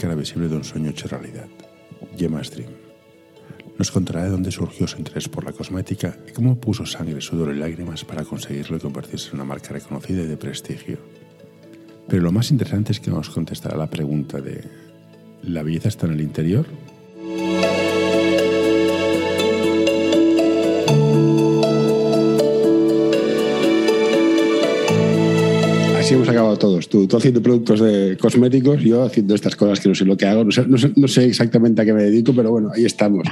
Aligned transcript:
responsable 0.00 0.14
y 0.14 0.14
cara 0.14 0.14
visible 0.14 0.48
de 0.48 0.56
un 0.56 0.64
sueño 0.64 0.90
hecho 0.90 1.08
realidad. 1.08 1.48
Gemma 2.16 2.42
Stream. 2.42 2.70
Nos 3.78 3.90
contará 3.90 4.24
de 4.24 4.30
dónde 4.30 4.50
surgió 4.50 4.86
su 4.86 4.98
interés 4.98 5.28
por 5.28 5.44
la 5.44 5.52
cosmética 5.52 6.16
y 6.28 6.32
cómo 6.32 6.56
puso 6.56 6.84
sangre, 6.84 7.20
sudor 7.20 7.54
y 7.54 7.58
lágrimas 7.58 8.04
para 8.04 8.24
conseguirlo 8.24 8.76
y 8.76 8.80
convertirse 8.80 9.28
en 9.28 9.36
una 9.36 9.44
marca 9.44 9.72
reconocida 9.72 10.22
y 10.22 10.26
de 10.26 10.36
prestigio. 10.36 10.98
Pero 12.08 12.22
lo 12.22 12.32
más 12.32 12.50
interesante 12.50 12.92
es 12.92 13.00
que 13.00 13.10
nos 13.10 13.30
contestará 13.30 13.76
la 13.76 13.88
pregunta 13.88 14.40
de 14.40 14.64
¿la 15.42 15.62
belleza 15.62 15.88
está 15.88 16.06
en 16.06 16.12
el 16.12 16.20
interior 16.20 16.66
acabado 26.30 26.56
todos. 26.56 26.88
Tú, 26.88 27.06
tú 27.06 27.16
haciendo 27.16 27.42
productos 27.42 27.80
de 27.80 28.16
cosméticos, 28.20 28.80
yo 28.82 29.02
haciendo 29.02 29.34
estas 29.34 29.56
cosas 29.56 29.80
que 29.80 29.88
no 29.88 29.94
sé 29.94 30.04
lo 30.04 30.16
que 30.16 30.26
hago. 30.26 30.44
No 30.44 30.50
sé, 30.50 30.66
no 30.66 30.78
sé- 30.78 30.92
no 30.96 31.08
sé 31.08 31.26
exactamente 31.26 31.82
a 31.82 31.84
qué 31.84 31.92
me 31.92 32.02
dedico, 32.02 32.32
pero 32.34 32.50
bueno, 32.50 32.70
ahí 32.74 32.84
estamos. 32.84 33.26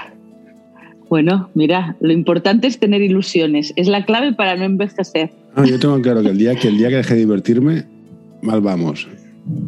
Bueno, 1.08 1.48
mira, 1.54 1.96
lo 2.00 2.12
importante 2.12 2.66
es 2.66 2.78
tener 2.78 3.00
ilusiones. 3.02 3.72
Es 3.76 3.88
la 3.88 4.04
clave 4.04 4.34
para 4.34 4.56
no 4.56 4.64
envejecer. 4.64 5.30
Ah, 5.54 5.64
yo 5.64 5.78
tengo 5.78 6.00
claro 6.02 6.22
que 6.22 6.28
el 6.28 6.38
día 6.38 6.54
que, 6.54 6.68
el 6.68 6.76
día 6.76 6.88
que 6.90 6.96
deje 6.96 7.14
de 7.14 7.20
divertirme, 7.20 7.84
mal 8.42 8.60
vamos. 8.60 9.08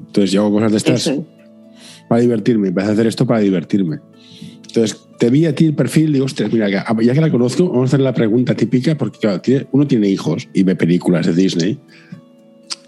Entonces 0.07 0.33
yo 0.33 0.43
hago 0.43 0.55
cosas 0.55 0.73
de 0.73 0.79
estas 0.79 1.07
Eso 1.07 1.27
para 2.10 2.23
divertirme. 2.23 2.69
Empecé 2.69 2.88
a 2.88 2.93
hacer 2.93 3.07
esto 3.07 3.24
para 3.24 3.38
divertirme. 3.41 4.01
Entonces 4.66 5.01
te 5.19 5.30
vi 5.30 5.47
a 5.47 5.54
ti 5.54 5.66
el 5.66 5.74
perfil 5.74 6.10
y 6.10 6.15
digo, 6.15 6.24
ostras, 6.24 6.52
mira, 6.52 6.69
ya 6.69 7.15
que 7.15 7.21
la 7.21 7.30
conozco, 7.30 7.69
vamos 7.69 7.82
a 7.82 7.87
hacer 7.87 8.01
la 8.01 8.13
pregunta 8.13 8.54
típica, 8.54 8.97
porque 8.97 9.19
claro, 9.19 9.41
uno 9.71 9.87
tiene 9.87 10.09
hijos 10.09 10.49
y 10.52 10.65
ve 10.65 10.74
películas 10.74 11.26
de 11.26 11.35
Disney 11.35 11.79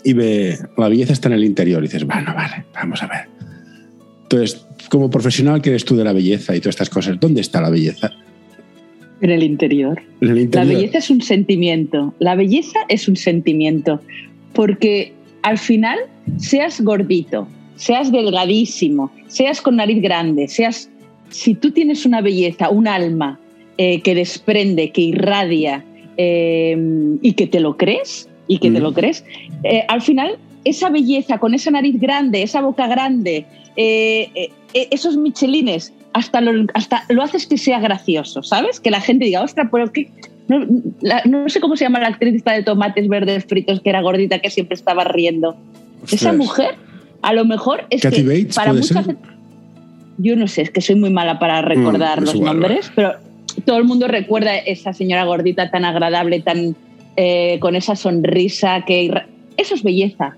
y 0.04 0.12
ve 0.12 0.58
la 0.76 0.88
belleza 0.88 1.12
está 1.12 1.28
en 1.28 1.34
el 1.34 1.44
interior 1.44 1.82
y 1.82 1.86
dices, 1.86 2.04
bueno, 2.04 2.34
vale, 2.34 2.64
vamos 2.74 3.02
a 3.02 3.06
ver. 3.06 3.28
Entonces, 4.22 4.66
como 4.88 5.10
profesional 5.10 5.60
que 5.60 5.70
eres 5.70 5.84
tú 5.84 5.96
de 5.96 6.04
la 6.04 6.12
belleza 6.12 6.56
y 6.56 6.60
todas 6.60 6.74
estas 6.74 6.90
cosas, 6.90 7.20
¿dónde 7.20 7.40
está 7.40 7.60
la 7.60 7.70
belleza? 7.70 8.10
En 9.20 9.30
el 9.30 9.42
interior. 9.42 10.02
En 10.20 10.36
el 10.36 10.50
La 10.52 10.64
belleza 10.64 10.98
es 10.98 11.10
un 11.10 11.22
sentimiento. 11.22 12.14
La 12.18 12.34
belleza 12.34 12.80
es 12.88 13.08
un 13.08 13.16
sentimiento. 13.16 14.00
Porque 14.52 15.12
al 15.42 15.58
final, 15.58 15.98
seas 16.38 16.80
gordito, 16.80 17.46
seas 17.76 18.10
delgadísimo, 18.10 19.12
seas 19.28 19.60
con 19.60 19.76
nariz 19.76 20.02
grande, 20.02 20.48
seas. 20.48 20.90
Si 21.28 21.54
tú 21.54 21.70
tienes 21.70 22.04
una 22.04 22.20
belleza, 22.20 22.68
un 22.68 22.88
alma 22.88 23.38
eh, 23.78 24.00
que 24.02 24.14
desprende, 24.14 24.90
que 24.90 25.02
irradia 25.02 25.84
eh, 26.16 26.76
y 27.22 27.32
que 27.32 27.46
te 27.46 27.60
lo 27.60 27.76
crees, 27.76 28.28
y 28.54 28.58
que 28.58 28.70
te 28.70 28.78
Mm. 28.80 28.82
lo 28.82 28.92
crees, 28.92 29.24
eh, 29.64 29.84
al 29.88 30.02
final, 30.02 30.36
esa 30.64 30.90
belleza 30.90 31.38
con 31.38 31.54
esa 31.54 31.70
nariz 31.70 31.98
grande, 32.00 32.42
esa 32.42 32.60
boca 32.60 32.86
grande, 32.86 33.46
eh, 33.76 34.30
eh, 34.34 34.50
eh, 34.74 34.88
esos 34.90 35.16
michelines, 35.16 35.92
hasta 36.12 36.40
lo, 36.40 36.66
hasta 36.74 37.04
lo 37.08 37.22
haces 37.22 37.46
que 37.46 37.56
sea 37.56 37.80
gracioso, 37.80 38.42
¿sabes? 38.42 38.78
Que 38.80 38.90
la 38.90 39.00
gente 39.00 39.24
diga, 39.24 39.42
ostras, 39.42 39.68
pero 39.72 39.90
qué. 39.92 40.10
No, 40.48 40.66
la- 41.00 41.22
no 41.24 41.48
sé 41.48 41.60
cómo 41.60 41.76
se 41.76 41.84
llama 41.84 42.00
la 42.00 42.08
actriz 42.08 42.34
esta 42.34 42.52
de 42.52 42.62
tomates 42.62 43.08
verdes 43.08 43.44
fritos 43.46 43.80
que 43.80 43.88
era 43.88 44.02
gordita, 44.02 44.38
que 44.40 44.50
siempre 44.50 44.74
estaba 44.74 45.04
riendo. 45.04 45.56
Esa 46.04 46.14
Ostras. 46.16 46.36
mujer, 46.36 46.74
a 47.22 47.32
lo 47.32 47.44
mejor 47.44 47.84
es 47.90 48.02
Kathy 48.02 48.16
que 48.16 48.22
Bates, 48.28 48.56
para 48.56 48.72
¿puede 48.72 48.82
mucha 48.82 49.02
gente. 49.04 49.22
Yo 50.18 50.36
no 50.36 50.46
sé, 50.46 50.62
es 50.62 50.70
que 50.70 50.80
soy 50.80 50.96
muy 50.96 51.10
mala 51.10 51.38
para 51.38 51.62
recordar 51.62 52.20
Mm, 52.20 52.24
los 52.24 52.34
igual, 52.34 52.60
nombres, 52.60 52.92
pero 52.94 53.14
todo 53.64 53.78
el 53.78 53.84
mundo 53.84 54.06
recuerda 54.08 54.50
a 54.50 54.58
esa 54.58 54.92
señora 54.92 55.24
gordita 55.24 55.70
tan 55.70 55.84
agradable, 55.84 56.40
tan 56.40 56.76
eh, 57.16 57.58
con 57.60 57.76
esa 57.76 57.96
sonrisa 57.96 58.84
que 58.86 59.12
eso 59.56 59.74
es 59.74 59.82
belleza. 59.82 60.36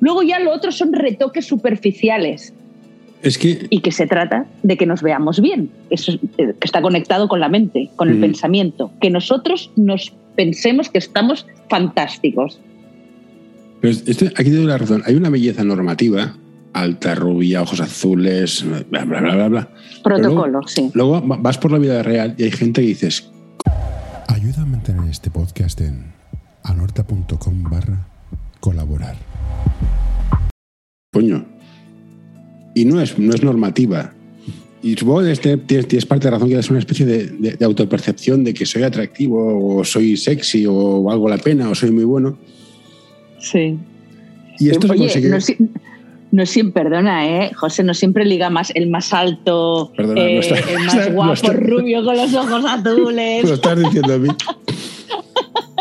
Luego 0.00 0.22
ya 0.22 0.38
lo 0.38 0.52
otro 0.52 0.70
son 0.72 0.92
retoques 0.92 1.46
superficiales 1.46 2.52
Es 3.22 3.36
que 3.38 3.66
y 3.70 3.80
que 3.80 3.92
se 3.92 4.06
trata 4.06 4.46
de 4.62 4.76
que 4.76 4.86
nos 4.86 5.02
veamos 5.02 5.40
bien. 5.40 5.70
Eso 5.90 6.12
es- 6.12 6.18
eh, 6.38 6.54
que 6.58 6.64
está 6.64 6.80
conectado 6.80 7.28
con 7.28 7.40
la 7.40 7.48
mente, 7.48 7.90
con 7.96 8.08
el 8.08 8.16
Mm. 8.16 8.20
pensamiento. 8.20 8.92
Que 9.00 9.10
nosotros 9.10 9.70
nos 9.76 10.12
pensemos 10.36 10.88
que 10.88 10.98
estamos 10.98 11.46
fantásticos. 11.68 12.58
Pero 13.80 13.92
esto- 13.94 14.26
aquí 14.36 14.50
te 14.50 14.56
doy 14.56 14.66
la 14.66 14.78
razón. 14.78 15.02
Hay 15.06 15.14
una 15.16 15.28
belleza 15.30 15.64
normativa, 15.64 16.36
alta, 16.72 17.14
rubia, 17.14 17.62
ojos 17.62 17.80
azules, 17.80 18.64
bla, 18.90 19.04
bla, 19.04 19.20
bla, 19.20 19.48
bla. 19.48 19.68
Protocolo, 20.04 20.60
sí. 20.66 20.90
Luego 20.94 21.26
va- 21.26 21.36
vas 21.38 21.58
por 21.58 21.72
la 21.72 21.78
vida 21.78 22.02
real 22.02 22.34
y 22.38 22.44
hay 22.44 22.50
gente 22.52 22.80
que 22.80 22.86
dices, 22.88 23.30
Ayuda 24.40 24.62
a 24.62 24.64
mantener 24.66 25.10
este 25.10 25.30
podcast 25.30 25.78
en 25.82 26.12
anorta.com 26.64 27.62
barra 27.64 28.06
colaborar. 28.60 29.16
coño. 31.12 31.44
Y 32.74 32.86
no 32.86 33.00
es, 33.02 33.18
no 33.18 33.34
es 33.34 33.42
normativa. 33.42 34.14
Y 34.82 34.94
supongo 34.96 35.20
que 35.22 35.32
este- 35.32 35.56
tienes, 35.58 35.88
tienes 35.88 36.06
parte 36.06 36.26
de 36.28 36.30
razón 36.30 36.48
que 36.48 36.58
es 36.58 36.70
una 36.70 36.78
especie 36.78 37.04
de, 37.04 37.26
de- 37.26 37.52
de 37.52 37.64
autopercepción 37.66 38.42
de 38.44 38.54
que 38.54 38.64
soy 38.64 38.82
atractivo 38.82 39.76
o 39.76 39.84
soy 39.84 40.16
sexy 40.16 40.64
o 40.66 41.02
valgo 41.02 41.28
la 41.28 41.36
pena 41.36 41.68
o 41.68 41.74
soy 41.74 41.90
muy 41.90 42.04
bueno. 42.04 42.38
Sí. 43.40 43.78
Y 44.58 44.70
esto 44.70 44.86
se 44.86 44.92
Oye, 44.94 45.00
consigue... 45.02 45.28
no, 45.28 45.40
si- 45.42 45.56
no 46.32 46.46
siempre, 46.46 46.82
perdona, 46.84 47.26
¿eh? 47.26 47.52
José, 47.54 47.82
no 47.82 47.92
siempre 47.94 48.24
liga 48.24 48.50
más 48.50 48.70
el 48.74 48.88
más 48.88 49.12
alto, 49.12 49.92
Perdona, 49.96 50.20
eh, 50.20 50.38
está- 50.38 50.58
el 50.58 50.78
más 50.86 50.94
está- 50.94 51.10
guapo, 51.12 51.32
está- 51.32 51.52
rubio, 51.52 52.04
con 52.04 52.16
los 52.16 52.34
ojos 52.34 52.64
azules. 52.64 53.44
Lo 53.48 53.54
estás 53.54 53.78
diciendo 53.78 54.14
a 54.14 54.18
mí. 54.18 54.28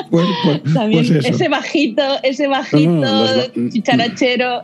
Pues, 0.09 0.25
pues- 0.43 0.73
También 0.73 1.05
pues 1.07 1.25
ese 1.25 1.49
bajito, 1.49 2.01
ese 2.23 2.47
bajito, 2.47 2.89
No, 2.89 3.01
no, 3.01 3.21
los 3.25 3.35
ba- 3.53 3.69
chicharachero. 3.69 4.63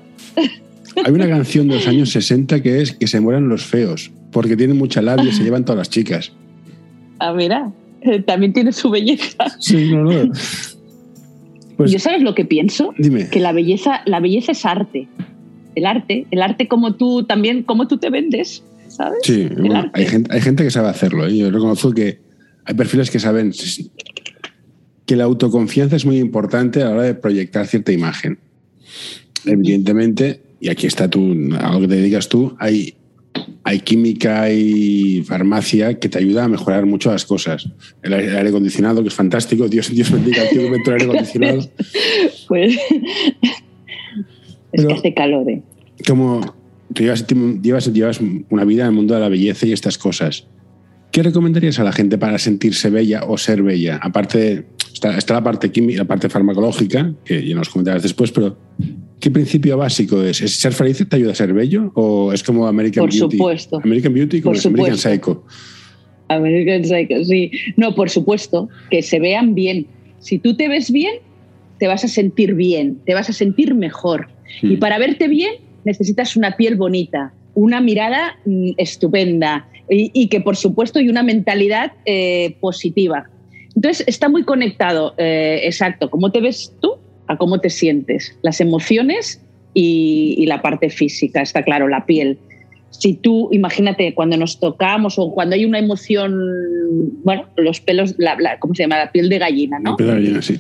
Hay 1.06 1.12
una 1.12 1.28
canción 1.28 1.68
de 1.68 1.76
los 1.76 1.88
años 1.88 2.10
60 2.10 2.64
que 2.64 2.82
es 2.82 2.94
que 2.94 3.06
se 3.06 3.20
mueran 3.20 3.48
los 3.48 3.64
feos, 3.64 4.12
porque 4.32 4.56
tienen 4.58 4.76
mucha 4.78 5.04
labia 5.04 5.30
y 5.30 5.34
se 5.34 5.44
llevan 5.44 5.64
todas 5.64 5.78
las 5.78 5.90
chicas. 5.92 6.32
Ah, 7.20 7.32
mira, 7.34 7.72
eh, 8.02 8.22
también 8.22 8.54
tiene 8.54 8.72
su 8.72 8.90
belleza. 8.90 9.46
Sí, 9.60 9.92
no, 9.94 10.04
no. 10.06 10.32
Pues 11.78 11.92
¿Yo 11.92 12.00
sabes 12.00 12.24
lo 12.24 12.34
que 12.34 12.46
pienso? 12.46 12.94
dime. 12.98 13.30
Que 13.30 13.40
la 13.40 13.52
belleza, 13.52 14.02
la 14.06 14.20
belleza 14.22 14.54
es 14.54 14.66
arte. 14.66 15.08
El 15.76 15.86
arte, 15.86 16.26
el 16.32 16.42
arte 16.42 16.68
como 16.68 16.96
tú 16.96 17.24
también, 17.24 17.64
como 17.64 17.88
tú 17.88 17.98
te 17.98 18.10
vendes, 18.10 18.64
¿sabes? 18.88 19.20
Sí, 19.24 19.48
bueno, 19.58 19.92
hay, 19.94 20.06
gente, 20.08 20.34
hay 20.34 20.42
gente 20.42 20.64
que 20.64 20.72
sabe 20.72 20.90
hacerlo. 20.90 21.28
¿eh? 21.28 21.38
Yo 21.38 21.52
reconozco 21.52 21.92
que 21.92 22.20
hay 22.66 22.74
perfiles 22.74 23.12
que 23.12 23.20
saben 23.20 23.54
que 25.06 25.16
la 25.16 25.26
autoconfianza 25.26 25.96
es 25.96 26.06
muy 26.06 26.18
importante 26.18 26.82
a 26.82 26.86
la 26.86 26.92
hora 26.92 27.04
de 27.04 27.16
proyectar 27.16 27.68
cierta 27.68 27.92
imagen. 27.92 28.40
Evidentemente, 29.46 30.42
y 30.60 30.70
aquí 30.70 30.88
está 30.88 31.10
tú, 31.10 31.50
algo 31.60 31.82
que 31.82 31.88
te 31.88 31.96
dedicas 31.96 32.28
tú, 32.28 32.56
hay, 32.60 32.96
hay 33.64 33.80
química, 33.82 34.42
hay 34.42 35.22
farmacia 35.24 36.00
que 36.00 36.10
te 36.10 36.18
ayuda 36.18 36.46
a 36.46 36.48
mejorar 36.48 36.88
mucho 36.88 37.12
las 37.12 37.26
cosas. 37.26 37.70
El 38.02 38.14
aire, 38.14 38.30
el 38.30 38.38
aire 38.38 38.50
acondicionado, 38.50 39.04
que 39.04 39.10
es 39.10 39.14
fantástico. 39.14 39.68
Dios, 39.68 39.92
Dios 39.92 40.10
bendiga 40.12 40.42
al 40.42 40.50
tío 40.50 40.62
que 40.62 40.68
inventó 40.68 40.92
el 40.92 41.02
aire 41.02 41.06
acondicionado. 41.12 41.70
Pues 42.48 42.78
es 44.72 44.82
Pero- 44.82 44.88
que 44.90 44.94
hace 44.96 45.14
calor, 45.14 45.50
¿eh? 45.50 45.62
como 46.08 46.42
tú 46.94 47.04
llevas, 47.04 47.26
llevas, 47.62 47.94
llevas 47.94 48.20
una 48.50 48.64
vida 48.66 48.84
en 48.84 48.90
el 48.90 48.94
mundo 48.96 49.14
de 49.16 49.20
la 49.22 49.30
belleza 49.30 49.66
y 49.66 49.72
estas 49.72 49.98
cosas, 49.98 50.48
¿qué 51.12 51.24
recomendarías 51.24 51.80
a 51.80 51.84
la 51.84 51.92
gente 51.92 52.18
para 52.18 52.38
sentirse 52.38 52.90
bella 52.90 53.24
o 53.28 53.38
ser 53.38 53.64
bella? 53.64 53.98
Aparte, 54.02 54.66
está, 54.94 55.18
está 55.18 55.34
la 55.36 55.44
parte 55.44 55.72
química, 55.72 56.00
la 56.00 56.06
parte 56.08 56.30
farmacológica, 56.30 57.14
que 57.24 57.46
ya 57.48 57.56
nos 57.56 57.70
comentarás 57.70 58.04
después, 58.04 58.32
pero 58.32 58.58
¿qué 59.20 59.32
principio 59.32 59.78
básico 59.78 60.22
es? 60.22 60.42
¿Es 60.42 60.60
ser 60.60 60.74
feliz 60.74 61.04
te 61.10 61.16
ayuda 61.16 61.32
a 61.32 61.36
ser 61.36 61.54
bello? 61.54 61.92
¿O 61.96 62.34
es 62.34 62.44
como 62.44 62.68
American 62.68 63.06
Por 63.06 63.14
Beauty? 63.14 63.38
supuesto. 63.38 63.80
American 63.84 64.14
Beauty 64.14 64.42
como 64.42 64.52
Por 64.52 64.58
es 64.58 64.66
American. 64.66 64.98
Psycho. 64.98 65.44
American 66.28 66.84
Psycho, 66.84 67.24
sí. 67.24 67.52
No, 67.78 67.96
por 67.96 68.10
supuesto, 68.10 68.68
que 68.90 69.02
se 69.02 69.20
vean 69.20 69.56
bien. 69.56 69.88
Si 70.20 70.40
tú 70.40 70.56
te 70.56 70.68
ves 70.68 70.92
bien, 70.92 71.16
te 71.80 71.88
vas 71.88 72.04
a 72.04 72.08
sentir 72.08 72.56
bien, 72.56 73.00
te 73.06 73.14
vas 73.14 73.30
a 73.30 73.34
sentir 73.34 73.76
mejor. 73.76 74.28
Y 74.62 74.78
para 74.78 74.98
verte 74.98 75.28
bien, 75.28 75.54
necesitas 75.84 76.36
una 76.36 76.56
piel 76.58 76.76
bonita, 76.76 77.34
una 77.54 77.82
mirada 77.82 78.38
mm, 78.46 78.72
estupenda 78.78 79.68
y, 79.90 80.12
y 80.14 80.28
que, 80.28 80.42
por 80.42 80.56
supuesto, 80.56 81.00
y 81.00 81.10
una 81.10 81.24
mentalidad 81.24 81.94
eh, 82.06 82.56
positiva. 82.60 83.30
Entonces, 83.76 84.06
está 84.08 84.30
muy 84.30 84.44
conectado, 84.44 85.14
eh, 85.18 85.62
exacto, 85.64 86.10
cómo 86.10 86.32
te 86.32 86.42
ves 86.42 86.74
tú 86.82 86.94
a 87.28 87.38
cómo 87.38 87.60
te 87.60 87.70
sientes, 87.70 88.38
las 88.44 88.62
emociones 88.62 89.42
y, 89.74 90.36
y 90.38 90.46
la 90.46 90.62
parte 90.62 90.90
física, 90.90 91.42
está 91.42 91.64
claro, 91.64 91.88
la 91.88 92.06
piel. 92.06 92.38
Si 92.92 93.14
tú, 93.16 93.50
imagínate, 93.52 94.14
cuando 94.14 94.38
nos 94.38 94.60
tocamos 94.60 95.20
o 95.20 95.34
cuando 95.34 95.56
hay 95.56 95.66
una 95.66 95.80
emoción, 95.80 96.34
bueno, 97.24 97.46
los 97.58 97.82
pelos, 97.82 98.16
la, 98.18 98.38
la- 98.40 98.58
¿cómo 98.60 98.74
se 98.74 98.84
llama? 98.84 98.98
La 98.98 99.12
piel 99.12 99.28
de 99.28 99.40
gallina, 99.40 99.80
¿no? 99.80 99.92
Empieza 99.92 100.16
bien 100.16 100.38
así. 100.38 100.60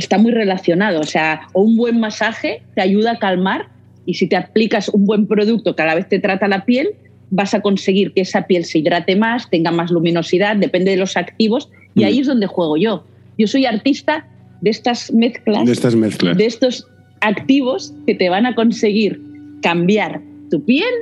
Está 0.00 0.18
muy 0.18 0.32
relacionado. 0.32 1.00
O 1.00 1.04
sea, 1.04 1.42
o 1.52 1.62
un 1.62 1.76
buen 1.76 2.00
masaje 2.00 2.62
te 2.74 2.82
ayuda 2.82 3.12
a 3.12 3.18
calmar 3.18 3.68
y 4.06 4.14
si 4.14 4.26
te 4.26 4.36
aplicas 4.36 4.88
un 4.88 5.04
buen 5.04 5.26
producto 5.26 5.76
que 5.76 5.82
a 5.82 5.86
la 5.86 5.94
vez 5.94 6.08
te 6.08 6.18
trata 6.18 6.48
la 6.48 6.64
piel, 6.64 6.88
vas 7.30 7.54
a 7.54 7.60
conseguir 7.60 8.12
que 8.12 8.22
esa 8.22 8.46
piel 8.46 8.64
se 8.64 8.78
hidrate 8.80 9.14
más, 9.14 9.48
tenga 9.50 9.70
más 9.70 9.90
luminosidad, 9.90 10.56
depende 10.56 10.90
de 10.90 10.96
los 10.96 11.16
activos 11.16 11.70
y 11.94 12.00
Mm. 12.02 12.04
ahí 12.06 12.18
es 12.20 12.26
donde 12.26 12.46
juego 12.46 12.76
yo. 12.76 13.04
Yo 13.38 13.46
soy 13.46 13.66
artista 13.66 14.26
de 14.60 14.70
estas 14.70 15.12
mezclas, 15.12 15.64
De 15.64 15.72
estas 15.72 15.94
mezclas. 15.94 16.36
de 16.36 16.46
estos 16.46 16.86
activos 17.20 17.94
que 18.06 18.14
te 18.14 18.28
van 18.28 18.46
a 18.46 18.54
conseguir 18.54 19.20
cambiar 19.62 20.20
tu 20.50 20.64
piel, 20.64 20.92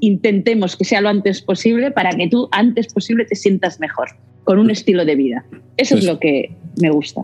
intentemos 0.00 0.76
que 0.76 0.84
sea 0.84 1.00
lo 1.00 1.08
antes 1.08 1.42
posible 1.42 1.90
para 1.90 2.10
que 2.10 2.28
tú 2.28 2.48
antes 2.52 2.86
posible 2.92 3.24
te 3.24 3.34
sientas 3.34 3.80
mejor, 3.80 4.08
con 4.44 4.58
un 4.58 4.70
estilo 4.70 5.04
de 5.04 5.14
vida. 5.16 5.44
Eso 5.76 5.96
es 5.96 6.04
lo 6.04 6.18
que 6.18 6.50
me 6.80 6.90
gusta. 6.90 7.22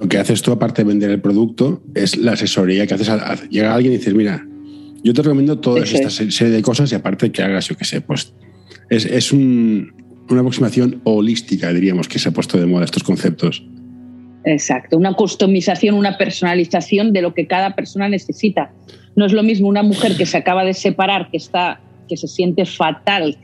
Lo 0.00 0.08
que 0.08 0.18
haces 0.18 0.40
tú, 0.40 0.50
aparte 0.52 0.82
de 0.82 0.88
vender 0.88 1.10
el 1.10 1.20
producto, 1.20 1.82
es 1.94 2.16
la 2.16 2.32
asesoría 2.32 2.86
que 2.86 2.94
haces. 2.94 3.08
A, 3.10 3.34
llega 3.50 3.74
alguien 3.74 3.92
y 3.92 3.98
dices, 3.98 4.14
mira, 4.14 4.46
yo 5.02 5.12
te 5.12 5.22
recomiendo 5.22 5.58
toda 5.58 5.84
esta 5.84 6.08
serie 6.08 6.52
de 6.52 6.62
cosas 6.62 6.90
y 6.92 6.94
aparte 6.94 7.30
que 7.30 7.42
hagas, 7.42 7.68
yo 7.68 7.76
qué 7.76 7.84
sé, 7.84 8.00
pues 8.00 8.32
es, 8.88 9.04
es 9.04 9.32
un, 9.32 9.92
una 10.30 10.40
aproximación 10.40 11.00
holística, 11.04 11.72
diríamos, 11.72 12.08
que 12.08 12.18
se 12.18 12.28
ha 12.28 12.32
puesto 12.32 12.58
de 12.58 12.66
moda 12.66 12.84
estos 12.84 13.02
conceptos. 13.02 13.62
Exacto, 14.44 14.96
una 14.96 15.12
customización, 15.12 15.94
una 15.94 16.16
personalización 16.16 17.12
de 17.12 17.22
lo 17.22 17.34
que 17.34 17.46
cada 17.46 17.74
persona 17.74 18.08
necesita. 18.08 18.72
No 19.16 19.26
es 19.26 19.32
lo 19.32 19.42
mismo 19.42 19.68
una 19.68 19.82
mujer 19.82 20.16
que 20.16 20.24
se 20.24 20.38
acaba 20.38 20.64
de 20.64 20.72
separar, 20.72 21.30
que 21.30 21.36
está, 21.36 21.80
que 22.08 22.16
se 22.16 22.26
siente 22.26 22.64
fatal, 22.64 23.36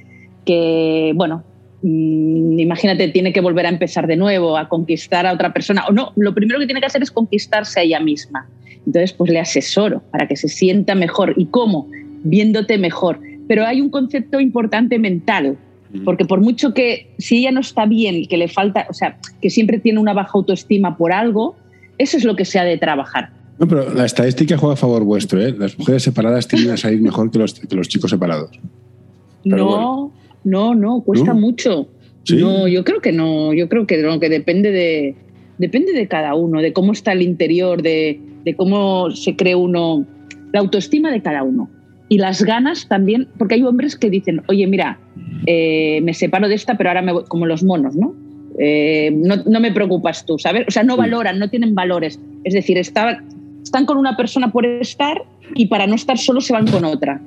que 0.47 1.13
bueno, 1.15 1.45
imagínate, 1.83 3.09
tiene 3.09 3.33
que 3.33 3.41
volver 3.41 3.67
a 3.67 3.69
empezar 3.69 4.07
de 4.07 4.17
nuevo, 4.17 4.57
a 4.57 4.69
conquistar 4.69 5.27
a 5.27 5.33
otra 5.33 5.53
persona. 5.53 5.85
O 5.89 5.93
no, 5.93 6.13
lo 6.17 6.35
primero 6.35 6.59
que 6.59 6.67
tiene 6.67 6.81
que 6.81 6.87
hacer 6.87 7.03
es 7.03 7.11
conquistarse 7.11 7.81
a 7.81 7.83
ella 7.83 8.01
misma. 8.01 8.49
Entonces, 8.87 9.13
pues 9.13 9.31
le 9.31 9.41
asesoro 9.41 10.03
para 10.11 10.29
que 10.29 10.37
se 10.37 10.49
sienta 10.49 10.95
mejor. 10.95 11.35
¿Y 11.37 11.47
cómo? 11.47 11.89
Viéndote 12.23 12.79
mejor. 12.79 13.21
Pero 13.49 13.67
hay 13.67 13.81
un 13.81 13.91
concepto 13.91 14.41
importante 14.41 14.99
mental, 14.99 15.57
porque 16.05 16.25
por 16.25 16.41
mucho 16.41 16.75
que 16.75 17.15
si 17.19 17.39
ella 17.39 17.53
no 17.53 17.61
está 17.61 17.87
bien, 17.87 18.27
que 18.27 18.37
le 18.37 18.49
falta, 18.49 18.87
o 18.89 18.93
sea, 18.93 19.19
que 19.41 19.51
siempre 19.51 19.79
tiene 19.79 20.01
una 20.01 20.13
baja 20.13 20.33
autoestima 20.35 20.97
por 20.97 21.13
algo, 21.13 21.57
eso 21.99 22.17
es 22.17 22.25
lo 22.25 22.37
que 22.37 22.45
se 22.45 22.59
ha 22.59 22.65
de 22.65 22.77
trabajar. 22.77 23.31
No, 23.59 23.67
pero 23.67 23.95
la 23.95 24.05
estadística 24.05 24.59
juega 24.59 24.75
a 24.75 24.77
favor 24.77 25.05
vuestro, 25.05 25.41
¿eh? 25.41 25.55
Las 25.57 25.79
mujeres 25.79 26.03
separadas 26.03 26.47
tienden 26.47 26.73
a 26.73 26.77
salir 26.77 27.01
mejor 27.01 27.31
que 27.31 27.39
los, 27.39 27.55
que 27.55 27.75
los 27.75 27.89
chicos 27.89 28.11
separados. 28.11 28.51
no, 29.45 30.13
no, 30.47 30.77
no, 30.77 31.01
cuesta 31.01 31.35
mucho. 31.35 31.89
No, 32.31 32.69
yo 32.69 32.85
creo 32.85 33.01
que 33.01 33.11
no, 33.11 33.53
yo 33.53 33.69
creo 33.69 33.87
que 33.87 33.99
no, 33.99 34.21
que 34.21 34.29
depende 34.29 34.71
de, 34.71 35.17
depende 35.59 35.93
de 35.93 36.07
cada 36.07 36.35
uno, 36.35 36.63
de 36.63 36.73
cómo 36.73 36.93
está 36.93 37.13
el 37.13 37.23
interior, 37.23 37.83
de, 37.83 38.21
de 38.45 38.55
cómo 38.55 39.11
se 39.11 39.35
cree 39.35 39.57
uno, 39.57 40.07
la 40.53 40.61
autoestima 40.61 41.11
de 41.11 41.21
cada 41.21 41.43
uno. 41.43 41.69
Y 42.09 42.19
las 42.19 42.45
ganas 42.45 42.87
también, 42.87 43.27
porque 43.39 43.57
hay 43.57 43.65
hombres 43.65 43.97
que 43.97 44.09
dicen, 44.09 44.43
oye, 44.47 44.69
mira, 44.69 45.01
eh, 45.47 46.01
me 46.03 46.15
separo 46.15 46.49
de 46.49 46.55
esta, 46.55 46.77
pero 46.77 46.91
ahora 46.91 47.03
me 47.03 47.13
voy, 47.13 47.25
como 47.25 47.47
los 47.47 47.65
monos, 47.65 47.97
¿no? 47.97 48.15
Eh, 48.61 49.11
no, 49.17 49.37
no, 49.45 49.59
me 49.59 49.73
preocupas 49.73 50.25
tú, 50.25 50.39
¿sabes? 50.39 50.65
O 50.69 50.71
sea, 50.71 50.85
no 50.85 50.97
valoran, 50.97 51.41
no 51.41 51.51
tienen 51.51 51.75
valores. 51.75 52.21
Es 52.45 52.55
decir, 52.55 52.79
están 52.79 53.85
con 53.85 53.99
una 53.99 54.17
persona 54.17 54.53
por 54.53 54.65
estar 54.65 55.25
y 55.57 55.67
para 55.67 55.89
no 55.89 55.97
estar 55.97 56.19
solo 56.19 56.41
se 56.41 56.53
van 56.53 56.69
con 56.69 56.85
otra. 56.85 57.21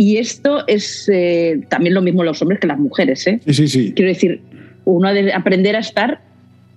Y 0.00 0.16
esto 0.16 0.66
es 0.66 1.10
eh, 1.12 1.60
también 1.68 1.92
lo 1.92 2.00
mismo 2.00 2.24
los 2.24 2.40
hombres 2.40 2.58
que 2.58 2.66
las 2.66 2.78
mujeres, 2.78 3.26
¿eh? 3.26 3.38
Sí, 3.44 3.52
sí, 3.52 3.68
sí. 3.68 3.92
Quiero 3.94 4.08
decir, 4.08 4.40
uno 4.86 5.12
debe 5.12 5.34
aprender 5.34 5.76
a 5.76 5.80
estar 5.80 6.22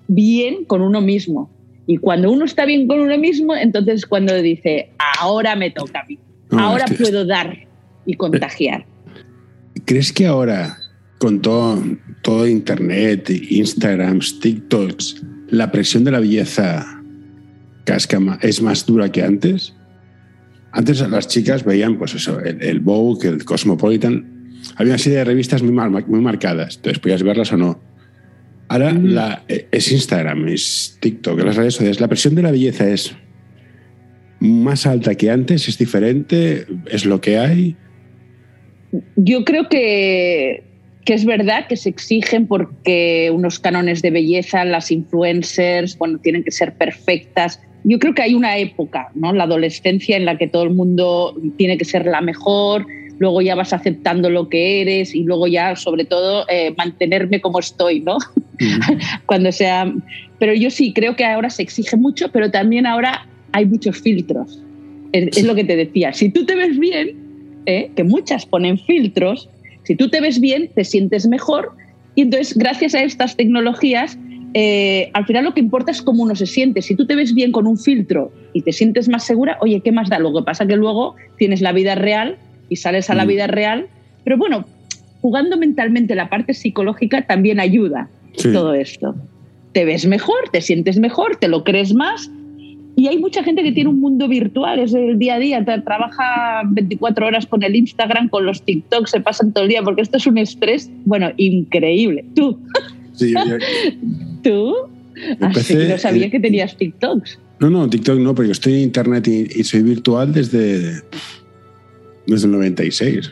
bien 0.10 0.66
con 0.66 0.82
uno 0.82 1.00
mismo. 1.00 1.50
Y 1.88 2.00
cuando 2.00 2.30
uno 2.30 2.44
está 2.44 2.66
bien 2.66 2.86
con 2.86 3.00
uno 3.00 3.18
mismo, 3.18 3.56
entonces 3.56 4.06
cuando 4.06 4.36
dice, 4.42 4.90
ahora 5.22 5.56
me 5.56 5.72
toca 5.72 6.02
a 6.02 6.04
mí, 6.04 6.20
ahora 6.52 6.84
puedo 6.98 7.24
dar 7.24 7.60
y 8.06 8.16
contagiar. 8.16 8.86
¿Crees 9.86 10.12
que 10.12 10.26
ahora, 10.26 10.76
con 11.18 11.42
todo, 11.42 11.82
todo 12.24 12.46
Internet, 12.46 13.30
Instagram, 13.30 14.20
TikToks, 14.42 15.24
la 15.48 15.72
presión 15.72 16.04
de 16.04 16.12
la 16.12 16.20
belleza 16.20 17.02
casca 17.86 18.20
es 18.42 18.62
más 18.62 18.86
dura 18.86 19.10
que 19.10 19.24
antes? 19.24 19.74
Antes 20.74 21.08
las 21.08 21.28
chicas 21.28 21.64
veían 21.64 21.98
pues 21.98 22.16
eso, 22.16 22.40
el, 22.42 22.80
Vogue, 22.82 23.30
el 23.30 23.46
Cosmopolitan. 23.46 24.60
Había 24.76 24.94
una 24.94 24.98
serie 24.98 25.20
de 25.20 25.26
revistas 25.26 25.64
muy, 25.64 25.72
muy 25.72 26.22
marcadas, 26.22 26.76
entonces 26.76 27.00
podías 27.00 27.24
verlas 27.24 27.54
o 27.54 27.58
no. 27.58 27.80
Ahora 28.68 28.92
la, 28.92 29.44
es 29.48 29.92
Instagram, 29.92 30.48
es 30.48 30.98
TikTok, 31.00 31.40
las 31.44 31.56
redes 31.56 31.76
sociales. 31.76 32.02
La 32.02 32.08
presión 32.08 32.36
de 32.36 32.42
la 32.42 32.52
belleza 32.52 32.90
es 32.90 33.16
más 34.40 34.86
alta 34.86 35.16
que 35.16 35.30
antes, 35.30 35.70
es 35.70 35.78
diferente, 35.78 36.66
es 36.88 37.06
lo 37.06 37.22
que 37.22 37.38
hay 37.38 37.78
yo 39.16 39.44
creo 39.44 39.70
que, 39.70 40.64
es 41.06 41.26
verdad 41.26 41.68
que 41.68 41.78
se 41.78 41.90
exigen 41.90 42.48
porque 42.48 43.32
unos 43.34 43.60
cánones 43.60 44.02
de 44.02 44.12
belleza, 44.12 44.64
las 44.66 44.92
influencers, 44.92 45.98
bueno, 45.98 46.20
tienen 46.20 46.44
que 46.44 46.52
ser 46.52 46.74
perfectas. 46.76 47.62
Yo 47.84 48.00
creo 48.00 48.14
que 48.14 48.22
hay 48.22 48.34
una 48.34 48.58
época, 48.58 49.10
¿no? 49.14 49.34
La 49.34 49.44
adolescencia 49.44 50.16
en 50.16 50.26
la 50.26 50.38
que 50.38 50.48
todo 50.48 50.64
el 50.64 50.72
mundo 50.72 51.36
tiene 51.58 51.78
que 51.78 51.86
ser 51.86 52.06
la 52.06 52.22
mejor, 52.22 52.86
luego 53.20 53.42
ya 53.42 53.56
vas 53.56 53.74
aceptando 53.74 54.30
lo 54.30 54.50
que 54.50 54.82
eres 54.82 55.14
y 55.14 55.24
luego 55.24 55.48
ya, 55.48 55.76
sobre 55.76 56.06
todo, 56.06 56.46
eh, 56.50 56.74
mantenerme 56.78 57.42
como 57.42 57.60
estoy, 57.60 58.00
¿no? 58.00 58.18
Cuando 59.26 59.52
sea. 59.52 59.94
Pero 60.40 60.54
yo 60.54 60.70
sí 60.70 60.94
creo 60.94 61.16
que 61.16 61.26
ahora 61.26 61.50
se 61.50 61.64
exige 61.64 61.98
mucho, 61.98 62.30
pero 62.32 62.52
también 62.52 62.86
ahora 62.86 63.28
hay 63.52 63.66
muchos 63.66 64.02
filtros. 64.02 64.62
es 65.12 65.44
lo 65.44 65.56
que 65.56 65.64
te 65.64 65.76
decía. 65.76 66.14
Si 66.14 66.30
tú 66.30 66.46
te 66.46 66.56
ves 66.56 66.78
bien, 66.80 67.18
¿eh? 67.66 67.92
que 67.96 68.04
muchas 68.04 68.46
ponen 68.46 68.78
filtros, 68.78 69.50
si 69.84 69.96
tú 69.96 70.10
te 70.10 70.22
ves 70.22 70.40
bien, 70.40 70.70
te 70.74 70.84
sientes 70.84 71.28
mejor 71.28 71.76
y 72.16 72.22
entonces 72.22 72.58
gracias 72.58 72.96
a 72.96 73.04
estas 73.04 73.36
tecnologías, 73.36 74.18
eh, 74.54 75.10
al 75.14 75.26
final 75.26 75.46
lo 75.46 75.54
que 75.54 75.60
importa 75.60 75.92
es 75.92 76.02
cómo 76.02 76.24
uno 76.24 76.36
se 76.36 76.46
siente. 76.46 76.82
Si 76.82 76.96
tú 76.96 77.06
te 77.06 77.16
ves 77.16 77.34
bien 77.34 77.52
con 77.52 77.68
un 77.68 77.78
filtro 77.78 78.32
y 78.54 78.62
te 78.62 78.72
sientes 78.72 79.10
más 79.10 79.26
segura, 79.26 79.58
oye, 79.62 79.82
¿qué 79.82 79.92
más 79.92 80.10
da? 80.10 80.20
Lo 80.20 80.34
que 80.34 80.44
pasa 80.44 80.68
que 80.68 80.76
luego 80.76 81.16
tienes 81.38 81.62
la 81.62 81.72
vida 81.72 81.96
real 81.96 82.38
y 82.70 82.76
sales 82.76 83.10
a 83.10 83.16
la 83.16 83.26
mm. 83.26 83.28
vida 83.28 83.48
real, 83.48 83.88
pero 84.24 84.38
bueno, 84.38 84.66
jugando 85.22 85.58
mentalmente 85.58 86.16
la 86.16 86.30
parte 86.30 86.54
psicológica 86.54 87.24
también 87.24 87.60
ayuda 87.60 88.10
todo 88.52 88.74
esto. 88.74 89.16
Te 89.74 89.86
ves 89.86 90.06
mejor, 90.06 90.50
te 90.52 90.62
sientes 90.62 91.00
mejor, 91.00 91.38
te 91.38 91.48
lo 91.48 91.64
crees 91.64 91.94
más 91.94 92.30
y 92.96 93.08
hay 93.08 93.18
mucha 93.18 93.44
gente 93.44 93.64
que 93.64 93.72
tiene 93.72 93.90
un 93.90 94.00
mundo 94.00 94.28
virtual, 94.28 94.80
es 94.80 94.94
el 94.94 95.18
día 95.18 95.36
a 95.36 95.40
día, 95.40 95.66
trabaja 95.66 96.62
24 96.66 97.26
horas 97.26 97.48
con 97.48 97.64
el 97.64 97.76
Instagram, 97.76 98.30
con 98.30 98.46
los 98.46 98.62
TikToks, 98.62 99.12
se 99.12 99.20
pasan 99.20 99.52
todo 99.52 99.64
el 99.64 99.70
día, 99.70 99.82
porque 99.82 100.02
esto 100.02 100.18
es 100.18 100.28
un 100.28 100.38
estrés, 100.38 100.92
bueno, 101.06 101.32
increíble. 101.38 102.24
Tú. 102.36 102.60
Sí, 103.14 103.34
¿Tú? 104.44 104.76
Así 105.42 105.76
no 105.76 105.98
sabía 105.98 106.30
que 106.30 106.40
tenías 106.40 106.76
TikToks. 106.78 107.40
No, 107.60 107.70
no, 107.70 107.90
TikTok 107.90 108.20
no, 108.20 108.36
pero 108.36 108.48
yo 108.48 108.52
estoy 108.52 108.74
en 108.74 108.80
Internet 108.80 109.28
y, 109.28 109.64
soy 109.64 109.84
virtual 109.84 110.34
desde, 110.34 111.02
desde 112.28 112.46
el 112.46 112.52
96. 112.52 113.32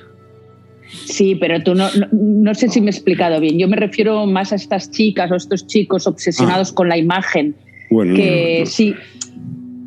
Sí, 1.06 1.36
pero 1.36 1.62
tú 1.64 1.74
no, 1.74 1.88
no, 2.12 2.54
sé 2.54 2.70
si 2.70 2.82
me 2.82 2.88
he 2.88 2.92
explicado 2.92 3.40
bien. 3.40 3.58
Yo 3.58 3.68
me 3.68 3.78
refiero 3.78 4.26
más 4.28 4.52
a 4.52 4.56
estas 4.56 4.92
chicas 4.92 5.32
o 5.32 5.36
estos 5.36 5.68
chicos 5.68 6.08
obsesionados 6.08 6.72
ah. 6.72 6.76
con 6.76 6.90
la 6.90 6.98
imagen. 6.98 7.56
Bueno, 7.90 8.16
que 8.16 8.64
sí, 8.66 8.96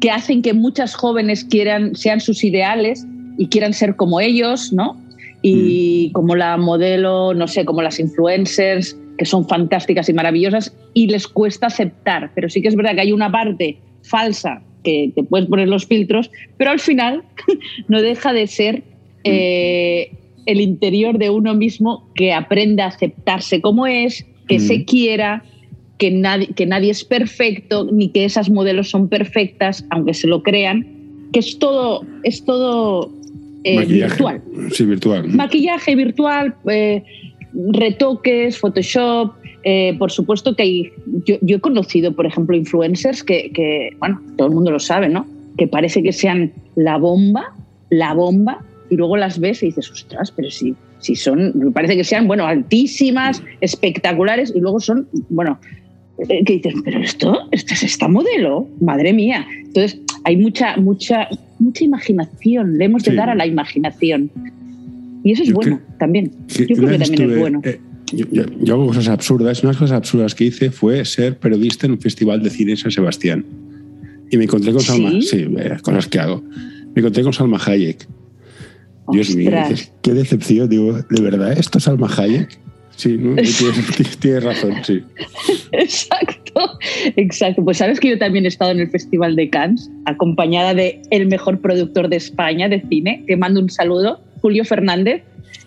que 0.00 0.11
hacen 0.11 0.43
que 0.43 0.52
muchas 0.52 0.95
jóvenes 0.95 1.45
quieran, 1.45 1.95
sean 1.95 2.21
sus 2.21 2.45
ideales 2.45 3.07
y 3.38 3.49
quieran 3.49 3.73
ser 3.73 3.97
como 3.97 4.21
ellos, 4.21 4.73
¿no? 4.73 5.00
Y 5.40 6.09
mm. 6.09 6.12
como 6.12 6.37
la 6.37 6.57
modelo, 6.57 7.33
no 7.35 7.49
sé, 7.49 7.64
como 7.64 7.81
las 7.81 7.99
influencers, 7.99 8.97
que 9.18 9.25
son 9.25 9.47
fantásticas 9.49 10.09
y 10.09 10.12
maravillosas, 10.12 10.76
y 10.92 11.06
les 11.06 11.26
cuesta 11.26 11.66
aceptar. 11.66 12.30
Pero 12.35 12.49
sí 12.49 12.62
que 12.62 12.68
es 12.68 12.76
verdad 12.76 12.94
que 12.94 13.02
hay 13.02 13.12
una 13.12 13.30
parte 13.30 13.78
falsa 14.02 14.62
que 14.83 15.12
te 15.14 15.23
puedes 15.23 15.49
poner 15.49 15.68
los 15.68 15.87
filtros, 15.87 16.30
pero 16.56 16.71
al 16.71 16.80
final 16.80 17.23
no 17.88 18.02
deja 18.02 18.33
de 18.33 18.47
ser 18.47 18.83
eh, 19.25 20.11
el 20.47 20.61
interior 20.61 21.18
de 21.18 21.30
uno 21.30 21.54
mismo 21.54 22.09
que 22.14 22.33
aprenda 22.33 22.85
a 22.85 22.88
aceptarse 22.88 23.61
como 23.61 23.87
es, 23.87 24.26
que 24.47 24.61
se 24.61 24.78
mm. 24.78 24.85
quiera, 24.85 25.44
que 25.99 26.11
nadie, 26.11 26.49
que 26.49 26.66
nadie 26.66 26.90
es 26.90 27.04
perfecto, 27.04 27.88
ni 27.90 28.09
que 28.09 28.25
esas 28.25 28.50
modelos 28.50 28.90
son 28.90 29.09
perfectas, 29.09 29.87
aunque 29.90 30.12
se 30.12 30.26
lo 30.26 30.42
crean, 30.42 30.87
que 31.33 31.40
es 31.40 31.59
todo, 31.59 32.04
es 32.23 32.44
todo 32.44 33.11
eh, 33.64 33.85
virtual. 33.87 34.42
Sí, 34.73 34.85
virtual. 34.85 35.28
Maquillaje 35.28 35.97
virtual, 35.97 36.54
eh, 36.71 37.02
retoques, 37.73 38.59
Photoshop. 38.59 39.33
Eh, 39.63 39.97
por 39.99 40.11
supuesto 40.11 40.55
que 40.55 40.63
hay, 40.63 40.93
yo, 41.25 41.57
he 41.57 41.61
conocido, 41.61 42.13
por 42.13 42.27
ejemplo, 42.27 42.57
influencers 42.57 43.25
que, 43.25 43.51
que, 43.53 43.97
bueno, 43.99 44.21
todo 44.37 44.49
el 44.49 44.55
mundo 44.55 44.71
lo 44.71 44.79
sabe, 44.79 45.09
¿no? 45.09 45.27
Que 45.57 45.67
parece 45.67 46.03
que 46.03 46.13
sean 46.13 46.53
la 46.77 46.99
bomba, 46.99 47.55
la 47.89 48.13
bomba, 48.13 48.63
y 48.91 48.97
luego 48.97 49.17
las 49.17 49.39
ves 49.39 49.63
y 49.63 49.67
dices, 49.67 49.91
ostras, 49.91 50.31
pero 50.31 50.51
sí, 50.51 50.75
si 50.99 51.17
son, 51.17 51.73
parece 51.75 51.97
que 51.97 52.05
sean, 52.05 52.27
bueno, 52.27 52.47
altísimas, 52.47 53.43
espectaculares, 53.61 54.53
y 54.55 54.61
luego 54.61 54.81
son, 54.81 55.09
bueno, 55.31 55.59
eh, 56.29 56.45
que 56.45 56.55
dices, 56.55 56.75
pero 56.85 57.01
esto, 57.01 57.49
este 57.51 57.75
es 57.75 57.83
esta 57.83 58.09
modelo, 58.09 58.69
madre 58.81 59.13
mía. 59.13 59.47
Entonces, 59.65 60.01
hay 60.25 60.37
mucha, 60.37 60.77
mucha, 60.77 61.29
mucha 61.59 61.85
imaginación, 61.85 62.79
le 62.79 62.85
hemos 62.85 63.03
de 63.05 63.15
dar 63.15 63.31
a 63.31 63.35
la 63.35 63.47
imaginación. 63.47 64.31
Y 65.25 65.33
eso 65.33 65.43
es 65.43 65.52
bueno 65.52 65.81
también. 65.99 66.31
yo 66.49 66.66
creo 66.66 66.90
que 66.90 66.99
también 66.99 67.31
es 67.31 67.38
bueno. 67.38 67.61
Eh, 67.64 67.81
yo, 68.12 68.75
hago 68.75 68.87
cosas 68.87 69.09
absurdas. 69.09 69.62
Una 69.62 69.71
de 69.71 69.75
las 69.75 69.78
cosas 69.78 69.97
absurdas 69.97 70.35
que 70.35 70.45
hice 70.45 70.71
fue 70.71 71.04
ser 71.04 71.38
periodista 71.38 71.87
en 71.87 71.93
un 71.93 72.00
festival 72.00 72.43
de 72.43 72.50
cine 72.50 72.73
en 72.73 72.76
San 72.76 72.90
Sebastián. 72.90 73.45
Y 74.31 74.37
me 74.37 74.45
encontré 74.45 74.73
con 74.73 74.83
Salma. 74.83 75.11
Sí, 75.23 75.47
eh, 75.59 75.76
cosas 75.83 76.07
que 76.07 76.21
hago. 76.21 76.45
Me 76.95 77.00
encontré 77.00 77.23
con 77.23 77.33
Salma 77.33 77.59
Hayek. 77.64 78.07
Dios 79.09 79.35
mío, 79.35 79.50
qué 80.02 80.14
decepción. 80.14 80.69
Digo, 80.69 80.93
¿de 80.93 81.23
verdad 81.23 81.52
esto 81.59 81.78
es 81.78 81.85
Salma 81.85 82.09
Hayek? 82.14 82.59
Sí, 82.97 83.19
tienes, 84.21 84.45
razón, 84.45 84.75
sí. 84.85 85.02
Exacto, 85.73 86.44
exacto. 87.17 87.65
Pues 87.65 87.79
sabes 87.79 88.01
que 88.01 88.11
yo 88.11 88.19
también 88.19 88.45
he 88.45 88.49
estado 88.49 88.73
en 88.73 88.81
el 88.81 88.91
Festival 88.91 89.37
de 89.37 89.51
Cannes, 89.51 89.91
acompañada 90.05 90.75
de 90.75 91.01
el 91.11 91.27
mejor 91.27 91.61
productor 91.61 92.09
de 92.09 92.17
España 92.17 92.69
de 92.69 92.83
cine, 92.89 93.25
que 93.27 93.37
mando 93.37 93.61
un 93.61 93.71
saludo, 93.71 94.21
Julio 94.41 94.65
Fernández. 94.65 95.23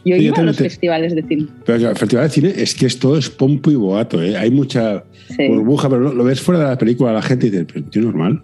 Yo 0.05 0.15
iba 0.15 0.37
a 0.37 0.43
los 0.43 0.57
festivales 0.57 1.15
de 1.15 1.23
cine. 1.23 1.47
Pero 1.65 1.89
el 1.89 1.95
festival 1.95 2.25
de 2.25 2.29
cine 2.29 2.53
es 2.55 2.75
que 2.75 2.85
esto 2.85 3.17
es 3.17 3.29
pompo 3.29 3.71
y 3.71 3.75
boato, 3.75 4.21
¿eh? 4.21 4.37
hay 4.37 4.51
mucha 4.51 5.03
burbuja, 5.49 5.89
pero 5.89 6.13
lo, 6.13 6.23
ves 6.23 6.39
fuera 6.39 6.61
de 6.61 6.67
la 6.67 6.77
película, 6.77 7.11
la 7.11 7.21
gente 7.21 7.49
dice, 7.49 7.65
pero 7.65 7.85
tío, 7.85 8.03
normal. 8.03 8.41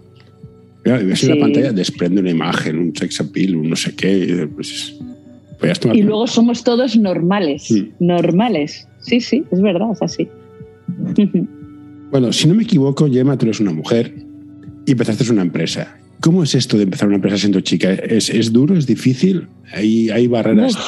ves 0.84 1.24
en 1.24 1.30
la 1.30 1.40
pantalla, 1.40 1.72
desprende 1.72 2.20
una 2.20 2.30
imagen, 2.30 2.78
un 2.78 2.94
sex 2.94 3.20
appeal, 3.20 3.56
un 3.56 3.70
no 3.70 3.76
sé 3.76 3.94
qué. 3.96 4.46
Pues 4.54 4.94
y 5.92 6.02
luego 6.02 6.26
somos 6.26 6.64
todos 6.64 6.96
normales, 6.96 7.72
normales. 7.98 8.86
Sí, 9.00 9.20
sí, 9.20 9.44
es 9.50 9.60
verdad, 9.60 9.88
es 9.92 10.02
así. 10.02 10.28
bueno, 12.14 12.32
si 12.32 12.46
no 12.46 12.54
me 12.54 12.62
equivoco, 12.62 13.10
Gemma, 13.10 13.36
tú 13.36 13.46
eres 13.46 13.58
una 13.58 13.72
mujer 13.72 14.14
y 14.86 14.92
empezaste 14.92 15.28
una 15.32 15.42
empresa. 15.42 15.96
¿Cómo 16.20 16.44
es 16.44 16.54
esto 16.54 16.76
de 16.76 16.84
empezar 16.84 17.08
una 17.08 17.16
empresa 17.16 17.38
siendo 17.38 17.60
chica? 17.60 17.92
¿Es, 17.92 18.52
duro? 18.52 18.76
¿Es 18.76 18.86
difícil? 18.86 19.48
¿Hay, 19.72 20.10
hay 20.10 20.28
barreras? 20.28 20.78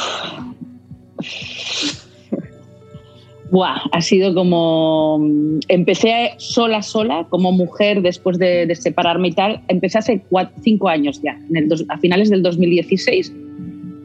Buah, 3.51 3.81
ha 3.91 4.03
sido 4.03 4.35
como. 4.35 5.19
Empecé 5.67 6.35
sola, 6.37 6.81
sola, 6.83 7.27
como 7.29 7.51
mujer, 7.51 8.03
después 8.03 8.39
de, 8.39 8.73
separarme 8.77 9.27
y 9.27 9.33
tal. 9.33 9.63
Empecé 9.67 9.99
hace 9.99 10.23
cinco 10.63 10.89
años 10.89 11.21
ya, 11.25 11.37
a 11.89 11.99
finales 11.99 12.31
del 12.31 12.45
2016 12.45 13.33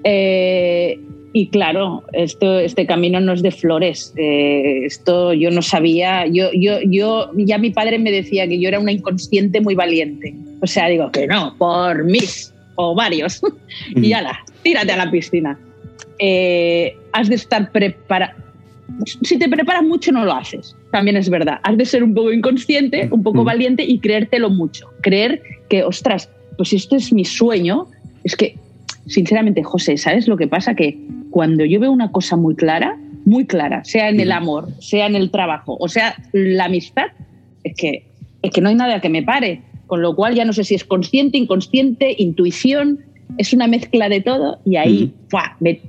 eh, 0.06 1.00
y 1.34 1.48
claro, 1.48 2.04
esto, 2.12 2.60
este 2.60 2.86
camino 2.86 3.22
no 3.22 3.34
es 3.34 3.42
de 3.42 3.52
flores. 3.52 4.14
Eh, 4.18 4.86
esto 4.86 5.34
yo 5.34 5.50
no 5.50 5.62
sabía. 5.62 6.26
Yo, 6.28 6.50
yo, 6.54 6.80
yo, 6.82 7.32
ya 7.36 7.58
mi 7.58 7.70
padre 7.70 8.00
me 8.00 8.12
decía 8.12 8.48
que 8.48 8.60
yo 8.60 8.68
era 8.68 8.80
una 8.80 8.92
inconsciente 8.92 9.62
muy 9.62 9.76
valiente. 9.76 10.36
O 10.62 10.68
sea, 10.68 10.88
digo 10.88 11.10
que 11.12 11.28
no, 11.28 11.56
por 11.58 12.04
mis 12.04 12.54
ovarios. 12.76 13.42
y 13.96 14.12
ala, 14.12 14.40
tírate 14.62 14.92
a 14.92 14.98
la 14.98 15.10
piscina. 15.10 15.58
Eh, 16.20 16.98
has 17.14 17.30
de 17.30 17.36
estar 17.36 17.72
preparado. 17.72 18.34
Si 19.22 19.40
te 19.40 19.48
preparas 19.48 19.84
mucho, 19.84 20.12
no 20.12 20.26
lo 20.26 20.34
haces. 20.34 20.76
También 20.92 21.16
es 21.16 21.30
verdad. 21.30 21.60
Has 21.64 21.78
de 21.78 21.86
ser 21.86 22.04
un 22.04 22.14
poco 22.14 22.34
inconsciente, 22.34 23.08
un 23.10 23.24
poco 23.24 23.46
valiente 23.46 23.84
y 23.84 24.00
creértelo 24.00 24.50
mucho. 24.50 24.90
Creer 25.02 25.42
que, 25.70 25.84
ostras, 25.84 26.30
pues 26.58 26.74
esto 26.74 26.98
es 26.98 27.14
mi 27.14 27.24
sueño. 27.24 27.88
Es 28.26 28.36
que 28.36 28.58
sinceramente, 29.08 29.64
José, 29.64 29.98
¿sabes 29.98 30.28
lo 30.28 30.36
que 30.36 30.48
pasa? 30.48 30.76
Que 30.76 30.98
cuando 31.32 31.66
yo 31.66 31.80
veo 31.80 31.92
una 31.92 32.12
cosa 32.12 32.36
muy 32.36 32.56
clara, 32.56 32.98
muy 33.26 33.46
clara, 33.46 33.84
sea 33.84 34.10
en 34.10 34.20
el 34.20 34.32
amor, 34.32 34.70
sea 34.80 35.08
en 35.08 35.16
el 35.16 35.32
trabajo, 35.32 35.78
o 35.80 35.88
sea, 35.88 36.16
la 36.34 36.66
amistad, 36.66 37.08
es 37.64 37.74
que, 37.76 38.06
es 38.42 38.52
que 38.52 38.62
no 38.62 38.70
hay 38.70 38.76
nada 38.76 39.02
que 39.02 39.10
me 39.10 39.24
pare. 39.24 39.62
Con 39.88 40.02
lo 40.02 40.16
cual 40.16 40.36
ya 40.36 40.46
no 40.46 40.54
sé 40.54 40.64
si 40.64 40.74
es 40.74 40.86
consciente, 40.86 41.38
inconsciente, 41.38 42.16
intuición, 42.18 43.00
es 43.38 43.52
una 43.52 43.68
mezcla 43.68 44.08
de 44.08 44.22
todo 44.22 44.60
y 44.66 44.78
ahí 44.78 45.14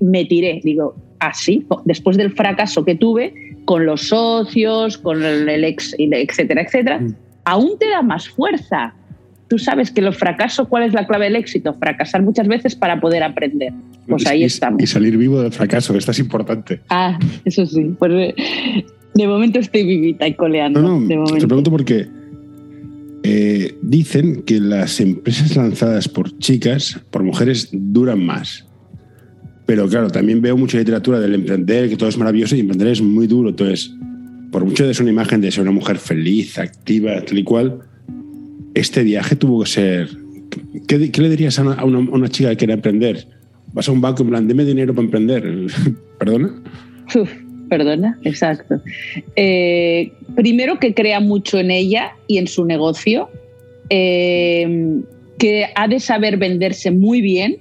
me, 0.00 0.24
tiré. 0.24 0.60
Digo, 0.64 0.96
así, 1.20 1.64
después 1.84 2.16
del 2.16 2.32
fracaso 2.32 2.84
que 2.84 2.96
tuve 2.96 3.32
con 3.64 3.86
los 3.86 4.08
socios, 4.08 4.98
con 4.98 5.22
el 5.22 5.64
ex, 5.64 5.94
etcétera, 5.98 6.62
etcétera, 6.62 7.00
aún 7.44 7.78
te 7.78 7.88
da 7.88 8.02
más 8.02 8.28
fuerza 8.28 8.92
tú 9.52 9.58
sabes 9.58 9.90
que 9.90 10.00
los 10.00 10.16
fracasos, 10.16 10.66
¿cuál 10.66 10.84
es 10.84 10.94
la 10.94 11.06
clave 11.06 11.26
del 11.26 11.36
éxito? 11.36 11.74
Fracasar 11.74 12.22
muchas 12.22 12.48
veces 12.48 12.74
para 12.74 12.98
poder 13.02 13.22
aprender. 13.22 13.74
Pues 14.08 14.26
ahí 14.26 14.44
estamos. 14.44 14.82
Y 14.82 14.86
salir 14.86 15.18
vivo 15.18 15.42
del 15.42 15.52
fracaso, 15.52 15.94
esto 15.94 16.10
es 16.10 16.20
importante. 16.20 16.80
Ah, 16.88 17.18
eso 17.44 17.66
sí. 17.66 17.94
Pues 17.98 18.12
eh, 18.14 18.34
de 19.12 19.26
momento 19.26 19.58
estoy 19.58 19.84
vivita 19.84 20.26
y 20.26 20.32
coleando. 20.36 20.80
No, 20.80 21.00
no, 21.00 21.24
te 21.24 21.46
pregunto 21.46 21.70
porque 21.70 22.08
eh, 23.24 23.76
dicen 23.82 24.42
que 24.46 24.58
las 24.58 24.98
empresas 25.00 25.54
lanzadas 25.54 26.08
por 26.08 26.38
chicas, 26.38 26.98
por 27.10 27.22
mujeres, 27.22 27.68
duran 27.72 28.24
más. 28.24 28.66
Pero 29.66 29.86
claro, 29.86 30.08
también 30.08 30.40
veo 30.40 30.56
mucha 30.56 30.78
literatura 30.78 31.20
del 31.20 31.34
emprender, 31.34 31.90
que 31.90 31.98
todo 31.98 32.08
es 32.08 32.16
maravilloso 32.16 32.56
y 32.56 32.60
emprender 32.60 32.88
es 32.88 33.02
muy 33.02 33.26
duro. 33.26 33.50
Entonces, 33.50 33.94
por 34.50 34.64
mucho 34.64 34.86
de 34.86 34.94
ser 34.94 35.02
una 35.02 35.12
imagen 35.12 35.42
de 35.42 35.52
ser 35.52 35.60
una 35.60 35.72
mujer 35.72 35.98
feliz, 35.98 36.56
activa, 36.56 37.20
tal 37.20 37.36
y 37.36 37.44
cual, 37.44 37.91
este 38.74 39.02
viaje 39.02 39.36
tuvo 39.36 39.62
que 39.62 39.70
ser... 39.70 40.08
¿Qué, 40.86 40.98
le 40.98 41.30
dirías 41.30 41.58
a 41.58 41.84
una, 41.84 42.28
chica 42.28 42.50
que 42.50 42.56
quiere 42.56 42.74
emprender? 42.74 43.26
Vas 43.72 43.88
a 43.88 43.92
un 43.92 44.00
banco 44.00 44.22
en 44.22 44.28
plan, 44.28 44.48
deme 44.48 44.64
dinero 44.64 44.94
para 44.94 45.04
emprender. 45.04 45.66
¿Perdona? 46.18 46.62
perdona, 47.68 48.18
exacto. 48.24 48.82
Eh, 49.34 50.12
primero 50.34 50.78
que 50.78 50.92
crea 50.92 51.20
mucho 51.20 51.58
en 51.58 51.70
ella 51.70 52.12
y 52.26 52.36
en 52.36 52.46
su 52.46 52.66
negocio, 52.66 53.30
eh, 53.88 55.00
que 55.38 55.66
ha 55.74 55.88
de 55.88 55.98
saber 55.98 56.36
venderse 56.36 56.90
muy 56.90 57.22
bien, 57.22 57.56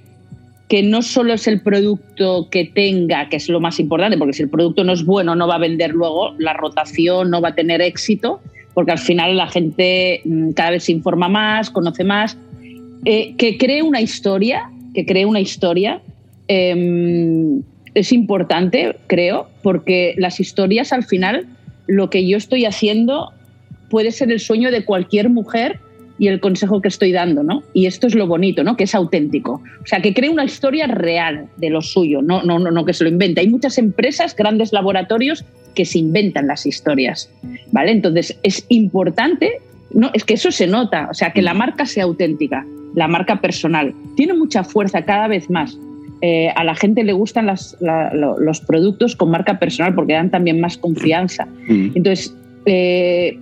que 0.68 0.82
no 0.82 1.02
solo 1.02 1.34
es 1.34 1.46
el 1.46 1.60
producto 1.60 2.48
que 2.50 2.64
tenga, 2.64 3.28
que 3.28 3.36
es 3.36 3.48
lo 3.50 3.60
más 3.60 3.78
importante, 3.78 4.16
porque 4.16 4.32
si 4.32 4.42
el 4.42 4.48
producto 4.48 4.84
no 4.84 4.92
es 4.92 5.04
bueno 5.04 5.34
no 5.36 5.46
va 5.46 5.56
a 5.56 5.58
vender 5.58 5.90
luego, 5.90 6.34
la 6.38 6.54
rotación 6.54 7.30
no 7.30 7.42
va 7.42 7.48
a 7.48 7.54
tener 7.54 7.82
éxito, 7.82 8.40
porque 8.74 8.92
al 8.92 8.98
final 8.98 9.36
la 9.36 9.48
gente 9.48 10.22
mm, 10.24 10.50
cada 10.52 10.70
vez 10.70 10.84
se 10.84 10.92
informa 10.92 11.28
más, 11.28 11.70
conoce 11.70 12.04
más, 12.04 12.36
eh, 13.04 13.34
que 13.36 13.58
cree 13.58 13.82
una 13.82 14.00
historia, 14.00 14.70
que 14.94 15.04
cree 15.04 15.26
una 15.26 15.40
historia, 15.40 16.00
em, 16.48 17.62
es 17.94 18.12
importante, 18.12 18.96
creo, 19.06 19.48
porque 19.62 20.14
las 20.16 20.40
historias 20.40 20.92
al 20.92 21.04
final, 21.04 21.46
lo 21.86 22.10
que 22.10 22.26
yo 22.26 22.36
estoy 22.36 22.64
haciendo 22.64 23.32
puede 23.90 24.12
ser 24.12 24.30
el 24.32 24.40
sueño 24.40 24.70
de 24.70 24.84
cualquier 24.84 25.28
mujer 25.28 25.80
y 26.18 26.28
el 26.28 26.40
consejo 26.40 26.80
que 26.80 26.88
estoy 26.88 27.12
dando, 27.12 27.42
¿no? 27.42 27.62
Y 27.74 27.86
esto 27.86 28.06
es 28.06 28.14
lo 28.14 28.26
bonito, 28.26 28.62
¿no? 28.62 28.76
Que 28.76 28.84
es 28.84 28.94
auténtico. 28.94 29.60
O 29.82 29.86
sea, 29.86 30.00
que 30.00 30.14
cree 30.14 30.30
una 30.30 30.44
historia 30.44 30.86
real 30.86 31.48
de 31.56 31.68
lo 31.68 31.82
suyo, 31.82 32.22
no, 32.22 32.42
no, 32.42 32.58
no, 32.58 32.70
no 32.70 32.84
que 32.84 32.94
se 32.94 33.04
lo 33.04 33.10
invente. 33.10 33.40
Hay 33.40 33.48
muchas 33.48 33.76
empresas, 33.76 34.36
grandes 34.36 34.72
laboratorios 34.72 35.44
que 35.74 35.84
se 35.84 35.98
inventan 35.98 36.46
las 36.46 36.66
historias, 36.66 37.30
¿vale? 37.70 37.92
Entonces 37.92 38.38
es 38.42 38.64
importante, 38.68 39.60
no, 39.92 40.10
es 40.14 40.24
que 40.24 40.34
eso 40.34 40.50
se 40.50 40.66
nota, 40.66 41.08
o 41.10 41.14
sea, 41.14 41.32
que 41.32 41.42
la 41.42 41.54
marca 41.54 41.86
sea 41.86 42.04
auténtica, 42.04 42.66
la 42.94 43.08
marca 43.08 43.40
personal. 43.40 43.94
Tiene 44.16 44.34
mucha 44.34 44.64
fuerza 44.64 45.04
cada 45.04 45.28
vez 45.28 45.48
más. 45.50 45.78
Eh, 46.20 46.50
a 46.54 46.62
la 46.62 46.76
gente 46.76 47.02
le 47.02 47.12
gustan 47.12 47.46
los 47.46 48.60
productos 48.60 49.16
con 49.16 49.30
marca 49.30 49.58
personal 49.58 49.94
porque 49.94 50.12
dan 50.12 50.30
también 50.30 50.60
más 50.60 50.78
confianza. 50.78 51.46
Mm. 51.68 51.90
Entonces, 51.94 52.34
eh, 52.64 53.38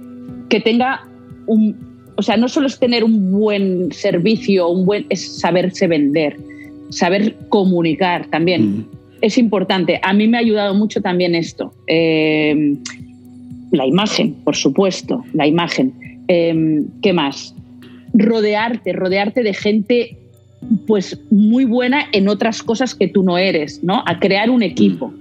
que 0.48 0.60
tenga 0.60 1.06
un, 1.46 1.76
o 2.16 2.22
sea, 2.22 2.36
no 2.36 2.48
solo 2.48 2.68
es 2.68 2.78
tener 2.78 3.04
un 3.04 3.32
buen 3.32 3.92
servicio, 3.92 4.68
un 4.68 4.86
buen, 4.86 5.04
es 5.10 5.40
saberse 5.40 5.86
vender, 5.86 6.38
saber 6.88 7.36
comunicar 7.48 8.26
también. 8.26 8.78
Mm 8.78 8.99
es 9.20 9.38
importante. 9.38 10.00
A 10.02 10.12
mí 10.12 10.28
me 10.28 10.36
ha 10.36 10.40
ayudado 10.40 10.74
mucho 10.74 11.00
también 11.00 11.34
esto. 11.34 11.72
Eh, 11.86 12.76
la 13.72 13.86
imagen, 13.86 14.34
por 14.44 14.56
supuesto, 14.56 15.24
la 15.32 15.46
imagen. 15.46 15.92
Eh, 16.28 16.82
¿Qué 17.02 17.12
más? 17.12 17.54
Rodearte, 18.12 18.92
rodearte 18.92 19.42
de 19.42 19.54
gente 19.54 20.16
pues 20.86 21.18
muy 21.30 21.64
buena 21.64 22.06
en 22.12 22.28
otras 22.28 22.62
cosas 22.62 22.94
que 22.94 23.08
tú 23.08 23.22
no 23.22 23.38
eres, 23.38 23.82
¿no? 23.82 24.02
A 24.06 24.18
crear 24.18 24.50
un 24.50 24.62
equipo. 24.62 25.12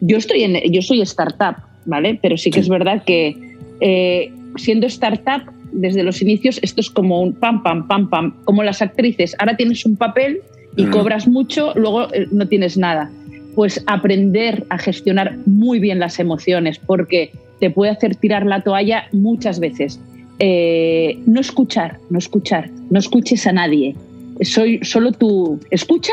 Yo 0.00 0.16
estoy 0.16 0.42
en, 0.42 0.72
yo 0.72 0.82
soy 0.82 1.00
startup, 1.00 1.56
¿vale? 1.84 2.18
Pero 2.22 2.36
sí 2.36 2.50
que 2.50 2.60
es 2.60 2.68
verdad 2.68 3.02
que 3.04 3.36
eh, 3.80 4.32
siendo 4.56 4.86
startup 4.86 5.52
desde 5.72 6.04
los 6.04 6.22
inicios 6.22 6.60
esto 6.62 6.80
es 6.80 6.88
como 6.88 7.20
un 7.20 7.32
pam 7.32 7.62
pam 7.64 7.88
pam 7.88 8.08
pam, 8.08 8.34
como 8.44 8.62
las 8.62 8.82
actrices. 8.82 9.34
Ahora 9.40 9.56
tienes 9.56 9.84
un 9.84 9.96
papel 9.96 10.40
y 10.76 10.84
cobras 10.86 11.26
mucho, 11.26 11.72
luego 11.74 12.08
no 12.30 12.46
tienes 12.46 12.76
nada 12.76 13.10
pues 13.54 13.82
aprender 13.86 14.64
a 14.70 14.78
gestionar 14.78 15.36
muy 15.46 15.78
bien 15.78 15.98
las 15.98 16.18
emociones, 16.18 16.78
porque 16.78 17.32
te 17.60 17.70
puede 17.70 17.92
hacer 17.92 18.16
tirar 18.16 18.46
la 18.46 18.62
toalla 18.62 19.04
muchas 19.12 19.60
veces. 19.60 20.00
Eh, 20.38 21.18
no 21.26 21.40
escuchar, 21.40 21.98
no 22.10 22.18
escuchar, 22.18 22.70
no 22.90 22.98
escuches 22.98 23.46
a 23.46 23.52
nadie. 23.52 23.94
Soy 24.42 24.80
solo 24.82 25.12
tú. 25.12 25.60
Escucha, 25.70 26.12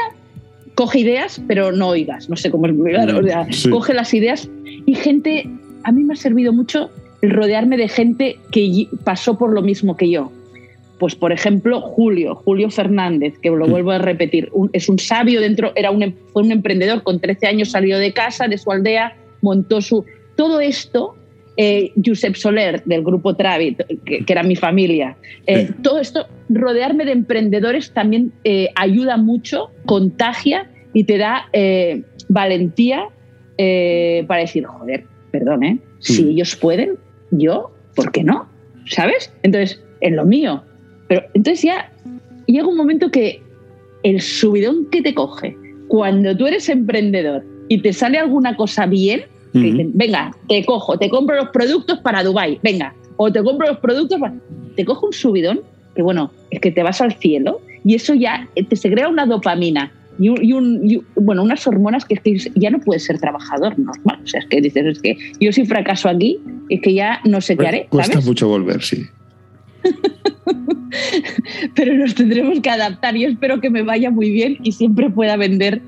coge 0.76 1.00
ideas, 1.00 1.42
pero 1.48 1.72
no 1.72 1.90
oigas. 1.90 2.30
No 2.30 2.36
sé 2.36 2.52
cómo 2.52 2.68
explicarlo. 2.68 3.22
Coge 3.70 3.94
las 3.94 4.14
ideas 4.14 4.50
y 4.86 4.96
gente. 4.96 5.50
A 5.84 5.92
mí 5.92 6.04
me 6.04 6.14
ha 6.14 6.18
servido 6.18 6.54
mucho 6.54 6.92
el 7.22 7.32
rodearme 7.32 7.78
de 7.78 7.88
gente 7.88 8.38
que 8.52 8.88
pasó 9.04 9.38
por 9.38 9.52
lo 9.52 9.62
mismo 9.62 9.98
que 9.98 10.10
yo. 10.10 10.32
Pues, 11.02 11.16
por 11.16 11.32
ejemplo, 11.32 11.82
Julio, 11.82 12.36
Julio 12.36 12.70
Fernández, 12.70 13.34
que 13.40 13.50
lo 13.50 13.66
mm. 13.66 13.72
vuelvo 13.72 13.90
a 13.90 13.98
repetir, 13.98 14.52
es 14.72 14.88
un 14.88 15.00
sabio 15.00 15.42
dentro, 15.42 15.72
era 15.76 15.90
un, 15.90 16.04
em, 16.04 16.14
fue 16.32 16.44
un 16.44 16.52
emprendedor, 16.52 17.02
con 17.02 17.20
13 17.20 17.48
años 17.48 17.72
salió 17.72 17.98
de 17.98 18.14
casa, 18.14 18.48
de 18.48 18.60
su 18.60 18.72
aldea, 18.72 19.18
montó 19.42 19.82
su... 19.82 20.06
Todo 20.36 20.60
esto, 20.60 21.16
eh, 21.58 21.92
Josep 22.06 22.36
Soler, 22.36 22.84
del 22.84 23.02
grupo 23.02 23.36
Travit, 23.36 23.82
que, 24.06 24.24
era 24.28 24.44
mi 24.44 24.56
familia, 24.56 25.18
eh, 25.48 25.72
todo 25.82 25.98
esto 25.98 26.28
rodearme 26.50 27.04
de 27.06 27.14
emprendedores 27.14 27.92
también 27.94 28.32
eh, 28.44 28.70
ayuda 28.76 29.18
mucho, 29.18 29.72
contagia 29.88 30.70
y 30.94 31.06
te 31.06 31.18
da 31.18 31.50
valentía 32.30 33.08
para 34.28 34.42
decir, 34.42 34.66
joder, 34.66 35.06
perdón, 35.32 35.64
¿eh? 35.64 35.80
si 35.98 36.26
Mm. 36.26 36.30
ellos 36.30 36.56
pueden, 36.56 37.00
yo, 37.32 37.72
¿por 37.96 38.12
qué 38.12 38.24
no? 38.24 38.48
¿Sabes? 38.86 39.34
Entonces, 39.42 39.82
en 40.02 40.16
lo 40.16 40.26
mío. 40.26 40.64
Pero 41.12 41.24
entonces 41.34 41.62
ya 41.64 41.92
llega 42.46 42.66
un 42.66 42.78
momento 42.78 43.12
que 43.12 43.42
el 44.04 44.22
subidón 44.22 44.88
que 44.90 45.02
te 45.02 45.14
coge 45.14 45.58
cuando 45.90 46.38
tú 46.38 46.48
eres 46.48 46.70
emprendedor 46.70 47.44
y 47.68 47.82
te 47.82 47.92
sale 47.92 48.18
alguna 48.18 48.56
cosa 48.56 48.86
bien, 48.86 49.24
que 49.52 49.60
dicen, 49.60 49.92
venga, 49.94 50.34
te 50.48 50.64
cojo, 50.64 50.98
te 50.98 51.10
compro 51.10 51.36
los 51.36 51.50
productos 51.50 52.00
para 52.00 52.24
Dubai, 52.24 52.60
venga, 52.64 52.96
o 53.18 53.30
te 53.30 53.44
compro 53.44 53.68
los 53.68 53.80
productos 53.80 54.22
para... 54.22 54.34
Te 54.78 54.86
coge 54.86 55.06
un 55.08 55.12
subidón 55.12 55.60
que, 55.98 56.02
bueno, 56.02 56.32
es 56.50 56.62
que 56.62 56.72
te 56.72 56.82
vas 56.82 57.02
al 57.02 57.12
cielo 57.16 57.60
y 57.84 57.96
eso 57.96 58.14
ya 58.14 58.48
eh, 58.56 58.64
te 58.64 58.78
se 58.78 58.90
crea 58.90 59.10
una 59.10 59.26
dopamina 59.26 59.92
y, 60.18 60.30
un- 60.30 60.42
y 60.42 60.54
un- 60.54 60.90
y 60.90 60.96
un- 60.96 61.06
bueno, 61.18 61.44
unas 61.44 61.68
hormonas 61.68 62.06
que 62.06 62.14
es 62.14 62.22
que 62.22 62.38
ya 62.56 62.70
no 62.70 62.80
puedes 62.80 63.04
ser 63.04 63.20
trabajador 63.20 63.78
normal. 63.78 64.20
O 64.24 64.28
sea, 64.28 64.40
es 64.40 64.46
que 64.46 64.62
dices, 64.62 64.86
es 64.86 65.02
que 65.02 65.18
yo 65.42 65.52
si 65.52 65.66
fracaso 65.66 66.08
aquí, 66.08 66.40
es 66.70 66.80
que 66.82 66.94
ya 66.94 67.20
no 67.26 67.42
sé 67.42 67.58
qué 67.58 67.68
haré, 67.68 67.88
Cuesta 67.90 68.22
mucho 68.26 68.48
volver, 68.48 68.82
sí. 68.82 69.04
Pero 71.76 71.96
nos 71.96 72.16
tendremos 72.16 72.60
que 72.60 72.70
adaptar. 72.70 73.16
Yo 73.16 73.28
espero 73.28 73.62
que 73.62 73.70
me 73.70 73.82
vaya 73.84 74.12
muy 74.12 74.30
bien 74.30 74.58
y 74.64 74.72
siempre 74.74 75.10
pueda 75.10 75.38
vender 75.38 75.82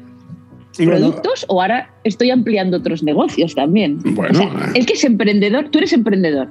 productos 0.78 1.46
o 1.50 1.62
ahora 1.62 1.94
estoy 2.04 2.32
ampliando 2.32 2.78
otros 2.78 3.04
negocios 3.04 3.54
también. 3.56 4.00
Bueno, 4.04 4.32
O 4.32 4.42
sea, 4.42 4.72
el 4.74 4.86
que 4.86 4.94
es 4.94 5.04
emprendedor, 5.04 5.70
tú 5.70 5.78
eres 5.80 5.94
emprendedor. 5.94 6.48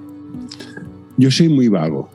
yo 1.17 1.31
soy 1.31 1.49
muy 1.49 1.69
vago. 1.69 2.09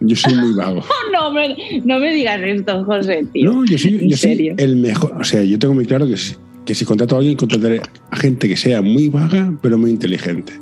Yo 0.00 0.16
soy 0.16 0.34
muy 0.34 0.52
vago. 0.54 0.82
No, 1.12 1.30
me, 1.30 1.54
no 1.84 1.98
me 1.98 2.12
digas 2.14 2.40
esto, 2.42 2.84
José, 2.84 3.26
tío. 3.32 3.52
No, 3.52 3.64
yo 3.66 3.76
soy, 3.78 3.96
¿En 3.96 4.08
yo 4.08 4.16
soy 4.16 4.54
el 4.56 4.76
mejor. 4.76 5.14
O 5.20 5.24
sea, 5.24 5.44
yo 5.44 5.58
tengo 5.58 5.74
muy 5.74 5.84
claro 5.84 6.06
que 6.06 6.16
si, 6.16 6.34
que 6.64 6.74
si 6.74 6.84
contrato 6.84 7.14
a 7.14 7.18
alguien, 7.18 7.36
contrataré 7.36 7.80
a 8.10 8.16
gente 8.16 8.48
que 8.48 8.56
sea 8.56 8.80
muy 8.82 9.08
vaga, 9.08 9.52
pero 9.60 9.76
muy 9.78 9.90
inteligente. 9.90 10.54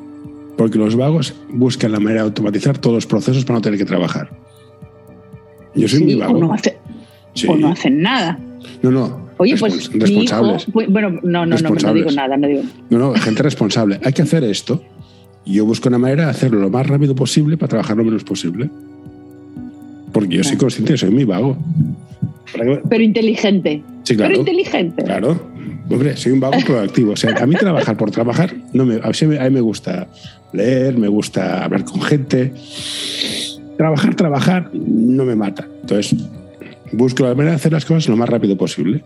Porque 0.56 0.78
los 0.78 0.94
vagos 0.96 1.34
buscan 1.50 1.92
la 1.92 2.00
manera 2.00 2.22
de 2.22 2.26
automatizar 2.28 2.78
todos 2.78 2.94
los 2.94 3.06
procesos 3.06 3.44
para 3.44 3.58
no 3.58 3.62
tener 3.62 3.78
que 3.78 3.84
trabajar. 3.84 4.30
Yo 5.74 5.88
soy 5.88 6.00
Sí, 6.00 6.04
muy 6.04 6.14
vago. 6.16 6.36
o, 6.36 6.40
no 6.40 6.52
hace- 6.52 6.76
Sí. 7.34 7.46
o 7.48 7.56
no 7.56 7.68
hacen 7.68 8.02
nada. 8.02 8.38
No, 8.82 8.90
no. 8.90 9.30
Oye, 9.38 9.56
pues 9.56 9.74
hijo, 9.88 9.98
responsables. 10.00 10.66
pues, 10.70 10.88
bueno, 10.90 11.10
no, 11.10 11.18
no, 11.22 11.46
no, 11.46 11.46
no 11.46 11.56
digo 11.56 11.56
Responsables. 11.74 12.14
nada, 12.16 12.36
no 12.36 12.46
digo. 12.46 12.62
No, 12.90 12.98
no, 12.98 13.12
gente 13.14 13.42
responsable. 13.42 13.98
Hay 14.04 14.12
que 14.12 14.20
hacer 14.22 14.44
esto. 14.44 14.82
Yo 15.46 15.64
busco 15.64 15.88
una 15.88 15.96
manera 15.96 16.24
de 16.24 16.30
hacerlo 16.30 16.60
lo 16.60 16.68
más 16.68 16.86
rápido 16.86 17.14
posible 17.14 17.56
para 17.56 17.68
trabajar 17.70 17.96
lo 17.96 18.04
menos 18.04 18.22
posible. 18.24 18.68
Porque 20.12 20.36
yo 20.36 20.44
soy 20.44 20.56
consciente 20.58 20.96
soy 20.98 21.10
muy 21.10 21.24
vago. 21.24 21.56
Pero 22.88 23.02
inteligente. 23.02 23.82
Sí, 24.02 24.16
claro. 24.16 24.30
Pero 24.30 24.40
inteligente. 24.40 25.04
Claro. 25.04 25.40
Hombre, 25.90 26.16
soy 26.16 26.32
un 26.32 26.40
vago 26.40 26.58
proactivo. 26.64 27.12
O 27.12 27.16
sea, 27.16 27.34
a 27.36 27.46
mí 27.46 27.54
trabajar 27.56 27.96
por 27.96 28.10
trabajar, 28.10 28.54
no 28.72 28.86
me, 28.86 28.96
a, 28.96 29.08
mí, 29.08 29.36
a 29.36 29.44
mí 29.44 29.50
me 29.50 29.60
gusta 29.60 30.06
leer, 30.52 30.96
me 30.96 31.08
gusta 31.08 31.64
hablar 31.64 31.84
con 31.84 32.00
gente. 32.02 32.52
Trabajar, 33.76 34.14
trabajar, 34.14 34.70
no 34.72 35.24
me 35.24 35.34
mata. 35.34 35.66
Entonces, 35.80 36.14
busco 36.92 37.24
la 37.24 37.30
manera 37.34 37.50
de 37.52 37.56
hacer 37.56 37.72
las 37.72 37.84
cosas 37.84 38.08
lo 38.08 38.16
más 38.16 38.28
rápido 38.28 38.56
posible. 38.56 39.02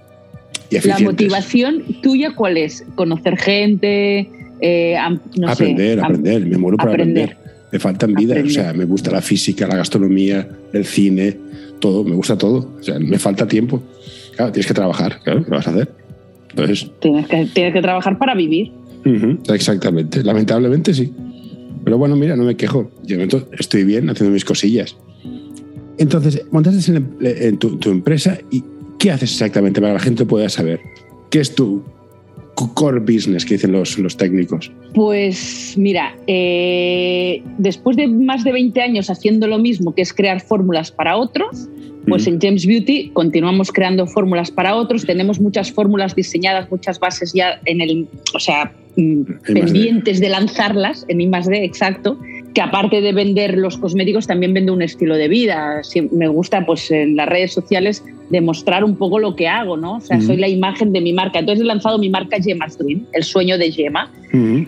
Y 0.70 0.86
La 0.86 0.98
motivación 0.98 1.82
tuya, 2.02 2.32
¿cuál 2.34 2.56
es? 2.56 2.84
¿Conocer 2.94 3.36
gente? 3.36 4.28
Eh, 4.60 4.96
no 5.36 5.48
sé, 5.48 5.52
aprender, 5.52 5.98
am- 6.00 6.04
aprender. 6.06 6.46
Me 6.46 6.58
muero 6.58 6.76
para 6.76 6.90
aprender. 6.90 7.30
aprender. 7.32 7.44
Me 7.70 7.78
faltan 7.78 8.14
vidas. 8.14 8.38
Aprender. 8.38 8.50
O 8.60 8.62
sea, 8.62 8.72
me 8.72 8.84
gusta 8.84 9.10
la 9.10 9.20
física, 9.20 9.66
la 9.66 9.76
gastronomía, 9.76 10.48
el 10.72 10.84
cine, 10.84 11.36
todo. 11.80 12.02
Me 12.04 12.14
gusta 12.14 12.36
todo. 12.36 12.74
O 12.80 12.82
sea, 12.82 12.98
me 12.98 13.18
falta 13.18 13.46
tiempo. 13.46 13.82
Claro, 14.36 14.52
tienes 14.52 14.66
que 14.66 14.74
trabajar. 14.74 15.20
Claro, 15.22 15.44
¿qué 15.44 15.50
vas 15.50 15.66
a 15.68 15.70
hacer? 15.70 15.88
Entonces, 16.54 16.90
Tienes 17.00 17.26
que, 17.26 17.46
tienes 17.46 17.72
que 17.72 17.82
trabajar 17.82 18.16
para 18.18 18.34
vivir. 18.34 18.72
Exactamente. 19.48 20.22
Lamentablemente 20.22 20.94
sí. 20.94 21.12
Pero 21.84 21.98
bueno, 21.98 22.16
mira, 22.16 22.36
no 22.36 22.44
me 22.44 22.56
quejo. 22.56 22.90
Yo 23.04 23.18
estoy 23.58 23.84
bien 23.84 24.08
haciendo 24.08 24.32
mis 24.32 24.44
cosillas. 24.44 24.96
Entonces, 25.98 26.44
montaste 26.50 26.92
en, 26.92 27.16
en 27.20 27.58
tu, 27.58 27.76
tu 27.76 27.90
empresa 27.90 28.38
y 28.50 28.64
¿qué 28.98 29.10
haces 29.10 29.32
exactamente 29.32 29.80
para 29.80 29.92
que 29.92 29.98
la 29.98 30.04
gente 30.04 30.24
pueda 30.24 30.48
saber? 30.48 30.80
¿Qué 31.30 31.40
es 31.40 31.54
tu 31.54 31.82
core 32.54 33.00
business 33.00 33.44
que 33.44 33.54
dicen 33.54 33.72
los, 33.72 33.98
los 33.98 34.16
técnicos? 34.16 34.70
Pues 34.94 35.74
mira, 35.76 36.16
eh, 36.26 37.42
después 37.58 37.96
de 37.96 38.06
más 38.06 38.44
de 38.44 38.52
20 38.52 38.80
años 38.80 39.10
haciendo 39.10 39.46
lo 39.46 39.58
mismo, 39.58 39.94
que 39.94 40.02
es 40.02 40.12
crear 40.12 40.40
fórmulas 40.40 40.90
para 40.90 41.16
otros, 41.16 41.68
pues 42.06 42.26
en 42.26 42.40
James 42.40 42.66
Beauty 42.66 43.10
continuamos 43.12 43.72
creando 43.72 44.06
fórmulas 44.06 44.50
para 44.50 44.74
otros. 44.76 45.04
Tenemos 45.04 45.40
muchas 45.40 45.72
fórmulas 45.72 46.14
diseñadas, 46.14 46.70
muchas 46.70 46.98
bases 46.98 47.32
ya 47.32 47.60
en 47.64 47.80
el, 47.80 48.08
o 48.34 48.38
sea, 48.38 48.72
mm, 48.96 49.20
I+D. 49.48 49.54
pendientes 49.54 50.20
de 50.20 50.28
lanzarlas 50.28 51.04
en 51.08 51.20
I 51.20 51.28
D, 51.28 51.64
exacto. 51.64 52.18
Que 52.54 52.60
aparte 52.62 53.00
de 53.00 53.12
vender 53.12 53.58
los 53.58 53.76
cosméticos, 53.76 54.26
también 54.28 54.54
vendo 54.54 54.72
un 54.72 54.80
estilo 54.80 55.16
de 55.16 55.26
vida. 55.28 55.82
Me 56.12 56.28
gusta, 56.28 56.64
pues 56.64 56.88
en 56.92 57.16
las 57.16 57.28
redes 57.28 57.52
sociales, 57.52 58.04
demostrar 58.30 58.84
un 58.84 58.96
poco 58.96 59.18
lo 59.18 59.34
que 59.34 59.48
hago, 59.48 59.76
¿no? 59.76 59.96
O 59.96 60.00
sea, 60.00 60.20
soy 60.20 60.36
la 60.36 60.48
imagen 60.48 60.92
de 60.92 61.00
mi 61.00 61.12
marca. 61.12 61.40
Entonces 61.40 61.62
he 61.62 61.66
lanzado 61.66 61.98
mi 61.98 62.08
marca 62.08 62.38
Gemma's 62.40 62.78
Dream, 62.78 63.06
el 63.12 63.24
sueño 63.24 63.58
de 63.58 63.70
Gemma 63.72 64.10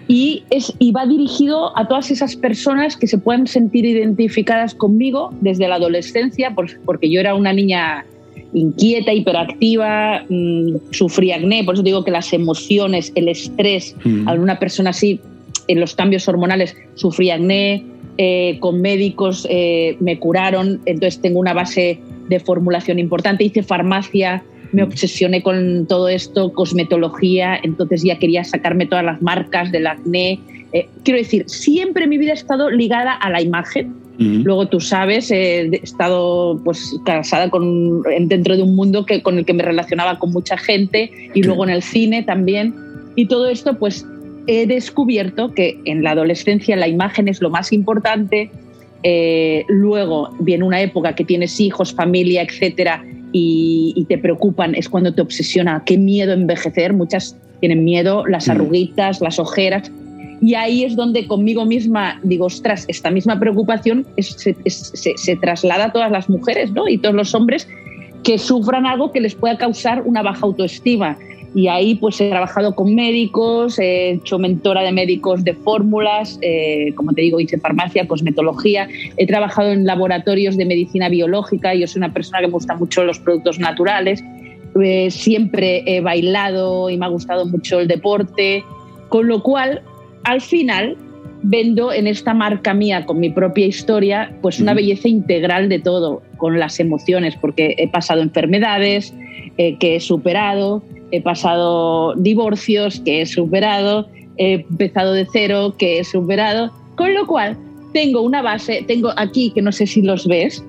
y, 0.09 0.43
es, 0.51 0.73
y 0.79 0.93
va 0.93 1.07
dirigido 1.07 1.77
a 1.79 1.87
todas 1.89 2.11
esas 2.11 2.37
personas 2.37 2.97
que 2.97 3.07
se 3.07 3.19
puedan 3.19 3.47
sentir 3.47 3.85
identificadas 3.87 4.75
conmigo 4.75 5.31
desde 5.41 5.67
la 5.69 5.77
adolescencia, 5.77 6.51
por- 6.55 6.79
porque 6.85 7.09
yo 7.09 7.21
era 7.21 7.35
una 7.35 7.53
niña 7.53 8.05
inquieta, 8.53 9.13
hiperactiva, 9.13 10.25
mm, 10.29 10.77
sufría 10.91 11.37
acné, 11.37 11.65
por 11.65 11.75
eso 11.75 11.83
digo 11.83 12.05
que 12.05 12.11
las 12.11 12.33
emociones, 12.33 13.13
el 13.15 13.29
estrés, 13.29 13.95
ujú. 14.05 14.29
a 14.29 14.35
una 14.35 14.59
persona 14.59 14.91
así, 14.91 15.21
en 15.69 15.81
los 15.81 15.95
cambios 15.95 16.29
hormonales, 16.29 16.77
sufría 16.95 17.35
acné, 17.37 17.85
eh, 18.19 18.57
con 18.61 18.81
médicos 18.81 19.47
eh, 19.51 19.97
me 20.01 20.19
curaron, 20.19 20.81
entonces 20.87 21.21
tengo 21.21 21.39
una 21.39 21.53
base 21.53 22.01
de 22.29 22.41
formulación 22.41 22.99
importante, 22.99 23.45
hice 23.45 23.63
farmacia, 23.63 24.43
me 24.73 24.83
obsesioné 24.83 25.43
con 25.43 25.87
todo 25.87 26.09
esto, 26.09 26.53
cosmetología, 26.53 27.59
entonces 27.63 28.03
ya 28.03 28.19
quería 28.19 28.43
sacarme 28.45 28.87
todas 28.87 29.05
las 29.05 29.23
marcas 29.23 29.71
del 29.71 29.87
acné. 29.87 30.41
Eh, 30.73 30.89
quiero 31.05 31.19
decir, 31.19 31.45
siempre 31.47 32.07
mi 32.07 32.19
vida 32.19 32.33
ha 32.33 32.35
estado 32.35 32.71
ligada 32.71 33.13
a 33.13 33.31
la 33.31 33.41
imagen. 33.41 33.95
Ujú. 34.19 34.43
Luego 34.45 34.67
tú 34.67 34.81
sabes, 34.81 35.31
eh, 35.31 35.69
he 35.73 35.77
estado 35.77 36.61
pues 36.65 36.99
casada 37.05 37.49
con, 37.51 38.03
en- 38.11 38.29
dentro 38.29 38.57
de 38.57 38.63
un 38.63 38.75
mundo 38.75 39.05
que, 39.07 39.23
con 39.23 39.39
el 39.39 39.45
que 39.45 39.53
me 39.53 39.63
relacionaba 39.63 40.19
con 40.19 40.33
mucha 40.33 40.57
gente 40.57 41.11
y 41.35 41.43
luego 41.43 41.65
en 41.65 41.71
el 41.71 41.83
cine 41.83 42.23
también. 42.23 42.75
Y 43.15 43.27
todo 43.27 43.49
esto 43.49 43.79
pues 43.79 44.05
he 44.47 44.67
descubierto 44.67 45.53
que 45.55 45.79
en 45.85 46.03
la 46.03 46.11
adolescencia 46.13 46.77
la 46.77 46.89
imagen 46.89 47.29
es 47.29 47.41
lo 47.41 47.51
más 47.51 47.73
importante. 47.73 48.51
Eh, 49.03 49.65
luego 49.69 50.31
viene 50.41 50.65
una 50.65 50.81
época 50.81 51.15
que 51.15 51.25
tienes 51.25 51.61
hijos, 51.61 51.93
familia, 51.95 52.43
etcétera, 52.43 53.05
y, 53.33 53.93
y 53.97 54.05
te 54.07 54.19
preocupan, 54.19 54.75
es 54.75 54.89
cuando 54.89 55.13
te 55.15 55.21
obsesiona, 55.21 55.83
qué 55.85 55.99
miedo 55.99 56.33
envejecer. 56.33 56.93
Muchas 56.93 57.37
tienen 57.61 57.85
miedo, 57.85 58.27
las 58.27 58.49
Mm. 58.49 58.51
arruguitas, 58.53 59.21
las 59.21 59.39
ojeras. 59.39 59.91
Y 60.41 60.55
ahí 60.55 60.85
es 60.85 60.97
donde 60.97 61.27
conmigo 61.27 61.65
misma 61.65 62.21
digo, 62.23 62.47
ostras, 62.47 62.85
esta 62.89 63.11
misma 63.11 63.39
preocupación 63.41 64.07
es- 64.17 64.29
se, 64.39 64.55
es- 64.65 64.91
se- 64.95 65.17
se 65.17 65.37
traslada 65.37 65.87
a 65.87 65.93
todas 65.93 66.11
las 66.11 66.29
mujeres 66.29 66.71
¿no? 66.73 66.89
y 66.89 66.99
todos 66.99 67.15
los 67.15 67.35
hombres 67.35 67.67
que 68.23 68.39
sufran 68.39 68.87
algo 68.87 69.13
que 69.13 69.21
les 69.21 69.35
pueda 69.35 69.57
causar 69.57 70.03
una 70.03 70.23
baja 70.23 70.45
autoestima. 70.45 71.17
Y 71.57 71.69
ahí 71.69 71.95
pues 71.95 72.21
he 72.21 72.29
trabajado 72.29 72.75
con 72.75 72.95
médicos, 72.95 73.79
he 73.79 74.11
hecho 74.11 74.39
mentora 74.39 74.83
de 74.83 74.93
médicos 74.93 75.43
de 75.43 75.55
fórmulas, 75.55 76.39
eh, 76.43 76.93
como 76.97 77.15
te 77.15 77.23
digo, 77.23 77.41
hice 77.41 77.57
farmacia, 77.57 78.07
cosmetología, 78.07 78.87
he 79.17 79.27
trabajado 79.27 79.73
en 79.73 79.87
laboratorios 79.87 80.59
de 80.59 80.67
medicina 80.67 81.09
biológica, 81.09 81.75
yo 81.75 81.87
soy 81.87 82.01
una 82.01 82.13
persona 82.13 82.41
que 82.41 82.49
me 82.49 82.53
gusta 82.53 82.75
mucho 82.77 83.05
los 83.05 83.19
productos 83.19 83.59
naturales, 83.59 84.23
eh, 84.83 85.11
siempre 85.11 85.83
he 85.87 86.03
bailado 86.03 86.91
y 86.91 86.99
me 86.99 87.07
ha 87.07 87.09
gustado 87.09 87.47
mucho 87.47 87.81
el 87.81 87.89
deporte, 87.89 88.63
con 89.09 89.27
lo 89.27 89.43
cual 89.43 89.81
al 90.25 90.43
final 90.43 90.99
vendo 91.43 91.91
en 91.91 92.07
esta 92.07 92.35
marca 92.35 92.75
mía 92.75 93.07
con 93.07 93.19
mi 93.19 93.31
propia 93.31 93.65
historia 93.65 94.37
pues 94.43 94.61
una 94.61 94.75
belleza 94.75 95.09
integral 95.09 95.71
de 95.71 95.79
todo, 95.79 96.21
con 96.37 96.59
las 96.59 96.79
emociones, 96.81 97.35
porque 97.41 97.77
he 97.79 97.89
pasado 97.89 98.21
enfermedades 98.21 99.15
eh, 99.57 99.79
que 99.79 99.97
he 99.97 100.01
superado, 100.01 100.83
he 101.11 101.21
pasado 101.21 102.15
divorcios 102.17 103.01
que 103.01 103.23
he 103.23 103.27
superado, 103.27 104.09
he 104.39 104.65
empezado 104.69 105.13
de 105.13 105.27
cero 105.33 105.75
que 105.79 105.99
he 105.99 106.05
superado, 106.05 106.71
con 106.97 107.15
lo 107.15 107.27
cual 107.27 107.57
tengo 107.93 108.21
una 108.21 108.43
base, 108.43 108.85
tengo 108.87 109.13
aquí 109.17 109.51
que 109.51 109.63
no 109.63 109.73
sé 109.73 109.87
si 109.87 110.03
los 110.03 110.27
ves, 110.27 110.65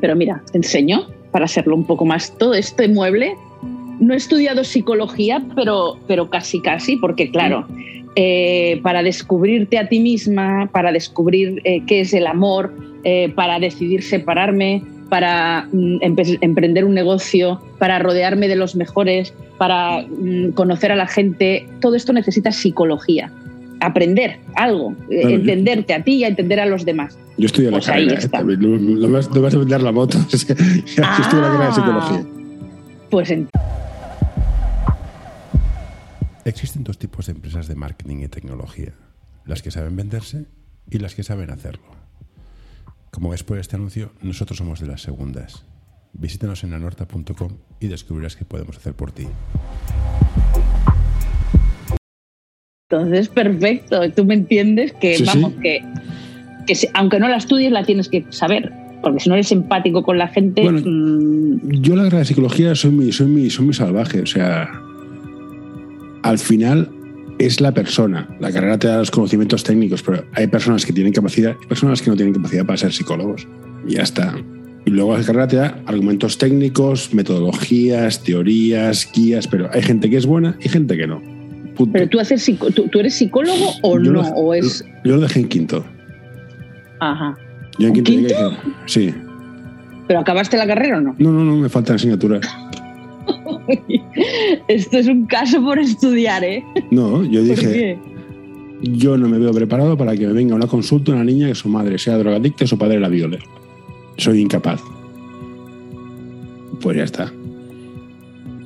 pero 0.00 0.14
mira, 0.16 0.42
te 0.52 0.58
enseño 0.58 1.06
para 1.30 1.46
hacerlo 1.46 1.74
un 1.74 1.84
poco 1.84 2.04
más. 2.04 2.36
Todo 2.38 2.54
este 2.54 2.88
mueble, 2.88 3.34
no 4.00 4.14
he 4.14 4.16
estudiado 4.16 4.64
psicología, 4.64 5.42
pero, 5.54 5.98
pero 6.06 6.28
casi 6.28 6.60
casi, 6.60 6.96
porque 6.96 7.30
claro, 7.30 7.66
eh, 8.16 8.80
para 8.82 9.02
descubrirte 9.02 9.78
a 9.78 9.88
ti 9.88 10.00
misma, 10.00 10.68
para 10.72 10.92
descubrir 10.92 11.60
eh, 11.64 11.82
qué 11.86 12.00
es 12.00 12.12
el 12.12 12.26
amor, 12.26 12.72
eh, 13.04 13.32
para 13.34 13.58
decidir 13.58 14.02
separarme, 14.02 14.82
para 15.08 15.68
mm, 15.72 15.98
emprender 16.40 16.84
un 16.84 16.94
negocio, 16.94 17.60
para 17.78 17.98
rodearme 17.98 18.48
de 18.48 18.56
los 18.56 18.76
mejores, 18.76 19.34
para 19.58 20.02
mm, 20.02 20.52
conocer 20.52 20.92
a 20.92 20.96
la 20.96 21.06
gente. 21.06 21.68
Todo 21.80 21.94
esto 21.94 22.12
necesita 22.12 22.52
psicología. 22.52 23.30
Aprender 23.80 24.38
algo, 24.54 24.94
entenderte 25.10 25.94
a 25.94 26.02
ti 26.02 26.14
y 26.14 26.24
a 26.24 26.28
entender 26.28 26.60
a 26.60 26.66
los 26.66 26.84
demás. 26.84 27.18
Yo 27.36 27.46
estudié 27.46 27.70
la 27.70 27.78
pues 27.78 27.86
carrera, 27.86 28.20
¿eh? 28.20 28.56
no, 28.58 29.10
vas, 29.10 29.54
a 29.54 29.58
vender 29.58 29.82
la 29.82 29.92
moto. 29.92 30.18
yo 30.28 30.36
estudié 30.36 30.62
la 30.96 31.12
carrera 31.12 31.64
de 31.64 31.66
ah. 31.66 31.74
psicología. 31.74 32.24
Pues 33.10 33.30
en 33.30 33.48
Existen 36.44 36.84
dos 36.84 36.98
tipos 36.98 37.26
de 37.26 37.32
empresas 37.32 37.68
de 37.68 37.74
marketing 37.74 38.18
y 38.18 38.28
tecnología, 38.28 38.92
las 39.46 39.62
que 39.62 39.70
saben 39.70 39.96
venderse 39.96 40.44
y 40.90 40.98
las 40.98 41.14
que 41.14 41.22
saben 41.22 41.50
hacerlo. 41.50 41.84
Como 43.10 43.30
ves 43.30 43.44
por 43.44 43.58
este 43.58 43.76
anuncio, 43.76 44.12
nosotros 44.20 44.58
somos 44.58 44.80
de 44.80 44.86
las 44.86 45.00
segundas. 45.00 45.64
Visítanos 46.14 46.62
en 46.64 46.72
anorta.com 46.72 47.50
y 47.80 47.88
descubrirás 47.88 48.36
qué 48.36 48.44
podemos 48.44 48.76
hacer 48.76 48.94
por 48.94 49.12
ti. 49.12 49.26
Entonces, 52.90 53.28
perfecto. 53.28 54.10
Tú 54.12 54.24
me 54.24 54.34
entiendes 54.34 54.92
que, 54.92 55.22
vamos, 55.26 55.52
que, 55.60 55.82
aunque 56.94 57.18
no 57.18 57.28
la 57.28 57.36
estudies, 57.36 57.72
la 57.72 57.84
tienes 57.84 58.08
que 58.08 58.24
saber. 58.30 58.72
Porque 59.02 59.20
si 59.20 59.28
no 59.28 59.34
eres 59.34 59.50
empático 59.52 60.02
con 60.02 60.16
la 60.16 60.28
gente. 60.28 60.62
Bueno, 60.62 60.80
mm, 60.84 61.82
yo 61.82 61.96
la 61.96 62.04
gran 62.04 62.24
psicología 62.24 62.74
soy 62.74 62.90
muy, 62.90 63.12
soy 63.12 63.26
muy, 63.26 63.50
soy 63.50 63.66
muy 63.66 63.74
salvaje. 63.74 64.20
O 64.22 64.26
sea, 64.26 64.70
al 66.22 66.38
final 66.38 66.88
es 67.38 67.60
la 67.60 67.72
persona. 67.72 68.28
La 68.40 68.52
carrera 68.52 68.78
te 68.78 68.86
da 68.86 68.98
los 68.98 69.10
conocimientos 69.10 69.64
técnicos, 69.64 70.02
pero 70.02 70.24
hay 70.32 70.46
personas 70.46 70.86
que 70.86 70.92
tienen 70.92 71.12
capacidad 71.12 71.56
y 71.62 71.66
personas 71.66 72.00
que 72.00 72.10
no 72.10 72.16
tienen 72.16 72.34
capacidad 72.34 72.64
para 72.64 72.76
ser 72.76 72.92
psicólogos. 72.92 73.46
Y 73.86 73.94
ya 73.94 74.02
está. 74.02 74.34
Y 74.86 74.90
luego 74.90 75.16
la 75.16 75.24
carrera 75.24 75.48
te 75.48 75.56
da 75.56 75.78
argumentos 75.86 76.36
técnicos, 76.36 77.14
metodologías, 77.14 78.22
teorías, 78.22 79.10
guías, 79.14 79.48
pero 79.48 79.70
hay 79.72 79.82
gente 79.82 80.10
que 80.10 80.16
es 80.16 80.26
buena 80.26 80.56
y 80.60 80.68
gente 80.68 80.96
que 80.96 81.06
no. 81.06 81.22
Pero 81.92 82.08
tú, 82.08 82.20
haces, 82.20 82.48
tú, 82.90 82.98
eres 83.00 83.14
psicólogo 83.14 83.72
o 83.82 83.98
no, 83.98 84.20
o 84.20 84.54
es... 84.54 84.84
Yo 85.04 85.16
lo 85.16 85.22
dejé 85.22 85.40
en 85.40 85.48
quinto. 85.48 85.84
Ajá. 87.00 87.36
Yo 87.78 87.88
en 87.88 88.02
quinto, 88.02 88.34
sí. 88.86 89.12
¿Pero 90.06 90.20
acabaste 90.20 90.56
la 90.56 90.66
carrera 90.66 90.98
o 90.98 91.00
no? 91.00 91.16
No, 91.18 91.32
no, 91.32 91.44
no, 91.44 91.56
me 91.56 91.68
faltan 91.68 91.96
asignaturas. 91.96 92.46
Esto 94.68 94.98
es 94.98 95.08
un 95.08 95.26
caso 95.26 95.62
por 95.62 95.78
estudiar, 95.78 96.44
¿eh? 96.44 96.62
No, 96.90 97.24
yo 97.24 97.42
dije, 97.42 97.98
yo 98.82 99.16
no 99.16 99.28
me 99.28 99.38
veo 99.38 99.52
preparado 99.52 99.96
para 99.96 100.14
que 100.16 100.26
me 100.26 100.32
venga 100.32 100.54
una 100.54 100.66
consulta 100.66 101.12
una 101.12 101.24
niña 101.24 101.48
que 101.48 101.54
su 101.54 101.68
madre 101.68 101.98
sea 101.98 102.18
drogadicta 102.18 102.64
y 102.64 102.66
su 102.66 102.78
padre 102.78 103.00
la 103.00 103.08
viole. 103.08 103.38
Soy 104.16 104.40
incapaz. 104.40 104.80
Pues 106.80 106.96
ya 106.96 107.04
está. 107.04 107.32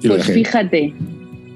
pues 0.07 0.27
fíjate, 0.27 0.93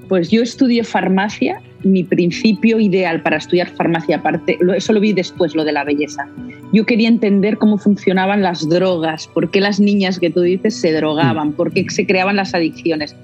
pues 0.08 0.30
yo 0.30 0.42
estudié 0.42 0.84
farmacia. 0.84 1.60
Mi 1.84 2.04
principio 2.04 2.78
ideal 2.78 3.22
para 3.22 3.38
estudiar 3.38 3.68
farmacia, 3.70 4.18
aparte, 4.18 4.56
eso 4.76 4.92
lo 4.92 5.00
vi 5.00 5.12
después, 5.12 5.56
lo 5.56 5.64
de 5.64 5.72
la 5.72 5.82
belleza. 5.82 6.28
Yo 6.72 6.86
quería 6.86 7.08
entender 7.08 7.58
cómo 7.58 7.76
funcionaban 7.76 8.40
las 8.40 8.68
drogas, 8.68 9.28
por 9.34 9.50
qué 9.50 9.60
las 9.60 9.80
niñas 9.80 10.20
que 10.20 10.30
tú 10.30 10.42
dices 10.42 10.76
se 10.76 10.92
drogaban, 10.92 11.52
por 11.52 11.72
qué 11.72 11.84
se 11.88 12.06
creaban 12.06 12.36
las 12.36 12.54
adicciones. 12.54 13.16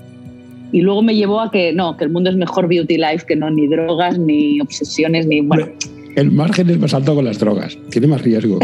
Y 0.72 0.80
luego 0.80 1.02
me 1.02 1.14
llevó 1.14 1.40
a 1.40 1.52
que 1.52 1.72
no, 1.72 1.96
que 1.96 2.04
el 2.04 2.10
mundo 2.10 2.30
es 2.30 2.36
mejor 2.36 2.66
beauty 2.66 2.96
life, 2.96 3.24
que 3.28 3.36
no 3.36 3.48
ni 3.48 3.68
drogas, 3.68 4.18
ni 4.18 4.60
obsesiones, 4.60 5.24
ni. 5.26 5.40
Bueno. 5.40 5.68
El 6.16 6.32
margen 6.32 6.68
es 6.68 6.80
más 6.80 6.94
alto 6.94 7.14
con 7.14 7.24
las 7.24 7.38
drogas, 7.38 7.78
tiene 7.90 8.08
más 8.08 8.22
riesgo. 8.22 8.58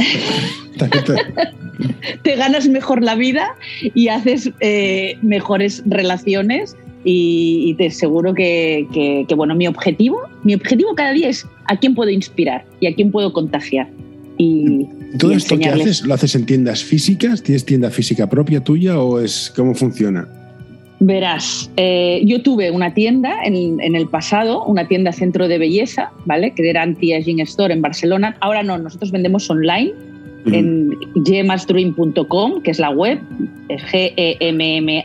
te 2.23 2.37
ganas 2.37 2.69
mejor 2.69 3.03
la 3.03 3.15
vida 3.15 3.55
y 3.95 4.09
haces 4.09 4.51
eh, 4.61 5.17
mejores 5.23 5.83
relaciones 5.87 6.77
y, 7.05 7.75
te 7.75 7.89
aseguro 7.89 8.33
que, 8.33 8.87
que, 9.29 9.35
bueno, 9.35 9.55
mi 9.55 9.67
objetivo, 9.67 10.23
mi 10.43 10.55
objetivo 10.55 10.95
cada 10.95 11.13
día 11.13 11.29
es 11.29 11.47
a 11.67 11.77
quién 11.77 11.95
puedo 11.95 12.11
inspirar 12.11 12.65
y 12.81 12.87
a 12.87 12.95
quién 12.95 13.11
puedo 13.11 13.33
contagiar. 13.33 13.89
Y, 14.39 14.89
¿Todo 15.19 15.33
esto 15.33 15.59
que 15.59 15.69
haces 15.69 16.05
lo 16.05 16.15
haces 16.15 16.35
en 16.35 16.47
tiendas 16.47 16.83
físicas? 16.83 17.43
¿Tienes 17.43 17.65
tienda 17.65 17.91
física 17.91 18.29
propia 18.29 18.65
tuya 18.65 18.99
o 18.99 19.21
es 19.21 19.53
cómo 19.55 19.75
funciona? 19.75 20.27
Verás, 21.01 21.71
eh, 21.77 22.23
yo 22.25 22.43
tuve 22.43 22.71
una 22.71 22.95
tienda 22.95 23.37
en, 23.45 23.79
el 23.95 24.09
pasado, 24.09 24.65
una 24.65 24.89
tienda 24.89 25.13
centro 25.13 25.49
de 25.49 25.59
belleza, 25.59 26.11
¿vale? 26.25 26.53
Que 26.53 26.71
era 26.71 26.83
Anti-Aging 26.83 27.41
Store 27.41 27.75
en 27.75 27.83
Barcelona. 27.83 28.37
Ahora 28.41 28.63
no, 28.63 28.79
nosotros 28.79 29.11
vendemos 29.11 29.51
online 29.51 29.93
en 30.47 30.91
gemasdream.com, 31.25 32.63
que 32.63 32.71
es 32.71 32.79
la 32.79 32.91
web, 32.91 33.19
G-E-M-M-A-S.com. 33.69 35.05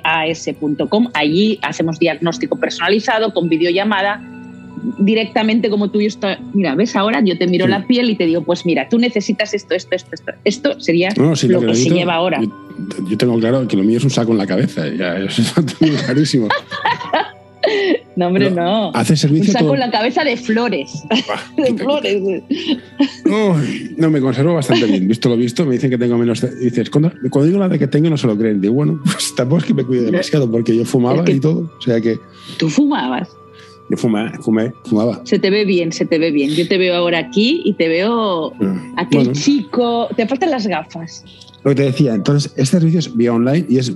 Allí 1.13 1.60
hacemos 1.62 1.99
diagnóstico 1.99 2.58
personalizado 2.58 3.34
con 3.34 3.49
videollamada 3.49 4.21
directamente 4.97 5.69
como 5.69 5.89
tú 5.89 5.99
y 6.02 6.06
esto, 6.06 6.28
mira, 6.54 6.73
ves 6.75 6.95
ahora, 6.95 7.21
yo 7.23 7.38
te 7.38 7.47
miro 7.47 7.67
la 7.67 7.86
piel 7.86 8.10
y 8.10 8.15
te 8.15 8.25
digo, 8.25 8.43
pues 8.43 8.65
mira, 8.65 8.88
tú 8.89 8.97
necesitas 8.97 9.54
esto, 9.54 9.75
esto, 9.75 9.95
esto, 9.95 10.10
esto. 10.13 10.32
Esto 10.43 10.80
sería 10.80 11.10
lo, 11.15 11.32
que, 11.32 11.75
se 11.75 11.89
lleva 11.89 12.15
ahora. 12.15 12.41
Yo, 13.08 13.17
tengo 13.17 13.38
claro 13.39 13.67
que 13.67 13.75
lo 13.75 13.84
mío 13.84 13.97
es 13.97 14.04
un 14.04 14.10
saco 14.10 14.32
en 14.32 14.38
la 14.38 14.47
cabeza, 14.47 14.88
ya, 14.88 15.17
eso 15.17 15.41
es 15.82 16.04
clarísimo. 16.04 16.47
No, 18.15 18.27
hombre, 18.27 18.51
no. 18.51 18.91
Hace 18.93 19.15
servicio. 19.15 19.47
Un 19.47 19.53
saco 19.53 19.73
en 19.73 19.79
la 19.79 19.91
cabeza 19.91 20.23
de 20.23 20.37
flores. 20.37 21.03
de 21.57 21.73
flores. 21.75 22.43
no, 23.97 24.09
me 24.09 24.21
conservo 24.21 24.55
bastante 24.55 24.85
bien. 24.85 25.07
Visto 25.07 25.29
lo 25.29 25.37
visto, 25.37 25.65
me 25.65 25.73
dicen 25.73 25.89
que 25.89 25.97
tengo 25.97 26.17
menos. 26.17 26.45
Dices, 26.59 26.89
cuando, 26.89 27.11
digo 27.21 27.59
la 27.59 27.69
de 27.69 27.79
que 27.79 27.87
tengo, 27.87 28.09
no 28.09 28.17
se 28.17 28.27
lo 28.27 28.37
creen. 28.37 28.61
Digo, 28.61 28.73
bueno, 28.73 28.99
pues 29.03 29.33
tampoco 29.35 29.59
es 29.59 29.65
que 29.65 29.73
me 29.73 29.83
cuide 29.83 30.03
demasiado, 30.03 30.49
porque 30.49 30.75
yo 30.75 30.85
fumaba 30.85 31.29
y 31.29 31.39
todo. 31.39 31.71
O 31.77 31.81
sea 31.81 31.99
que. 31.99 32.17
¿Tú 32.57 32.69
fumabas? 32.69 33.29
Yo 33.89 33.97
fumé, 33.97 34.31
fumé, 34.41 34.71
fumaba. 34.85 35.21
Se 35.23 35.39
te 35.39 35.49
ve 35.49 35.65
bien, 35.65 35.91
se 35.91 36.05
te 36.05 36.19
ve 36.19 36.29
bien. 36.29 36.51
Yo 36.51 36.67
te 36.67 36.77
veo 36.77 36.95
ahora 36.95 37.17
aquí 37.17 37.61
y 37.65 37.73
te 37.73 37.87
veo 37.87 38.51
mm, 38.59 38.93
aquel 38.97 39.31
chico. 39.33 40.07
Te 40.15 40.27
faltan 40.27 40.51
las 40.51 40.67
gafas. 40.67 41.25
Lo 41.63 41.71
que 41.71 41.75
te 41.75 41.83
decía, 41.83 42.13
entonces, 42.13 42.53
este 42.55 42.77
servicio 42.77 42.99
es 42.99 43.15
vía 43.15 43.33
online 43.33 43.65
y 43.67 43.79
es 43.79 43.91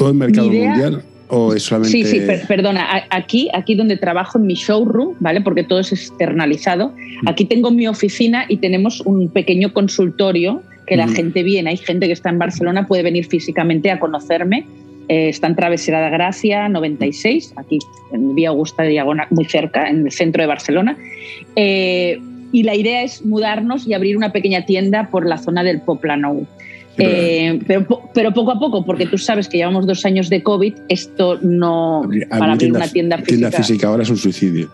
todo 0.00 0.08
el 0.08 0.16
mercado 0.16 0.50
mundial. 0.50 1.02
¿O 1.28 1.54
es 1.54 1.62
solamente... 1.62 2.04
Sí, 2.04 2.04
sí, 2.04 2.26
perdona. 2.48 3.04
Aquí, 3.10 3.48
aquí 3.54 3.76
donde 3.76 3.96
trabajo 3.96 4.38
en 4.38 4.46
mi 4.46 4.54
showroom, 4.54 5.14
¿vale? 5.20 5.40
Porque 5.42 5.62
todo 5.62 5.78
es 5.78 5.92
externalizado. 5.92 6.88
Mm. 6.88 7.28
Aquí 7.28 7.44
tengo 7.44 7.70
mi 7.70 7.86
oficina 7.86 8.46
y 8.48 8.56
tenemos 8.56 9.00
un 9.02 9.28
pequeño 9.28 9.72
consultorio 9.72 10.62
que 10.86 10.96
la 10.96 11.06
mm. 11.06 11.14
gente 11.14 11.42
viene. 11.42 11.70
Hay 11.70 11.76
gente 11.76 12.06
que 12.06 12.14
está 12.14 12.30
en 12.30 12.38
Barcelona, 12.38 12.88
puede 12.88 13.02
venir 13.02 13.26
físicamente 13.26 13.90
a 13.90 14.00
conocerme 14.00 14.66
eh, 15.10 15.28
está 15.28 15.48
en 15.48 15.56
Travesera 15.56 16.04
de 16.04 16.10
Gracia 16.10 16.68
96, 16.68 17.54
aquí 17.56 17.80
en 18.12 18.32
Vía 18.36 18.50
Augusta 18.50 18.84
de 18.84 18.90
Diagonal, 18.90 19.26
muy 19.30 19.44
cerca, 19.44 19.88
en 19.88 20.06
el 20.06 20.12
centro 20.12 20.40
de 20.40 20.46
Barcelona. 20.46 20.96
Eh, 21.56 22.20
y 22.52 22.62
la 22.62 22.76
idea 22.76 23.02
es 23.02 23.24
mudarnos 23.24 23.88
y 23.88 23.94
abrir 23.94 24.16
una 24.16 24.30
pequeña 24.30 24.66
tienda 24.66 25.08
por 25.10 25.26
la 25.26 25.38
zona 25.38 25.64
del 25.64 25.80
Poplanou. 25.80 26.46
Eh, 26.98 27.58
pero, 27.66 27.86
pero, 28.12 28.34
poco 28.34 28.50
a 28.50 28.58
poco, 28.58 28.84
porque 28.84 29.06
tú 29.06 29.16
sabes 29.16 29.48
que 29.48 29.56
llevamos 29.58 29.86
dos 29.86 30.04
años 30.04 30.28
de 30.28 30.42
COVID, 30.42 30.74
esto 30.88 31.38
no. 31.40 32.02
para 32.28 32.52
abrir 32.52 32.72
una 32.72 32.88
tienda 32.88 33.16
física. 33.18 33.36
Tienda 33.36 33.50
física 33.52 33.88
ahora 33.88 34.02
es 34.02 34.10
un 34.10 34.16
suicidio. 34.16 34.70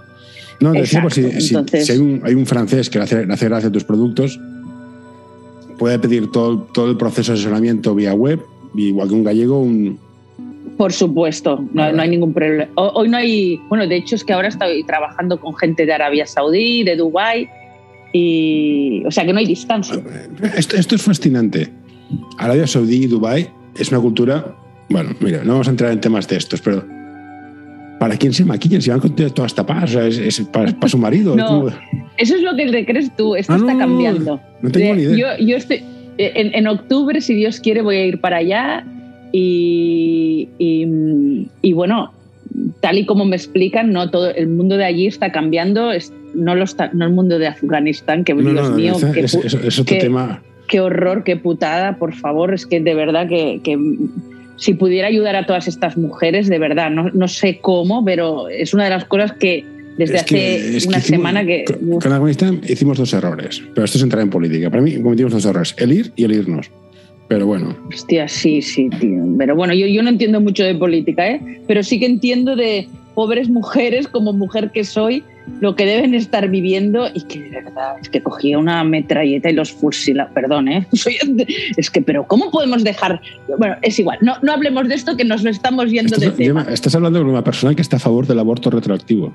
No, 0.61 0.73
decimos, 0.73 1.15
si, 1.15 1.25
hay, 1.25 1.99
un, 1.99 2.21
hay, 2.25 2.35
un, 2.35 2.47
francés 2.47 2.89
que 2.89 2.99
le 2.99 3.05
hace, 3.05 3.27
le 3.27 3.33
hace 3.33 3.45
gracia 3.47 3.69
a 3.69 3.73
tus 3.73 3.85
productos, 3.85 4.41
puede 5.79 5.99
pedir 5.99 6.31
todo, 6.31 6.63
todo 6.73 6.91
el 6.91 6.97
proceso 6.97 7.33
de 7.33 7.39
asesoramiento 7.39 7.95
vía 7.95 8.15
web, 8.15 8.41
igual 8.75 9.09
que 9.09 9.15
un 9.15 9.25
gallego, 9.25 9.61
un, 9.61 9.99
por 10.77 10.93
supuesto, 10.93 11.65
no, 11.73 11.83
hay 11.83 12.09
ningún 12.09 12.35
problema. 12.35 12.69
Hoy 12.75 13.09
no 13.09 13.17
hay, 13.17 13.59
bueno, 13.69 13.87
de 13.87 13.97
hecho 13.97 14.15
es 14.15 14.25
que 14.25 14.33
ahora 14.33 14.49
estoy 14.49 14.85
trabajando 14.85 15.41
con 15.41 15.55
gente 15.55 15.87
de 15.87 15.93
Arabia 15.93 16.27
Saudí, 16.27 16.83
de 16.85 16.97
Dubái, 16.97 17.49
y, 18.13 19.03
o 19.07 19.11
sea 19.11 19.25
que 19.25 19.33
no 19.33 19.39
hay 19.39 19.47
distancia. 19.47 20.03
Esto, 20.57 20.77
esto 20.77 20.95
es 20.95 21.03
fascinante. 21.03 21.71
Arabia 22.39 22.67
Saudí 22.67 23.05
y 23.05 23.07
Dubái 23.07 23.49
es 23.79 23.91
una 23.91 24.01
cultura, 24.01 24.57
bueno, 24.89 25.11
mira, 25.21 25.43
no 25.45 25.53
vamos 25.53 25.69
a 25.69 25.71
entrar 25.71 25.93
en 25.93 26.01
temas 26.01 26.29
de 26.29 26.37
estos, 26.37 26.61
pero 26.61 26.85
¿para 27.99 28.17
quién 28.17 28.33
se 28.33 28.45
maquillan? 28.45 28.81
Si 28.81 28.91
van 28.91 29.01
con 29.01 29.15
todas 29.15 29.55
tapadas, 29.55 29.95
es, 29.95 30.41
para, 30.53 30.89
su 30.89 30.99
marido. 30.99 31.37
no, 31.37 31.69
eso 32.17 32.35
es 32.35 32.43
lo 32.43 32.57
que 32.57 32.71
te 32.71 32.87
crees 32.87 33.15
tú, 33.17 33.35
esto 33.35 33.53
ah, 33.53 33.57
está 33.57 33.77
cambiando. 33.77 34.41
No 34.63 34.71
tengo 34.71 34.95
ni 34.95 35.03
idea. 35.03 35.39
Yo, 35.39 35.57
estoy, 35.57 35.83
en, 36.19 36.55
en 36.55 36.67
octubre, 36.67 37.21
si 37.21 37.35
Dios 37.35 37.61
quiere, 37.61 37.83
voy 37.83 37.97
a 37.97 38.07
ir 38.07 38.21
para 38.21 38.39
allá 38.39 38.85
y, 39.33 40.49
y, 41.63 41.73
bueno, 41.73 42.13
tal 42.81 42.99
y 42.99 43.07
como 43.07 43.25
me 43.25 43.37
explican, 43.37 43.93
no 43.93 44.11
todo 44.11 44.31
el 44.31 44.49
mundo 44.49 44.77
de 44.77 44.85
allí 44.85 45.07
está 45.07 45.33
cambiando, 45.33 45.91
no, 46.35 46.55
lo 46.55 46.65
está, 46.65 46.91
no 46.93 47.07
el 47.07 47.13
mundo 47.13 47.39
de 47.39 47.49
Afganistán, 47.49 48.25
que 48.25 48.35
Dios 48.35 48.71
mío, 48.75 48.97
qué, 49.13 49.21
es, 49.21 49.79
otro 49.79 49.99
tema. 49.99 50.43
Qué 50.69 50.81
horror, 50.81 51.25
qué 51.25 51.37
putada, 51.37 51.97
por 51.99 52.15
favor, 52.15 52.53
es 52.55 52.67
que 52.67 52.81
de 52.81 52.95
verdad 52.95 53.29
que, 53.29 53.61
que 53.63 53.79
si 54.57 54.75
pudiera 54.75 55.09
ayudar 55.09 55.37
a 55.37 55.47
todas 55.47 55.69
estas 55.69 55.97
mujeres, 55.97 56.49
de 56.49 56.59
verdad, 56.59 56.91
no, 56.91 57.11
no, 57.11 57.29
sé 57.29 57.59
cómo, 57.61 58.05
pero 58.05 58.49
es 58.49 58.75
una 58.75 58.85
de 58.85 58.91
las 58.91 59.05
cosas 59.05 59.33
que 59.33 59.65
desde 59.97 60.19
hace 60.19 60.89
una 60.89 61.01
semana 61.01 61.45
que... 61.45 61.65
Con, 61.65 62.13
Afganistán 62.13 62.61
hicimos 62.69 62.99
dos 62.99 63.13
errores, 63.13 63.63
pero 63.75 63.85
esto 63.85 63.99
es 63.99 64.05
entrar 64.05 64.23
en 64.23 64.31
política. 64.31 64.71
Para 64.71 64.83
mí 64.83 65.01
cometimos 65.01 65.33
dos 65.33 65.45
errores, 65.47 65.75
el 65.79 65.93
ir 65.93 66.13
y 66.17 66.25
el 66.25 66.33
irnos. 66.33 66.71
Pero 67.29 67.47
bueno. 67.47 67.77
Hostia, 67.89 68.29
sí, 68.29 68.63
sí, 68.63 68.89
tío. 69.01 69.25
Pero 69.39 69.57
bueno, 69.57 69.75
yo, 69.75 69.87
yo 69.87 70.03
no 70.03 70.11
entiendo 70.11 70.41
mucho 70.41 70.65
de 70.65 70.75
política, 70.75 71.29
¿eh? 71.29 71.61
Pero 71.67 71.83
sí 71.83 71.99
que 71.99 72.07
entiendo 72.07 72.55
de 72.55 72.89
pobres 73.15 73.49
mujeres, 73.49 74.07
como 74.07 74.33
mujer 74.33 74.71
que 74.73 74.85
soy, 74.85 75.25
lo 75.61 75.77
que 75.77 75.87
deben 75.87 76.15
estar 76.15 76.49
viviendo 76.49 77.09
y 77.13 77.23
que 77.23 77.41
de 77.41 77.51
verdad 77.63 77.97
es 78.01 78.09
que 78.09 78.23
cogía 78.23 78.59
una 78.59 78.83
metralleta 78.85 79.51
y 79.51 79.55
los 79.55 79.73
fusila. 79.73 80.29
Perdón, 80.29 80.69
¿eh? 80.69 80.87
es 81.77 81.91
que, 81.91 82.03
pero 82.03 82.27
¿cómo 82.27 82.51
podemos 82.51 82.85
dejar? 82.85 83.21
Bueno, 83.59 83.77
es 83.83 83.99
igual, 83.99 84.19
no, 84.21 84.35
no 84.43 84.53
hablemos 84.53 84.89
de 84.89 84.95
esto 84.95 85.17
que 85.17 85.25
nos 85.25 85.43
lo 85.43 85.51
estamos 85.51 85.91
yendo 85.91 86.17
de 86.17 86.31
tema. 86.31 86.67
Estás 86.71 86.95
hablando 86.95 87.21
con 87.21 87.29
una 87.29 87.45
persona 87.45 87.75
que 87.75 87.83
está 87.83 87.97
a 87.97 88.01
favor 88.01 88.27
del 88.27 88.39
aborto 88.39 88.71
retroactivo. 88.71 89.33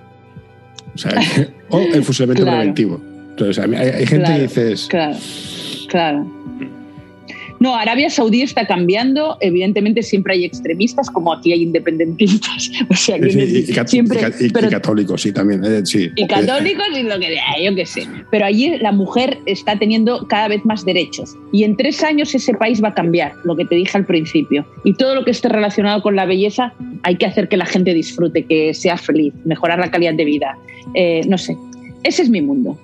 O, 0.93 0.97
sea, 0.97 1.13
o 1.69 1.79
el 1.79 2.03
fusilamiento 2.03 2.43
preventivo. 2.43 3.01
Entonces, 3.29 3.63
hay, 3.63 3.73
hay 3.73 4.05
gente 4.05 4.33
que 4.33 4.41
dices. 4.41 4.87
Claro, 4.87 5.17
claro. 5.87 6.40
No, 7.61 7.75
Arabia 7.75 8.09
Saudí 8.09 8.41
está 8.41 8.65
cambiando. 8.65 9.37
Evidentemente 9.39 10.01
siempre 10.01 10.33
hay 10.33 10.45
extremistas, 10.45 11.11
como 11.11 11.31
aquí 11.31 11.53
hay 11.53 11.61
independentistas. 11.61 12.71
O 12.89 12.95
sea, 12.95 13.17
y, 13.17 13.29
siempre, 13.85 14.19
y, 14.39 14.49
católicos, 14.49 15.21
sí, 15.21 15.31
también. 15.31 15.63
Eh, 15.63 15.85
sí. 15.85 16.09
Y 16.15 16.27
católicos 16.27 16.87
y 16.97 17.03
lo 17.03 17.19
que 17.19 17.37
yo 17.63 17.75
qué 17.75 17.85
sé. 17.85 18.07
Pero 18.31 18.45
allí 18.45 18.77
la 18.79 18.91
mujer 18.91 19.37
está 19.45 19.77
teniendo 19.77 20.27
cada 20.27 20.47
vez 20.47 20.65
más 20.65 20.83
derechos. 20.83 21.35
Y 21.51 21.63
en 21.63 21.77
tres 21.77 22.03
años 22.03 22.33
ese 22.33 22.53
país 22.53 22.83
va 22.83 22.89
a 22.89 22.93
cambiar, 22.93 23.33
lo 23.43 23.55
que 23.55 23.65
te 23.65 23.75
dije 23.75 23.95
al 23.97 24.05
principio. 24.05 24.65
Y 24.83 24.95
todo 24.95 25.13
lo 25.13 25.23
que 25.23 25.31
esté 25.31 25.47
relacionado 25.49 26.01
con 26.01 26.15
la 26.15 26.25
belleza, 26.25 26.73
hay 27.03 27.15
que 27.15 27.27
hacer 27.27 27.47
que 27.47 27.57
la 27.57 27.65
gente 27.65 27.93
disfrute, 27.93 28.43
que 28.45 28.73
sea 28.73 28.97
feliz, 28.97 29.33
mejorar 29.45 29.77
la 29.77 29.91
calidad 29.91 30.15
de 30.15 30.25
vida. 30.25 30.57
Eh, 30.95 31.21
no 31.27 31.37
sé. 31.37 31.55
Ese 32.03 32.23
es 32.23 32.29
mi 32.29 32.41
mundo 32.41 32.77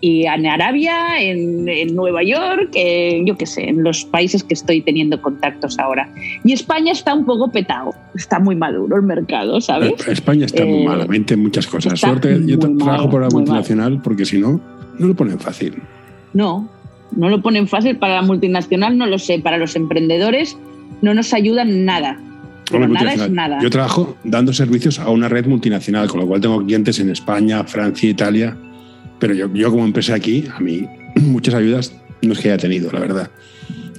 y 0.00 0.26
en 0.26 0.46
Arabia, 0.46 1.20
en, 1.20 1.94
Nueva 1.94 2.22
York, 2.22 2.70
yo 3.24 3.36
qué 3.36 3.46
sé, 3.46 3.68
en 3.68 3.82
los 3.82 4.04
países 4.04 4.42
que 4.42 4.54
estoy 4.54 4.82
teniendo 4.82 5.20
contactos 5.22 5.78
ahora. 5.78 6.08
Y 6.44 6.52
España 6.52 6.92
está 6.92 7.14
un 7.14 7.24
poco 7.24 7.50
petado, 7.50 7.94
está 8.14 8.38
muy 8.38 8.56
maduro 8.56 8.96
el 8.96 9.02
mercado, 9.02 9.60
¿sabes? 9.60 10.06
España 10.06 10.46
está 10.46 10.64
muy 10.64 10.82
eh, 10.82 10.86
malamente 10.86 11.34
en 11.34 11.42
muchas 11.42 11.66
cosas. 11.66 11.98
Suerte, 11.98 12.40
yo 12.44 12.58
trabajo 12.58 13.08
por 13.08 13.22
la 13.22 13.28
multinacional 13.30 14.02
porque 14.02 14.24
si 14.24 14.38
no, 14.38 14.60
no 14.98 15.06
lo 15.06 15.14
ponen 15.14 15.38
fácil. 15.38 15.82
No, 16.34 16.68
no 17.12 17.30
lo 17.30 17.40
ponen 17.40 17.66
fácil 17.66 17.96
para 17.96 18.16
la 18.16 18.22
multinacional, 18.22 18.98
no 18.98 19.06
lo 19.06 19.18
sé. 19.18 19.38
Para 19.38 19.56
los 19.56 19.76
emprendedores 19.76 20.58
no 21.00 21.14
nos 21.14 21.32
ayudan 21.32 21.84
nada. 21.86 22.20
Pero 22.70 22.88
nada 22.88 23.14
es 23.14 23.30
nada. 23.30 23.58
Yo 23.62 23.70
trabajo 23.70 24.16
dando 24.24 24.52
servicios 24.52 24.98
a 24.98 25.08
una 25.08 25.28
red 25.28 25.46
multinacional, 25.46 26.08
con 26.08 26.20
lo 26.20 26.26
cual 26.26 26.40
tengo 26.40 26.58
clientes 26.58 26.98
en 26.98 27.10
España, 27.10 27.64
Francia, 27.64 28.10
Italia 28.10 28.56
pero 29.18 29.34
yo, 29.34 29.52
yo 29.52 29.70
como 29.70 29.84
empecé 29.84 30.12
aquí, 30.12 30.44
a 30.54 30.60
mí 30.60 30.86
muchas 31.16 31.54
ayudas 31.54 31.92
no 32.22 32.32
es 32.32 32.38
que 32.40 32.48
haya 32.48 32.58
tenido, 32.58 32.90
la 32.92 33.00
verdad. 33.00 33.30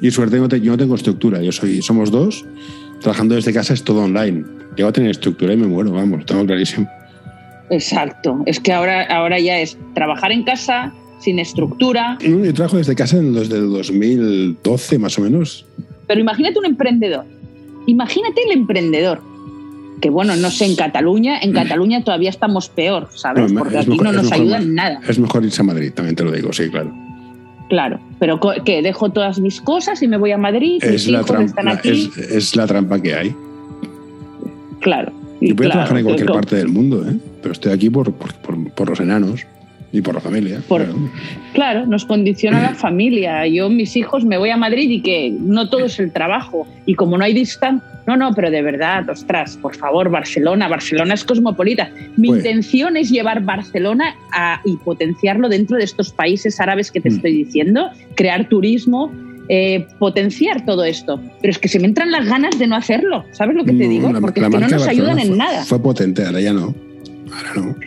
Y 0.01 0.11
suerte, 0.11 0.37
yo 0.61 0.71
no 0.71 0.77
tengo 0.77 0.95
estructura. 0.95 1.41
Yo 1.41 1.51
soy, 1.51 1.81
somos 1.81 2.11
dos, 2.11 2.45
trabajando 3.01 3.35
desde 3.35 3.53
casa 3.53 3.73
es 3.73 3.83
todo 3.83 4.03
online. 4.03 4.45
Llego 4.75 4.89
a 4.89 4.91
tener 4.91 5.11
estructura 5.11 5.53
y 5.53 5.57
me 5.57 5.67
muero, 5.67 5.91
vamos, 5.91 6.25
tengo 6.25 6.45
clarísimo. 6.45 6.87
Exacto. 7.69 8.43
Es 8.45 8.59
que 8.59 8.71
ahora, 8.73 9.03
ahora 9.05 9.39
ya 9.39 9.59
es 9.59 9.77
trabajar 9.93 10.31
en 10.31 10.43
casa 10.43 10.93
sin 11.19 11.39
estructura. 11.39 12.17
Yo 12.21 12.53
trabajo 12.53 12.77
desde 12.77 12.95
casa 12.95 13.17
desde 13.17 13.57
el 13.57 13.69
2012 13.71 14.99
más 14.99 15.17
o 15.17 15.21
menos. 15.21 15.65
Pero 16.05 16.21
imagínate 16.21 16.59
un 16.59 16.65
emprendedor. 16.65 17.25
Imagínate 17.87 18.41
el 18.43 18.51
emprendedor 18.51 19.21
que 20.01 20.09
bueno, 20.09 20.35
no 20.35 20.51
sé, 20.51 20.65
en 20.65 20.75
Cataluña, 20.75 21.39
en 21.39 21.53
Cataluña 21.53 22.03
todavía 22.03 22.29
estamos 22.29 22.69
peor, 22.69 23.09
¿sabes? 23.13 23.51
Porque 23.51 23.79
aquí 23.79 23.97
no 23.97 24.11
nos 24.11 24.31
ayudan 24.31 24.75
nada. 24.75 25.01
Es 25.07 25.17
mejor 25.19 25.43
irse 25.43 25.61
a 25.61 25.65
Madrid, 25.65 25.91
también 25.93 26.15
te 26.15 26.23
lo 26.23 26.31
digo, 26.31 26.53
sí, 26.53 26.69
claro. 26.69 26.93
Claro, 27.69 27.99
pero 28.19 28.39
que 28.63 28.81
dejo 28.81 29.09
todas 29.11 29.39
mis 29.39 29.59
cosas 29.59 30.01
y 30.01 30.07
me 30.07 30.17
voy 30.17 30.31
a 30.31 30.37
Madrid, 30.37 30.81
es 30.81 30.91
mis 30.91 31.07
hijos 31.09 31.41
están 31.41 31.67
aquí. 31.67 32.09
Es, 32.29 32.55
la 32.55 32.65
trampa 32.65 33.01
que 33.01 33.13
hay. 33.13 33.35
Claro. 34.79 35.11
Yo 35.41 35.53
voy 35.55 35.67
a 35.67 35.71
trabajar 35.71 35.97
en 35.97 36.05
cualquier 36.05 36.31
parte 36.31 36.55
del 36.55 36.69
mundo, 36.69 37.05
¿eh? 37.07 37.15
pero 37.41 37.51
estoy 37.51 37.71
aquí 37.73 37.89
por, 37.89 38.13
por 38.13 38.89
los 38.89 38.99
enanos. 38.99 39.45
Y 39.97 40.01
por 40.01 40.13
la 40.13 40.21
familia. 40.21 40.61
claro. 41.53 41.87
nos 41.87 42.05
condiciona 42.05 42.61
la 42.61 42.75
familia. 42.75 43.47
Yo, 43.47 43.67
mis 43.69 43.95
hijos, 43.95 44.23
me 44.23 44.37
voy 44.37 44.51
a 44.51 44.57
Madrid 44.57 44.89
y 44.89 45.01
que 45.01 45.31
no 45.31 45.69
todo 45.69 45.85
es 45.85 45.99
el 45.99 46.11
trabajo. 46.11 46.67
Y 46.85 46.93
como 46.93 47.17
no 47.17 47.23
hay 47.23 47.33
distancia, 47.33 47.87
no, 48.05 48.15
no, 48.15 48.33
pero 48.33 48.51
de 48.51 48.61
verdad, 48.61 49.09
ostras, 49.09 49.57
por 49.57 49.75
favor, 49.75 50.09
Barcelona, 50.09 50.67
Barcelona 50.67 51.15
es 51.15 51.25
cosmopolita. 51.25 51.89
Mi 52.15 52.27
pues 52.27 52.45
intención 52.45 52.95
es 52.95 53.09
llevar 53.09 53.43
Barcelona 53.43 54.15
a, 54.31 54.61
y 54.63 54.77
potenciarlo 54.77 55.49
dentro 55.49 55.77
de 55.77 55.83
estos 55.83 56.13
países 56.13 56.59
árabes 56.61 56.91
que 56.91 57.01
te 57.01 57.09
mm. 57.09 57.15
estoy 57.15 57.33
diciendo, 57.33 57.89
crear 58.15 58.47
turismo, 58.47 59.11
eh, 59.49 59.87
potenciar 59.97 60.63
todo 60.63 60.83
esto. 60.83 61.19
Pero 61.41 61.51
es 61.51 61.57
que 61.57 61.67
se 61.67 61.79
me 61.79 61.87
entran 61.87 62.11
las 62.11 62.27
ganas 62.27 62.59
de 62.59 62.67
no 62.67 62.75
hacerlo. 62.75 63.25
¿Sabes 63.31 63.57
lo 63.57 63.65
que 63.65 63.73
te 63.73 63.87
digo? 63.87 64.09
Porque 64.21 64.41
es 64.41 64.47
que 64.47 64.57
no 64.59 64.67
nos 64.69 64.87
ayudan 64.87 65.19
en 65.19 65.37
nada. 65.37 65.65
Fue 65.65 65.81
potente, 65.81 66.23
ahora 66.23 66.39
ya 66.39 66.53
no. 66.53 66.75
Ahora 67.33 67.51
no. 67.55 67.86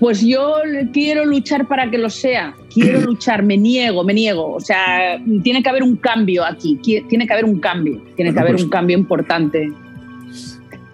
Pues 0.00 0.20
yo 0.20 0.54
quiero 0.92 1.24
luchar 1.24 1.66
para 1.66 1.90
que 1.90 1.98
lo 1.98 2.10
sea. 2.10 2.54
Quiero 2.72 3.00
luchar, 3.06 3.42
me 3.42 3.56
niego, 3.56 4.04
me 4.04 4.14
niego. 4.14 4.54
O 4.54 4.60
sea, 4.60 5.20
tiene 5.42 5.62
que 5.62 5.68
haber 5.68 5.82
un 5.82 5.96
cambio 5.96 6.44
aquí. 6.44 6.78
Tiene 7.08 7.26
que 7.26 7.32
haber 7.32 7.44
un 7.44 7.58
cambio. 7.58 8.00
Tiene 8.16 8.32
que 8.32 8.40
haber 8.40 8.52
pues 8.52 8.64
un 8.64 8.70
cambio 8.70 8.96
importante. 8.96 9.72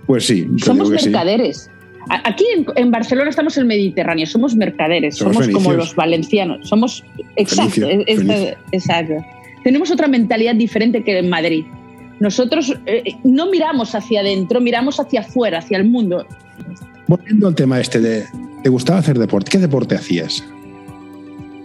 Pues 0.07 0.27
sí. 0.27 0.47
Somos 0.59 0.91
mercaderes. 0.91 1.71
Aquí 2.09 2.45
en, 2.77 2.91
Barcelona 2.91 3.31
estamos 3.31 3.57
en 3.57 3.63
el 3.63 3.67
Mediterráneo, 3.67 4.27
somos 4.27 4.55
mercaderes, 4.55 5.17
somos, 5.17 5.49
como 5.49 5.73
los 5.73 5.95
valencianos, 5.95 6.69
somos 6.69 7.03
exacto, 7.37 7.89
exacto. 8.73 9.25
Tenemos 9.63 9.91
otra 9.91 10.07
mentalidad 10.07 10.55
diferente 10.55 11.03
que 11.03 11.19
en 11.19 11.31
Madrid. 11.31 11.65
Nosotros 12.21 12.77
eh, 12.87 13.17
no 13.25 13.51
miramos 13.51 13.95
hacia 13.95 14.21
adentro, 14.21 14.61
miramos 14.61 15.01
hacia 15.01 15.21
afuera, 15.21 15.59
hacia 15.59 15.79
el 15.79 15.85
mundo. 15.85 16.27
Volviendo 17.07 17.49
al 17.49 17.55
tema 17.55 17.81
este 17.81 18.01
de, 18.01 18.25
¿Te 18.65 18.71
gustaba 18.71 18.99
hacer 18.99 19.19
deporte? 19.19 19.51
¿Qué 19.51 19.59
deporte 19.59 19.95
hacías? 19.95 20.43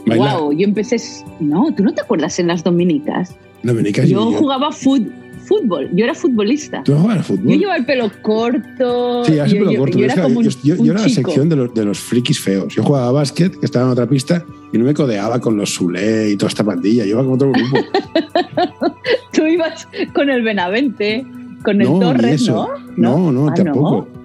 Wow, 0.06 0.52
yo 0.52 0.66
empecé. 0.66 0.98
No, 1.40 1.74
¿tú 1.74 1.82
no 1.82 1.94
te 1.94 2.02
acuerdas 2.02 2.40
en 2.40 2.48
las 2.48 2.62
dominicas? 2.62 3.34
Dominicas. 3.64 4.10
Yo, 4.10 4.34
jugaba 4.34 4.70
fútbol, 4.74 5.90
yo 5.94 6.04
era 6.04 6.14
futbolista. 6.14 6.84
¿Tú 6.84 6.94
jugabas 6.96 7.26
fútbol? 7.26 7.54
Yo 7.54 7.58
llevaba 7.58 7.78
el 7.78 7.86
pelo 7.86 8.12
corto. 8.22 9.24
Sí, 9.24 9.38
el 9.38 9.50
pelo 9.50 9.80
corto. 9.80 9.98
Yo, 9.98 10.06
era, 10.06 11.00
la 11.00 11.08
sección 11.08 11.48
de 11.48 11.56
los, 11.56 11.74
de 11.74 11.86
los 11.86 12.00
frikis 12.00 12.38
feos. 12.42 12.76
Yo 12.76 12.84
jugaba 12.84 13.14
básquet, 13.14 13.58
que 13.58 13.66
estaba 13.66 13.86
en 13.86 13.92
otra 13.92 14.08
pista, 14.08 14.44
y 14.74 14.78
no 14.78 14.84
me 14.84 14.94
codeaba 14.94 15.40
con 15.40 15.56
los 15.56 15.74
Sule 15.74 16.32
y 16.32 16.36
toda 16.36 16.50
esta 16.50 16.66
pandilla. 16.66 17.06
Yo 17.06 17.12
iba 17.12 17.24
con 17.24 17.34
otro 17.34 17.54
grupo. 17.54 17.78
Tú 19.32 19.46
ibas 19.46 19.88
con 20.14 20.30
el 20.30 20.42
Benavente, 20.42 21.26
con 21.64 21.80
el 21.80 21.88
Torres, 21.88 22.46
¿no? 22.46 22.68
No, 22.98 23.32
no, 23.32 23.48
ah, 23.48 23.54
tampoco. 23.54 24.19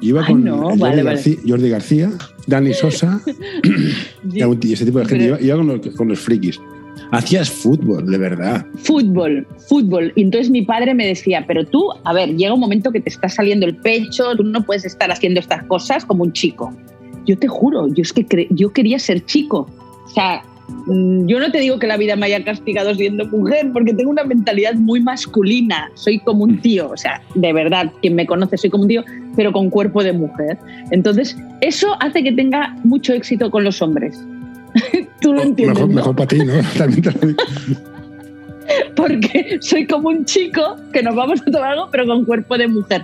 Iba 0.00 0.24
con 0.24 0.46
Jordi, 0.46 1.68
García, 1.68 2.10
Dani 2.46 2.72
Sosa 2.72 3.20
y 4.32 4.72
ese 4.72 4.84
tipo 4.84 4.98
de 5.00 5.06
gente. 5.06 5.44
iba, 5.44 5.56
con, 5.96 6.08
los, 6.08 6.18
frikis. 6.18 6.60
Hacías 7.10 7.50
fútbol, 7.50 8.06
de 8.06 8.18
verdad. 8.18 8.66
Fútbol, 8.76 9.46
fútbol. 9.68 10.12
Y 10.14 10.22
entonces 10.22 10.50
mi 10.50 10.62
padre 10.62 10.94
me 10.94 11.06
decía, 11.06 11.44
pero 11.46 11.64
tú, 11.64 11.90
a 12.04 12.12
ver, 12.12 12.36
llega 12.36 12.52
un 12.52 12.60
momento 12.60 12.92
que 12.92 13.00
te 13.00 13.08
está 13.08 13.28
saliendo 13.28 13.66
el 13.66 13.76
pecho, 13.76 14.36
tú 14.36 14.44
no 14.44 14.64
puedes 14.64 14.84
estar 14.84 15.10
haciendo 15.10 15.40
estas 15.40 15.62
cosas 15.64 16.04
como 16.04 16.24
un 16.24 16.32
chico. 16.32 16.72
Yo 17.26 17.38
te 17.38 17.48
juro, 17.48 17.88
yo 17.88 18.02
es 18.02 18.12
que 18.12 18.48
yo 18.50 18.72
quería 18.72 18.98
ser 18.98 19.24
chico. 19.24 19.68
O 20.04 20.08
sea, 20.10 20.42
yo 21.26 21.38
no 21.38 21.50
te 21.50 21.58
digo 21.58 21.78
que 21.78 21.86
la 21.86 21.96
vida 21.96 22.16
me 22.16 22.26
haya 22.26 22.44
castigado 22.44 22.94
siendo 22.94 23.26
mujer, 23.26 23.70
porque 23.72 23.92
tengo 23.92 24.10
una 24.10 24.24
mentalidad 24.24 24.74
muy 24.74 25.00
masculina. 25.00 25.90
Soy 25.94 26.18
como 26.20 26.44
un 26.44 26.60
tío, 26.60 26.90
o 26.90 26.96
sea, 26.96 27.22
de 27.34 27.52
verdad, 27.52 27.92
quien 28.00 28.14
me 28.14 28.26
conoce 28.26 28.56
soy 28.56 28.70
como 28.70 28.84
un 28.84 28.88
tío, 28.88 29.04
pero 29.36 29.52
con 29.52 29.70
cuerpo 29.70 30.02
de 30.02 30.12
mujer. 30.12 30.58
Entonces, 30.90 31.36
eso 31.60 31.96
hace 32.00 32.22
que 32.22 32.32
tenga 32.32 32.76
mucho 32.84 33.12
éxito 33.12 33.50
con 33.50 33.64
los 33.64 33.82
hombres. 33.82 34.18
Tú 35.20 35.32
lo 35.32 35.42
entiendes. 35.42 35.86
Mejor, 35.88 36.16
para 36.16 36.28
ti, 36.28 36.38
¿no? 36.38 36.54
También 36.78 37.02
lo 37.04 37.78
porque 38.96 39.58
soy 39.60 39.86
como 39.86 40.08
un 40.08 40.24
chico 40.24 40.76
que 40.92 41.02
nos 41.02 41.14
vamos 41.14 41.40
a 41.42 41.50
tomar 41.50 41.72
algo, 41.72 41.88
pero 41.90 42.06
con 42.06 42.24
cuerpo 42.24 42.58
de 42.58 42.68
mujer. 42.68 43.02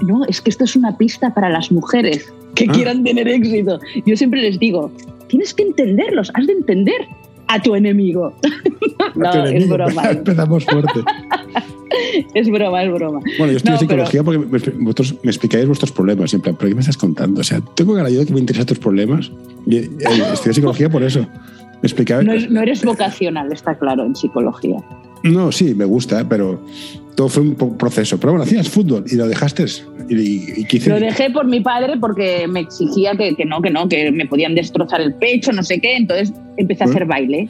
No, 0.00 0.24
es 0.26 0.40
que 0.40 0.50
esto 0.50 0.64
es 0.64 0.76
una 0.76 0.96
pista 0.96 1.34
para 1.34 1.50
las 1.50 1.70
mujeres 1.70 2.32
que 2.54 2.66
ah. 2.68 2.72
quieran 2.72 3.04
tener 3.04 3.28
éxito. 3.28 3.78
Yo 4.06 4.16
siempre 4.16 4.40
les 4.40 4.58
digo, 4.58 4.90
tienes 5.30 5.54
que 5.54 5.62
entenderlos, 5.62 6.30
has 6.34 6.46
de 6.46 6.52
entender 6.52 7.06
a 7.46 7.60
tu 7.62 7.74
enemigo. 7.74 8.34
no, 9.14 9.44
es 9.46 9.68
broma. 9.68 10.02
Empezamos 10.10 10.64
fuerte. 10.64 11.00
es 12.34 12.50
broma, 12.50 12.82
es 12.82 12.92
broma. 12.92 13.20
Bueno, 13.38 13.52
yo 13.52 13.72
en 13.72 13.78
psicología 13.78 14.22
porque 14.22 14.70
vosotros 14.78 15.14
me 15.22 15.30
explicáis 15.30 15.66
vuestros 15.66 15.92
problemas, 15.92 16.30
siempre, 16.30 16.52
pero 16.52 16.68
¿qué 16.68 16.74
me 16.74 16.80
estás 16.80 16.96
contando? 16.96 17.40
O 17.40 17.44
sea, 17.44 17.60
tengo 17.74 17.94
que 17.94 18.00
ayuda 18.00 18.26
que 18.26 18.34
me 18.34 18.40
interesa 18.40 18.66
tus 18.66 18.78
problemas. 18.78 19.30
Y, 19.66 19.76
eh, 19.76 19.88
en 20.44 20.54
psicología 20.54 20.90
por 20.90 21.02
eso. 21.02 21.26
Me 21.82 22.22
no, 22.22 22.34
no, 22.50 22.60
eres 22.60 22.84
vocacional, 22.84 23.50
está 23.52 23.74
claro, 23.74 24.04
en 24.04 24.14
psicología. 24.14 24.76
No, 25.22 25.52
sí, 25.52 25.74
me 25.74 25.84
gusta, 25.84 26.26
pero 26.28 26.64
todo 27.14 27.28
fue 27.28 27.42
un 27.42 27.76
proceso. 27.76 28.18
Pero 28.18 28.32
bueno, 28.32 28.44
hacías 28.44 28.68
fútbol 28.68 29.04
y 29.06 29.16
lo 29.16 29.26
dejaste. 29.28 29.66
Y, 30.08 30.66
y, 30.66 30.80
Lo 30.86 30.98
dejé 30.98 31.30
por 31.30 31.46
mi 31.46 31.60
padre 31.60 31.96
porque 31.98 32.46
me 32.48 32.60
exigía 32.60 33.14
que, 33.14 33.34
que, 33.36 33.44
no, 33.44 33.60
que 33.60 33.70
no, 33.70 33.88
que 33.88 34.10
me 34.10 34.26
podían 34.26 34.54
destrozar 34.54 35.00
el 35.00 35.14
pecho, 35.14 35.52
no 35.52 35.62
sé 35.62 35.80
qué. 35.80 35.96
Entonces 35.96 36.32
empecé 36.56 36.84
a 36.84 36.86
hacer 36.86 37.04
baile. 37.04 37.48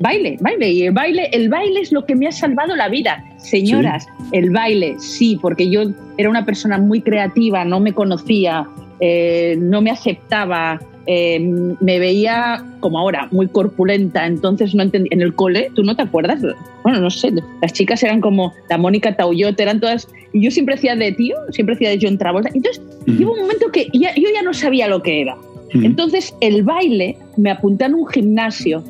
Baile, 0.00 0.38
baile. 0.40 0.70
Y 0.70 0.82
el 0.84 0.92
baile, 0.92 1.28
el 1.32 1.50
baile 1.50 1.80
es 1.80 1.92
lo 1.92 2.06
que 2.06 2.16
me 2.16 2.26
ha 2.26 2.32
salvado 2.32 2.74
la 2.74 2.88
vida. 2.88 3.22
Señoras, 3.36 4.06
el 4.32 4.50
baile, 4.50 4.94
sí, 4.98 5.38
porque 5.40 5.70
yo 5.70 5.82
era 6.16 6.30
una 6.30 6.46
persona 6.46 6.78
muy 6.78 7.02
creativa, 7.02 7.64
no 7.66 7.80
me 7.80 7.92
conocía, 7.92 8.66
eh, 9.00 9.56
no 9.58 9.82
me 9.82 9.90
aceptaba, 9.90 10.80
eh, 11.06 11.40
me 11.80 11.98
veía 11.98 12.64
como 12.80 12.98
ahora, 12.98 13.28
muy 13.30 13.48
corpulenta, 13.48 14.26
entonces 14.26 14.74
no 14.74 14.82
entendía. 14.82 15.10
En 15.12 15.22
el 15.22 15.34
cole, 15.34 15.70
¿tú 15.74 15.82
no 15.82 15.96
te 15.96 16.02
acuerdas? 16.02 16.40
Bueno, 16.82 17.00
no 17.00 17.10
sé, 17.10 17.32
las 17.62 17.72
chicas 17.72 18.02
eran 18.02 18.20
como 18.20 18.52
la 18.68 18.78
Mónica 18.78 19.16
Tauyot, 19.16 19.58
eran 19.58 19.80
todas. 19.80 20.08
Y 20.32 20.42
yo 20.42 20.50
siempre 20.50 20.74
hacía 20.74 20.94
de 20.96 21.12
tío, 21.12 21.36
siempre 21.50 21.74
hacía 21.74 21.90
de 21.90 21.98
John 22.00 22.18
Travolta. 22.18 22.50
Entonces, 22.54 22.82
hubo 23.06 23.32
un 23.32 23.40
momento 23.40 23.70
que 23.72 23.88
yo 23.92 24.08
ya 24.34 24.42
no 24.42 24.52
sabía 24.52 24.88
lo 24.88 25.02
que 25.02 25.22
era. 25.22 25.36
Entonces, 25.72 26.34
el 26.40 26.62
baile 26.62 27.16
me 27.36 27.50
apunté 27.50 27.84
en 27.84 27.94
un 27.94 28.06
gimnasio, 28.06 28.82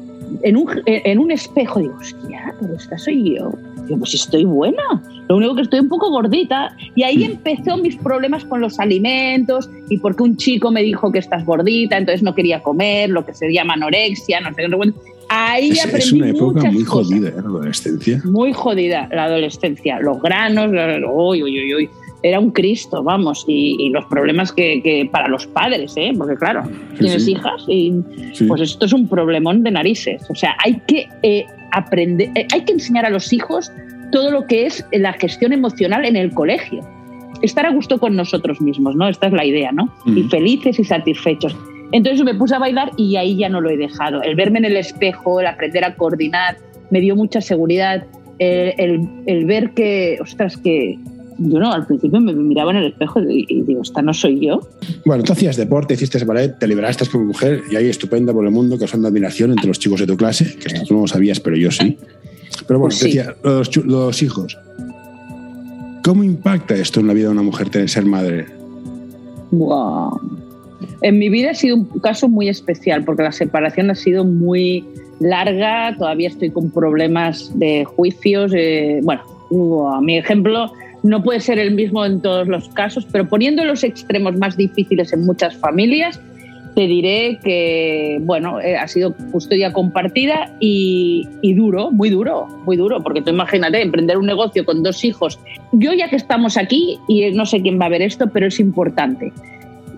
en 0.42 0.56
un, 0.56 0.68
en 0.86 1.18
un 1.18 1.30
espejo, 1.30 1.80
digo, 1.80 1.94
hostia, 1.98 2.54
pero 2.60 2.74
esta 2.74 2.96
soy 2.96 3.36
yo 3.36 3.52
pues 3.98 4.14
estoy 4.14 4.44
buena. 4.44 4.82
Lo 5.28 5.36
único 5.36 5.54
que 5.54 5.62
estoy 5.62 5.80
un 5.80 5.88
poco 5.88 6.10
gordita. 6.10 6.76
Y 6.94 7.02
ahí 7.02 7.24
empezó 7.24 7.76
mis 7.76 7.96
problemas 7.96 8.44
con 8.44 8.60
los 8.60 8.78
alimentos 8.78 9.70
y 9.88 9.98
porque 9.98 10.22
un 10.22 10.36
chico 10.36 10.70
me 10.70 10.82
dijo 10.82 11.12
que 11.12 11.18
estás 11.18 11.44
gordita, 11.44 11.96
entonces 11.96 12.22
no 12.22 12.34
quería 12.34 12.62
comer, 12.62 13.10
lo 13.10 13.24
que 13.24 13.34
se 13.34 13.52
llama 13.52 13.74
anorexia, 13.74 14.40
no 14.40 14.50
sé 14.50 14.56
qué. 14.56 14.92
Ahí 15.32 15.70
es, 15.70 15.84
aprendí 15.84 16.06
es 16.06 16.12
una 16.12 16.28
época 16.30 16.70
muy 16.72 16.84
jodida, 16.84 17.28
¿eh? 17.28 17.34
la 17.36 17.42
adolescencia. 17.42 18.20
Muy 18.24 18.52
jodida 18.52 19.08
la 19.12 19.24
adolescencia. 19.24 20.00
Los 20.00 20.20
granos, 20.20 20.72
uy, 21.08 21.42
uy, 21.44 21.60
uy, 21.60 21.74
uy. 21.76 21.90
Era 22.22 22.38
un 22.38 22.50
Cristo, 22.50 23.02
vamos, 23.02 23.44
y, 23.48 23.88
los 23.90 24.04
problemas 24.06 24.52
que, 24.52 24.82
que, 24.82 25.08
para 25.10 25.28
los 25.28 25.46
padres, 25.46 25.94
¿eh? 25.96 26.12
porque 26.16 26.36
claro, 26.36 26.62
tienes 26.98 27.26
hijas 27.26 27.64
y 27.66 27.94
pues 28.46 28.60
esto 28.60 28.86
es 28.86 28.92
un 28.92 29.08
problemón 29.08 29.62
de 29.62 29.70
narices. 29.70 30.22
O 30.28 30.34
sea, 30.34 30.54
hay 30.62 30.80
que 30.86 31.08
eh, 31.22 31.46
aprender, 31.72 32.30
eh, 32.34 32.46
hay 32.52 32.64
que 32.64 32.72
enseñar 32.72 33.06
a 33.06 33.10
los 33.10 33.32
hijos 33.32 33.72
todo 34.12 34.30
lo 34.30 34.46
que 34.46 34.66
es 34.66 34.84
la 34.92 35.12
gestión 35.14 35.52
emocional 35.52 36.04
en 36.04 36.16
el 36.16 36.32
colegio. 36.32 36.86
Estar 37.42 37.64
a 37.64 37.70
gusto 37.70 37.98
con 37.98 38.16
nosotros 38.16 38.60
mismos, 38.60 38.96
¿no? 38.96 39.08
Esta 39.08 39.28
es 39.28 39.32
la 39.32 39.44
idea, 39.44 39.72
¿no? 39.72 39.94
Y 40.04 40.24
felices 40.24 40.78
y 40.78 40.84
satisfechos. 40.84 41.56
Entonces 41.92 42.22
me 42.24 42.34
puse 42.34 42.54
a 42.54 42.58
bailar 42.58 42.90
y 42.96 43.16
ahí 43.16 43.36
ya 43.36 43.48
no 43.48 43.60
lo 43.60 43.70
he 43.70 43.76
dejado. 43.76 44.22
El 44.22 44.36
verme 44.36 44.58
en 44.58 44.66
el 44.66 44.76
espejo, 44.76 45.40
el 45.40 45.46
aprender 45.46 45.84
a 45.84 45.94
coordinar, 45.94 46.58
me 46.90 47.00
dio 47.00 47.16
mucha 47.16 47.40
seguridad. 47.40 48.04
El, 48.38 49.06
el, 49.26 49.44
ver 49.44 49.72
que, 49.72 50.18
ostras, 50.20 50.56
que, 50.56 50.98
yo 51.42 51.58
no, 51.58 51.72
al 51.72 51.86
principio 51.86 52.20
me 52.20 52.34
miraba 52.34 52.70
en 52.72 52.78
el 52.78 52.86
espejo 52.88 53.20
y, 53.22 53.62
digo, 53.62 53.80
esta 53.80 54.02
no 54.02 54.12
soy 54.12 54.46
yo. 54.46 54.60
Bueno, 55.06 55.22
tú 55.22 55.32
hacías 55.32 55.56
deporte, 55.56 55.94
hiciste 55.94 56.22
ballet, 56.24 56.58
te 56.58 56.68
liberaste 56.68 57.06
como 57.06 57.24
mujer 57.24 57.62
y 57.70 57.76
ahí 57.76 57.88
estupenda 57.88 58.32
por 58.32 58.44
el 58.44 58.50
mundo, 58.50 58.78
causando 58.78 59.08
admiración 59.08 59.52
entre 59.52 59.66
los 59.66 59.78
chicos 59.78 60.00
de 60.00 60.06
tu 60.06 60.16
clase, 60.16 60.56
que 60.56 60.68
tú 60.86 60.94
no 60.94 61.00
lo 61.02 61.06
sabías, 61.06 61.40
pero 61.40 61.56
yo 61.56 61.70
sí. 61.70 61.96
Pero 62.66 62.78
bueno, 62.78 62.90
pues 62.90 63.00
decía, 63.00 63.34
los, 63.42 64.22
hijos. 64.22 64.58
¿Cómo 66.04 66.22
impacta 66.24 66.74
esto 66.74 67.00
en 67.00 67.06
la 67.06 67.14
vida 67.14 67.26
de 67.26 67.32
una 67.32 67.42
mujer 67.42 67.70
tener 67.70 67.88
ser 67.88 68.04
madre? 68.04 68.46
Wow. 69.50 70.20
En 71.00 71.18
mi 71.18 71.30
vida 71.30 71.52
ha 71.52 71.54
sido 71.54 71.76
un 71.76 71.84
caso 72.00 72.28
muy 72.28 72.48
especial 72.48 73.04
porque 73.04 73.22
la 73.22 73.32
separación 73.32 73.90
ha 73.90 73.94
sido 73.94 74.24
muy 74.24 74.84
larga, 75.20 75.96
todavía 75.96 76.28
estoy 76.28 76.50
con 76.50 76.70
problemas 76.70 77.50
de 77.58 77.84
juicios. 77.84 78.52
Eh, 78.54 79.00
bueno, 79.02 79.22
a 79.90 80.00
mi 80.02 80.18
ejemplo 80.18 80.70
no 81.02 81.22
puede 81.22 81.40
ser 81.40 81.58
el 81.58 81.72
mismo 81.74 82.04
en 82.04 82.20
todos 82.20 82.46
los 82.48 82.68
casos, 82.70 83.06
pero 83.10 83.28
poniendo 83.28 83.64
los 83.64 83.84
extremos 83.84 84.36
más 84.36 84.56
difíciles 84.56 85.12
en 85.12 85.24
muchas 85.24 85.56
familias, 85.56 86.20
te 86.74 86.86
diré 86.86 87.38
que, 87.42 88.18
bueno, 88.22 88.60
eh, 88.60 88.76
ha 88.76 88.86
sido 88.86 89.14
custodia 89.32 89.72
compartida 89.72 90.54
y, 90.60 91.26
duro, 91.54 91.90
muy 91.90 92.10
duro, 92.10 92.46
muy 92.64 92.76
duro, 92.76 93.02
porque 93.02 93.22
tú 93.22 93.30
imagínate, 93.30 93.82
emprender 93.82 94.16
un 94.16 94.26
negocio 94.26 94.64
con 94.64 94.82
dos 94.82 95.04
hijos. 95.04 95.38
Yo 95.72 95.92
ya 95.92 96.08
que 96.08 96.16
estamos 96.16 96.56
aquí, 96.56 96.98
y 97.08 97.30
no 97.32 97.46
sé 97.46 97.60
quién 97.60 97.80
va 97.80 97.86
a 97.86 97.88
ver 97.88 98.02
esto, 98.02 98.28
pero 98.32 98.46
es 98.46 98.60
importante. 98.60 99.32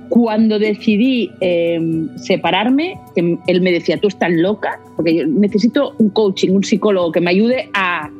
Cuando 0.08 0.58
decidí 0.58 1.30
em, 1.40 2.08
separarme, 2.16 2.98
él 3.14 3.60
me 3.60 3.72
decía, 3.72 3.98
tú 3.98 4.08
estás 4.08 4.32
loca, 4.32 4.80
porque 4.96 5.16
yo 5.16 5.26
necesito 5.26 5.94
un 5.98 6.10
coaching, 6.10 6.50
un 6.50 6.64
psicólogo 6.64 7.12
que 7.12 7.20
me 7.20 7.30
ayude 7.30 7.70
a, 7.72 8.10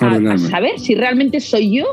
a 0.00 0.38
saber 0.38 0.78
si 0.78 0.94
realmente 0.94 1.40
soy 1.40 1.78
yo 1.78 1.86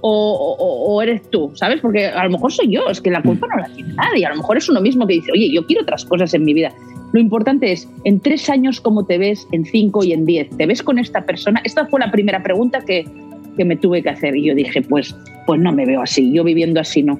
o, 0.00 1.00
eres 1.02 1.22
tú, 1.30 1.50
¿sabes? 1.54 1.80
Porque 1.80 2.06
a 2.06 2.24
lo 2.24 2.30
mejor 2.30 2.52
soy 2.52 2.70
yo, 2.70 2.88
es 2.88 3.00
que 3.00 3.10
la 3.10 3.22
culpa 3.22 3.46
no 3.48 3.56
la 3.62 3.68
tiene 3.74 3.94
nadie, 3.94 4.26
a 4.26 4.30
lo 4.30 4.36
mejor 4.36 4.56
es 4.56 4.68
uno 4.68 4.80
mismo 4.80 5.06
que 5.06 5.14
dice, 5.14 5.32
oye, 5.32 5.50
yo 5.52 5.66
quiero 5.66 5.82
otras 5.82 6.04
cosas 6.04 6.32
en 6.34 6.44
mi 6.44 6.54
vida. 6.54 6.72
Lo 7.12 7.20
importante 7.20 7.72
es, 7.72 7.88
en 8.04 8.20
tres 8.20 8.50
años, 8.50 8.80
¿cómo 8.80 9.06
te 9.06 9.16
ves? 9.18 9.46
En 9.52 9.64
cinco 9.64 10.04
y 10.04 10.12
en 10.12 10.26
diez. 10.26 10.50
¿Te 10.56 10.66
ves 10.66 10.82
con 10.82 10.98
esta 10.98 11.24
persona? 11.24 11.60
Esta 11.64 11.86
fue 11.86 12.00
la 12.00 12.10
primera 12.10 12.42
pregunta 12.42 12.80
que, 12.84 13.06
que 13.56 13.64
me 13.64 13.76
tuve 13.76 14.02
que 14.02 14.10
hacer 14.10 14.36
y 14.36 14.44
yo 14.44 14.54
dije, 14.54 14.82
pues, 14.82 15.16
pues 15.46 15.60
no 15.60 15.72
me 15.72 15.86
veo 15.86 16.02
así, 16.02 16.32
yo 16.32 16.44
viviendo 16.44 16.80
así 16.80 17.02
no. 17.02 17.18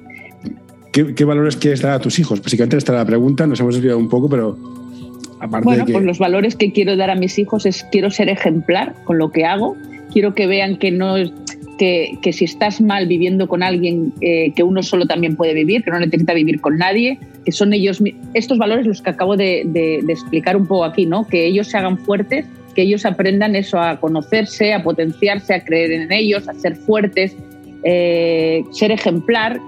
¿Qué, 0.93 1.25
valores 1.25 1.57
quieres 1.57 1.83
dar 1.83 1.93
a 1.93 2.01
tus 2.01 2.19
hijos? 2.19 2.43
Básicamente 2.43 2.77
esta 2.77 2.93
la 2.93 3.05
pregunta, 3.05 3.47
nos 3.47 3.61
hemos 3.61 3.75
desviado 3.75 3.99
un 3.99 4.09
poco, 4.09 4.29
pero 4.29 4.59
aparte 5.39 5.65
bueno, 5.65 5.85
de 5.85 5.93
pues 5.93 6.05
los 6.05 6.19
valores 6.19 6.57
que 6.57 6.73
quiero 6.73 6.97
dar 6.97 7.11
a 7.11 7.15
mis 7.15 7.39
hijos 7.39 7.67
es 7.67 7.87
quiero 7.93 8.11
ser 8.11 8.29
ejemplar 8.29 8.95
con 9.05 9.19
lo 9.19 9.31
que 9.31 9.45
hago, 9.45 9.77
quiero 10.13 10.35
que 10.35 10.47
vean 10.47 10.77
que 10.79 10.91
no 10.91 11.17
que, 11.79 12.33
si 12.33 12.45
estás 12.45 12.81
mal 12.81 13.07
viviendo 13.07 13.49
con 13.49 13.63
alguien, 13.63 14.13
eh, 14.21 14.53
que 14.55 14.63
uno 14.63 14.83
solo 14.83 15.07
también 15.07 15.37
puede 15.37 15.55
vivir, 15.55 15.85
que 15.85 15.91
no 15.91 16.01
necesita 16.01 16.35
vivir 16.35 16.61
con 16.61 16.77
nadie, 16.77 17.19
que 17.45 17.53
son 17.53 17.73
ellos, 17.73 18.03
estos 18.35 18.59
valores 18.59 18.87
los 18.87 19.01
que 19.01 19.11
acabo 19.11 19.37
de, 19.37 19.63
de, 19.67 20.01
explicar 20.09 20.57
un 20.57 20.67
poco 20.67 20.85
aquí, 20.85 21.07
¿no? 21.07 21.27
que 21.27 21.47
ellos 21.47 21.69
se 21.69 21.79
hagan 21.79 21.97
fuertes, 21.97 22.45
que 22.75 22.83
ellos 22.83 23.07
aprendan 23.07 23.57
eso, 23.57 23.81
a 23.81 23.99
conocerse, 23.99 24.75
a 24.75 24.83
potenciarse, 24.83 25.55
a 25.55 25.65
creer 25.65 25.93
en 25.93 26.13
ellos, 26.13 26.49
a 26.49 26.55
ser 26.55 26.77
fuertes, 26.77 27.35
eh, 27.85 28.63
ser 28.73 28.91
ejemplar, 28.91 29.61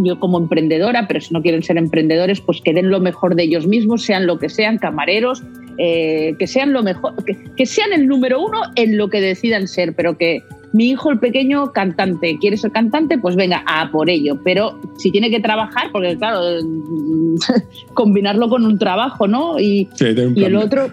yo 0.00 0.18
como 0.18 0.38
emprendedora, 0.38 1.06
pero 1.06 1.20
si 1.20 1.32
no 1.34 1.42
quieren 1.42 1.62
ser 1.62 1.76
emprendedores, 1.76 2.40
pues 2.40 2.60
que 2.60 2.72
den 2.72 2.90
lo 2.90 3.00
mejor 3.00 3.34
de 3.34 3.44
ellos 3.44 3.66
mismos, 3.66 4.04
sean 4.04 4.26
lo 4.26 4.38
que 4.38 4.48
sean, 4.48 4.78
camareros, 4.78 5.42
eh, 5.76 6.34
que 6.38 6.46
sean 6.46 6.72
lo 6.72 6.82
mejor, 6.82 7.24
que, 7.24 7.36
que, 7.56 7.66
sean 7.66 7.92
el 7.92 8.06
número 8.06 8.42
uno 8.42 8.62
en 8.74 8.96
lo 8.96 9.08
que 9.10 9.20
decidan 9.20 9.68
ser, 9.68 9.94
pero 9.94 10.16
que, 10.16 10.42
mi 10.72 10.90
hijo 10.90 11.10
el 11.10 11.18
pequeño 11.18 11.72
cantante, 11.72 12.38
quiere 12.38 12.56
ser 12.56 12.72
cantante, 12.72 13.18
pues 13.18 13.36
venga, 13.36 13.62
a 13.66 13.90
por 13.90 14.10
ello. 14.10 14.38
Pero 14.44 14.78
si 14.98 15.10
tiene 15.10 15.30
que 15.30 15.40
trabajar, 15.40 15.90
porque 15.92 16.16
claro, 16.16 16.40
combinarlo 17.94 18.48
con 18.48 18.64
un 18.64 18.78
trabajo, 18.78 19.26
¿no? 19.26 19.58
Y, 19.58 19.88
y 20.34 20.44
el 20.44 20.56
otro, 20.56 20.90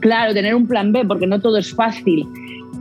claro, 0.00 0.34
tener 0.34 0.54
un 0.54 0.66
plan 0.66 0.92
B, 0.92 1.04
porque 1.04 1.26
no 1.26 1.40
todo 1.40 1.58
es 1.58 1.74
fácil. 1.74 2.26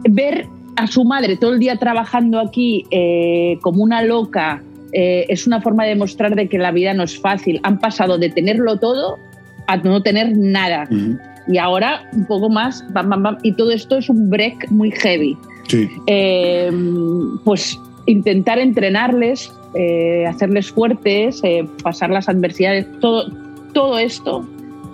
Ver 0.09 0.47
a 0.75 0.85
su 0.87 1.03
madre 1.03 1.37
todo 1.37 1.53
el 1.53 1.59
día 1.59 1.77
trabajando 1.77 2.39
aquí 2.39 2.85
eh, 2.91 3.57
como 3.61 3.83
una 3.83 4.03
loca 4.03 4.61
eh, 4.93 5.25
es 5.27 5.47
una 5.47 5.59
forma 5.59 5.83
de 5.83 5.89
demostrar 5.89 6.35
de 6.35 6.47
que 6.47 6.57
la 6.57 6.71
vida 6.71 6.93
no 6.93 7.03
es 7.03 7.19
fácil. 7.19 7.59
Han 7.63 7.79
pasado 7.79 8.17
de 8.17 8.29
tenerlo 8.29 8.77
todo 8.77 9.17
a 9.67 9.77
no 9.77 10.01
tener 10.01 10.37
nada. 10.37 10.87
Y 11.47 11.57
ahora 11.57 12.09
un 12.13 12.25
poco 12.25 12.49
más, 12.49 12.85
y 13.43 13.53
todo 13.53 13.71
esto 13.71 13.97
es 13.97 14.09
un 14.09 14.29
break 14.29 14.69
muy 14.71 14.91
heavy. 14.91 15.37
Eh, 16.07 16.71
pues 17.43 17.79
intentar 18.05 18.59
entrenarles, 18.59 19.51
eh, 19.75 20.25
hacerles 20.25 20.71
fuertes, 20.71 21.41
eh, 21.43 21.67
pasar 21.83 22.09
las 22.09 22.29
adversidades, 22.29 22.87
todo, 22.99 23.29
todo 23.73 23.99
esto 23.99 24.47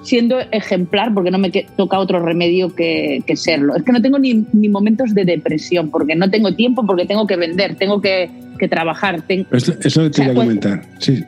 siendo 0.03 0.39
ejemplar, 0.51 1.13
porque 1.13 1.31
no 1.31 1.37
me 1.37 1.49
toca 1.49 1.97
otro 1.97 2.19
remedio 2.19 2.75
que, 2.75 3.23
serlo. 3.35 3.75
Es 3.75 3.83
que 3.83 3.91
no 3.91 4.01
tengo 4.01 4.19
ni, 4.19 4.45
momentos 4.69 5.13
de 5.13 5.25
depresión, 5.25 5.89
porque 5.89 6.15
no 6.15 6.29
tengo 6.29 6.53
tiempo, 6.53 6.85
porque 6.85 7.05
tengo 7.05 7.25
que 7.25 7.37
vender, 7.37 7.75
tengo 7.75 8.01
que, 8.01 8.29
trabajar. 8.69 9.21
Eso, 9.27 9.73
eso 9.83 10.09
te 10.09 10.23
iba 10.23 10.31
a 10.31 10.35
comentar, 10.35 10.81
sí. 10.99 11.21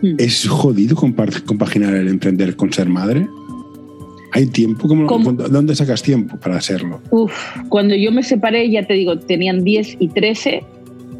Hmm. 0.00 0.14
¿Es 0.16 0.46
jodido 0.46 0.94
compaginar 0.94 1.92
el 1.94 2.06
emprender 2.06 2.54
con 2.54 2.72
ser 2.72 2.88
madre? 2.88 3.26
¿Hay 4.36 4.46
tiempo? 4.48 4.86
¿Cómo, 4.86 5.32
¿Dónde 5.32 5.74
sacas 5.74 6.02
tiempo 6.02 6.36
para 6.36 6.56
hacerlo? 6.56 7.00
Uf, 7.10 7.32
cuando 7.70 7.94
yo 7.94 8.12
me 8.12 8.22
separé, 8.22 8.70
ya 8.70 8.86
te 8.86 8.92
digo, 8.92 9.18
tenían 9.18 9.64
10 9.64 9.96
y 9.98 10.08
13. 10.08 10.62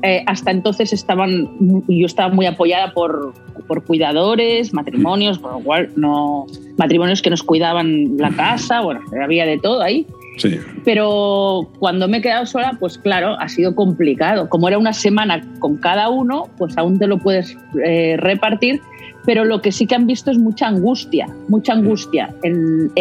Eh, 0.03 0.23
hasta 0.27 0.51
entonces 0.51 0.93
estaban, 0.93 1.49
yo 1.89 2.05
estaba 2.05 2.29
muy 2.29 2.45
apoyada 2.45 2.93
por, 2.93 3.33
por 3.67 3.85
cuidadores, 3.85 4.75
matrimonios, 4.75 5.39
con 5.39 5.53
lo 5.53 5.61
cual 5.61 5.89
no. 5.97 6.45
matrimonios 6.77 7.23
que 7.23 7.31
nos 7.31 7.43
cuidaban 7.43 8.19
la 8.19 8.29
casa, 8.33 8.83
bueno, 8.83 9.01
había 9.25 9.47
de 9.47 9.59
todo 9.61 9.81
ahí. 9.81 10.07
Sí. 10.37 10.59
Pero 10.85 11.71
cuando 11.79 12.09
me 12.09 12.19
he 12.19 12.21
quedado 12.21 12.45
sola, 12.45 12.77
pues 12.79 12.99
claro, 12.99 13.41
ha 13.41 13.49
sido 13.49 13.75
complicado. 13.75 14.51
Como 14.51 14.69
era 14.69 14.77
una 14.77 14.93
semana 14.93 15.43
con 15.59 15.79
cada 15.79 16.11
uno, 16.11 16.51
pues 16.59 16.77
aún 16.77 16.99
te 16.99 17.07
lo 17.07 17.17
puedes 17.17 17.57
eh, 17.83 18.17
repartir, 18.19 18.83
pero 19.27 19.45
lo 19.45 19.61
que 19.61 19.73
sí 19.73 19.87
que 19.87 19.97
han 19.97 20.07
visto 20.07 20.31
es 20.31 20.39
mucha 20.39 20.69
angustia, 20.69 21.29
mucha 21.49 21.73
angustia 21.75 22.33
en, 22.45 22.93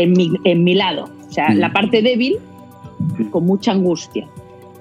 mi, 0.64 0.74
lado. 0.74 1.08
O 1.30 1.32
sea, 1.32 1.54
la 1.54 1.72
parte 1.72 2.02
débil 2.02 2.38
con 3.30 3.46
mucha 3.46 3.72
angustia. 3.72 4.28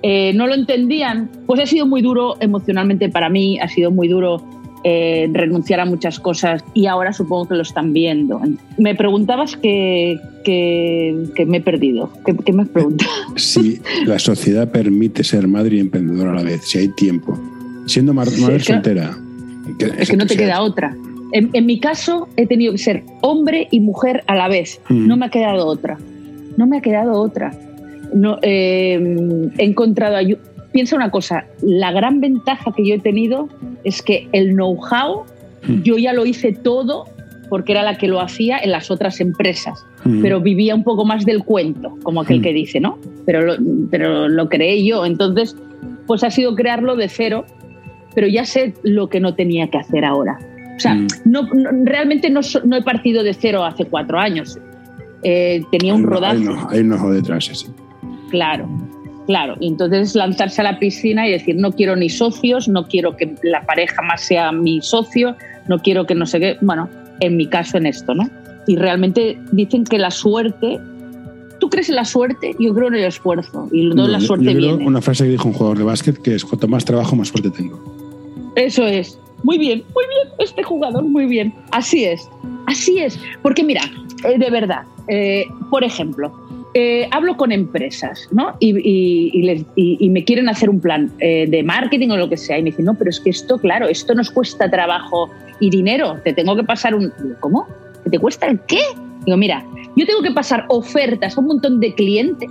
Eh, 0.03 0.33
no 0.35 0.47
lo 0.47 0.55
entendían, 0.55 1.31
pues 1.47 1.61
ha 1.61 1.67
sido 1.67 1.87
muy 1.87 2.03
duro 2.03 2.37
emocionalmente 2.41 3.09
para 3.09 3.29
mí, 3.29 3.59
ha 3.59 3.69
sido 3.69 3.91
muy 3.91 4.09
duro 4.09 4.43
eh, 4.85 5.31
renunciar 5.33 5.81
a 5.81 5.87
muchas 5.87 6.21
cosas 6.21 6.63
y 6.75 6.87
ahora 6.87 7.13
supongo 7.13 7.49
que 7.49 7.55
lo 7.55 7.63
están 7.63 7.93
viendo. 7.93 8.41
Me 8.77 8.95
preguntabas 8.95 9.57
que, 9.57 10.19
que, 10.45 11.47
me 11.47 11.59
he 11.59 11.61
perdido. 11.61 12.11
¿Qué, 12.25 12.53
me 12.53 12.63
has 12.63 12.69
preguntado? 12.69 13.11
Si 13.37 13.81
la 14.07 14.19
sociedad 14.19 14.71
permite 14.71 15.25
ser 15.25 15.49
madre 15.49 15.77
y 15.77 15.81
emprendedora 15.81 16.33
a 16.33 16.35
la 16.35 16.43
vez, 16.43 16.63
si 16.65 16.79
hay 16.79 16.89
tiempo. 16.89 17.39
Siendo 17.87 18.13
madre 18.15 18.33
soltera. 18.61 19.17
es 19.99 20.11
que 20.11 20.17
no 20.17 20.27
te 20.27 20.37
queda 20.37 20.61
otra. 20.61 20.95
En, 21.35 21.67
mi 21.67 21.81
caso 21.81 22.29
he 22.37 22.47
tenido 22.47 22.73
que 22.73 22.79
ser 22.79 23.03
hombre 23.21 23.69
y 23.71 23.81
mujer 23.81 24.23
a 24.29 24.37
la 24.37 24.49
vez. 24.49 24.81
Mm. 24.89 25.09
No 25.09 25.17
me 25.17 25.27
ha 25.27 25.31
quedado 25.31 25.67
otra. 25.67 25.99
No 26.57 26.67
me 26.67 26.79
ha 26.79 26.81
quedado 26.81 27.21
otra. 27.21 27.53
No, 28.13 28.39
eh, 28.43 29.51
he 29.59 29.65
encontrado 29.65 30.17
ayuda 30.17 30.41
piensa 30.75 30.97
una 30.97 31.13
cosa, 31.13 31.47
la 31.63 31.93
gran 31.93 32.21
ventaja 32.21 32.73
que 32.77 32.85
yo 32.85 32.97
he 32.97 32.99
tenido 32.99 33.49
es 33.85 34.03
que 34.03 34.29
el 34.33 34.55
know-how 34.55 35.23
hmm. 35.67 35.83
yo 35.83 35.97
ya 35.97 36.13
lo 36.13 36.27
hice 36.27 36.53
todo 36.53 37.05
porque 37.49 37.71
era 37.71 37.85
la 37.85 37.97
que 37.97 38.09
lo 38.09 38.21
hacía 38.21 38.59
en 38.59 38.73
las 38.73 38.91
otras 38.91 39.21
empresas, 39.21 39.87
hmm. 40.05 40.21
pero 40.21 40.41
vivía 40.41 40.75
un 40.75 40.83
poco 40.83 41.05
más 41.05 41.25
del 41.25 41.45
cuento, 41.45 41.97
como 42.03 42.23
aquel 42.23 42.41
hmm. 42.41 42.43
que 42.43 42.53
dice, 42.53 42.81
¿no? 42.81 42.99
Pero 43.25 43.43
lo, 43.43 43.55
pero 43.89 44.29
lo 44.29 44.49
creé 44.49 44.85
yo, 44.85 45.07
entonces 45.07 45.57
pues 46.09 46.25
ha 46.25 46.31
sido 46.31 46.57
crearlo 46.57 46.97
de 46.97 47.09
cero, 47.09 47.45
pero 48.13 48.27
ya 48.27 48.45
sé 48.45 48.75
lo 48.83 49.09
que 49.09 49.21
no 49.21 49.37
tenía 49.37 49.69
que 49.69 49.79
hacer 49.79 50.05
ahora. 50.05 50.41
O 50.77 50.81
sea, 50.81 50.97
no, 51.25 51.49
realmente 51.85 52.31
no, 52.31 52.41
he 52.41 52.83
partido 52.83 53.23
de 53.23 53.33
cero 53.35 53.65
hace 53.65 53.85
cuatro 53.85 54.19
años. 54.19 54.59
Eh, 55.23 55.63
tenía 55.71 55.95
un 55.95 56.03
rodaje. 56.03 56.45
Hay 56.71 56.81
un 56.81 56.93
ojo 56.93 57.13
detrás, 57.13 57.49
ese. 57.49 57.69
Claro, 58.31 58.69
Claro, 59.27 59.57
y 59.59 59.69
entonces 59.69 60.15
lanzarse 60.15 60.61
a 60.61 60.65
la 60.65 60.79
piscina 60.79 61.27
y 61.27 61.33
decir, 61.33 61.57
no 61.57 61.73
quiero 61.73 61.97
ni 61.97 62.11
socios, 62.11 62.69
no 62.69 62.87
quiero 62.87 63.17
que 63.17 63.35
la 63.43 63.65
pareja 63.65 64.03
más 64.03 64.21
sea 64.21 64.53
mi 64.53 64.83
socio, 64.83 65.35
no 65.67 65.79
quiero 65.79 66.07
que 66.07 66.15
no 66.15 66.27
sé 66.27 66.41
qué, 66.41 66.59
bueno, 66.61 66.91
en 67.21 67.37
mi 67.37 67.47
caso 67.47 67.79
en 67.79 67.87
esto, 67.87 68.15
¿no? 68.15 68.29
Y 68.67 68.77
realmente 68.77 69.39
dicen 69.53 69.85
que 69.85 69.99
la 69.99 70.11
suerte, 70.11 70.79
¿tú 71.59 71.71
crees 71.71 71.89
en 71.89 71.97
la 71.97 72.05
suerte? 72.05 72.55
Yo 72.59 72.75
creo 72.75 72.89
en 72.89 72.97
el 72.97 73.05
esfuerzo 73.05 73.69
y 73.73 73.87
no, 73.87 74.07
la 74.07 74.21
suerte 74.21 74.53
yo 74.53 74.77
creo 74.77 74.77
Una 74.87 75.01
frase 75.01 75.25
que 75.25 75.31
dijo 75.31 75.49
un 75.49 75.55
jugador 75.55 75.79
de 75.79 75.85
básquet 75.85 76.21
que 76.21 76.35
es, 76.35 76.45
cuanto 76.45 76.69
más 76.69 76.85
trabajo, 76.85 77.17
más 77.17 77.29
suerte 77.29 77.51
tengo. 77.51 78.53
Eso 78.57 78.87
es. 78.87 79.19
Muy 79.45 79.59
bien, 79.59 79.85
muy 79.95 80.05
bien, 80.09 80.35
este 80.39 80.63
jugador, 80.63 81.05
muy 81.05 81.27
bien. 81.27 81.55
Así 81.71 82.05
es, 82.05 82.29
así 82.67 82.99
es. 82.99 83.21
Porque 83.43 83.63
mira, 83.63 83.83
eh, 84.27 84.39
de 84.39 84.51
verdad, 84.51 84.85
eh, 85.07 85.45
por 85.71 85.85
ejemplo, 85.85 86.33
eh, 86.73 87.07
hablo 87.11 87.37
con 87.37 87.53
empresas 87.53 88.27
¿no? 88.33 88.57
y, 88.59 90.09
me 90.11 90.25
quieren 90.25 90.49
hacer 90.49 90.71
un 90.71 90.81
plan 90.81 91.13
de 91.19 91.63
marketing 91.63 92.09
o 92.09 92.17
lo 92.17 92.29
que 92.29 92.39
sea 92.39 92.59
y 92.59 92.63
me 92.63 92.71
dicen, 92.71 92.87
no, 92.87 92.95
pero 92.95 93.11
es 93.11 93.21
que 93.21 93.31
esto, 93.31 93.59
claro, 93.59 93.87
esto 93.87 94.15
nos 94.15 94.31
cuesta 94.31 94.71
trabajo 94.71 95.31
y 95.61 95.69
dinero, 95.69 96.19
te 96.25 96.33
tengo 96.33 96.57
que 96.57 96.65
pasar 96.65 96.95
un... 96.95 97.13
¿Cómo? 97.39 97.69
¿Que 98.03 98.11
te 98.11 98.19
cuesta 98.19 98.47
el 98.47 98.59
qué? 98.61 98.81
Digo, 99.27 99.37
mira, 99.37 99.65
yo 99.95 100.07
tengo 100.07 100.23
que 100.23 100.33
pasar 100.33 100.65
ofertas 100.69 101.37
a 101.37 101.41
un 101.41 101.49
montón 101.49 101.81
de 101.81 101.95
clientes, 101.95 102.51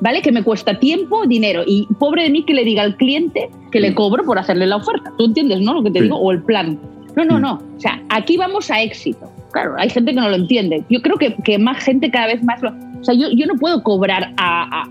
¿vale? 0.00 0.22
Que 0.22 0.32
me 0.32 0.42
cuesta 0.42 0.78
tiempo, 0.78 1.26
dinero 1.26 1.62
y 1.66 1.86
pobre 1.98 2.24
de 2.24 2.30
mí 2.30 2.44
que 2.44 2.54
le 2.54 2.64
diga 2.64 2.82
al 2.82 2.96
cliente 2.96 3.50
que 3.70 3.80
le 3.80 3.94
cobro 3.94 4.24
por 4.24 4.38
hacerle 4.38 4.66
la 4.66 4.76
oferta. 4.76 5.12
¿Tú 5.18 5.26
entiendes, 5.26 5.60
no? 5.60 5.74
Lo 5.74 5.82
que 5.82 5.90
te 5.90 6.02
digo, 6.02 6.16
o 6.16 6.32
el 6.32 6.42
plan. 6.42 6.78
No, 7.16 7.24
no, 7.24 7.38
no. 7.38 7.54
O 7.76 7.80
sea, 7.80 8.02
aquí 8.08 8.36
vamos 8.36 8.70
a 8.70 8.80
éxito. 8.82 9.30
Claro, 9.52 9.74
hay 9.78 9.90
gente 9.90 10.12
que 10.12 10.20
no 10.20 10.28
lo 10.28 10.36
entiende. 10.36 10.84
Yo 10.88 11.00
creo 11.02 11.16
que, 11.16 11.34
que 11.42 11.58
más 11.58 11.82
gente 11.82 12.10
cada 12.10 12.28
vez 12.28 12.42
más 12.42 12.62
lo 12.62 12.72
o 13.00 13.04
sea, 13.04 13.14
yo, 13.14 13.28
yo 13.30 13.46
no 13.46 13.54
puedo 13.54 13.82
cobrar 13.82 14.32
a, 14.36 14.84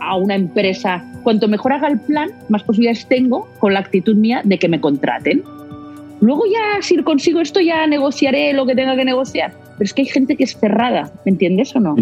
a, 0.00 0.16
una 0.16 0.34
empresa. 0.34 1.04
Cuanto 1.22 1.48
mejor 1.48 1.72
haga 1.72 1.88
el 1.88 2.00
plan, 2.00 2.30
más 2.48 2.62
posibilidades 2.64 3.06
tengo 3.06 3.48
con 3.60 3.74
la 3.74 3.80
actitud 3.80 4.16
mía 4.16 4.40
de 4.44 4.58
que 4.58 4.68
me 4.68 4.80
contraten. 4.80 5.44
Luego 6.20 6.44
ya, 6.46 6.82
si 6.82 6.96
consigo 7.02 7.40
esto, 7.40 7.60
ya 7.60 7.86
negociaré 7.86 8.52
lo 8.52 8.66
que 8.66 8.74
tenga 8.74 8.96
que 8.96 9.04
negociar. 9.04 9.54
Pero 9.78 9.84
es 9.84 9.94
que 9.94 10.02
hay 10.02 10.08
gente 10.08 10.36
que 10.36 10.44
es 10.44 10.56
cerrada, 10.56 11.12
¿me 11.24 11.32
entiendes 11.32 11.74
o 11.74 11.80
no? 11.80 11.96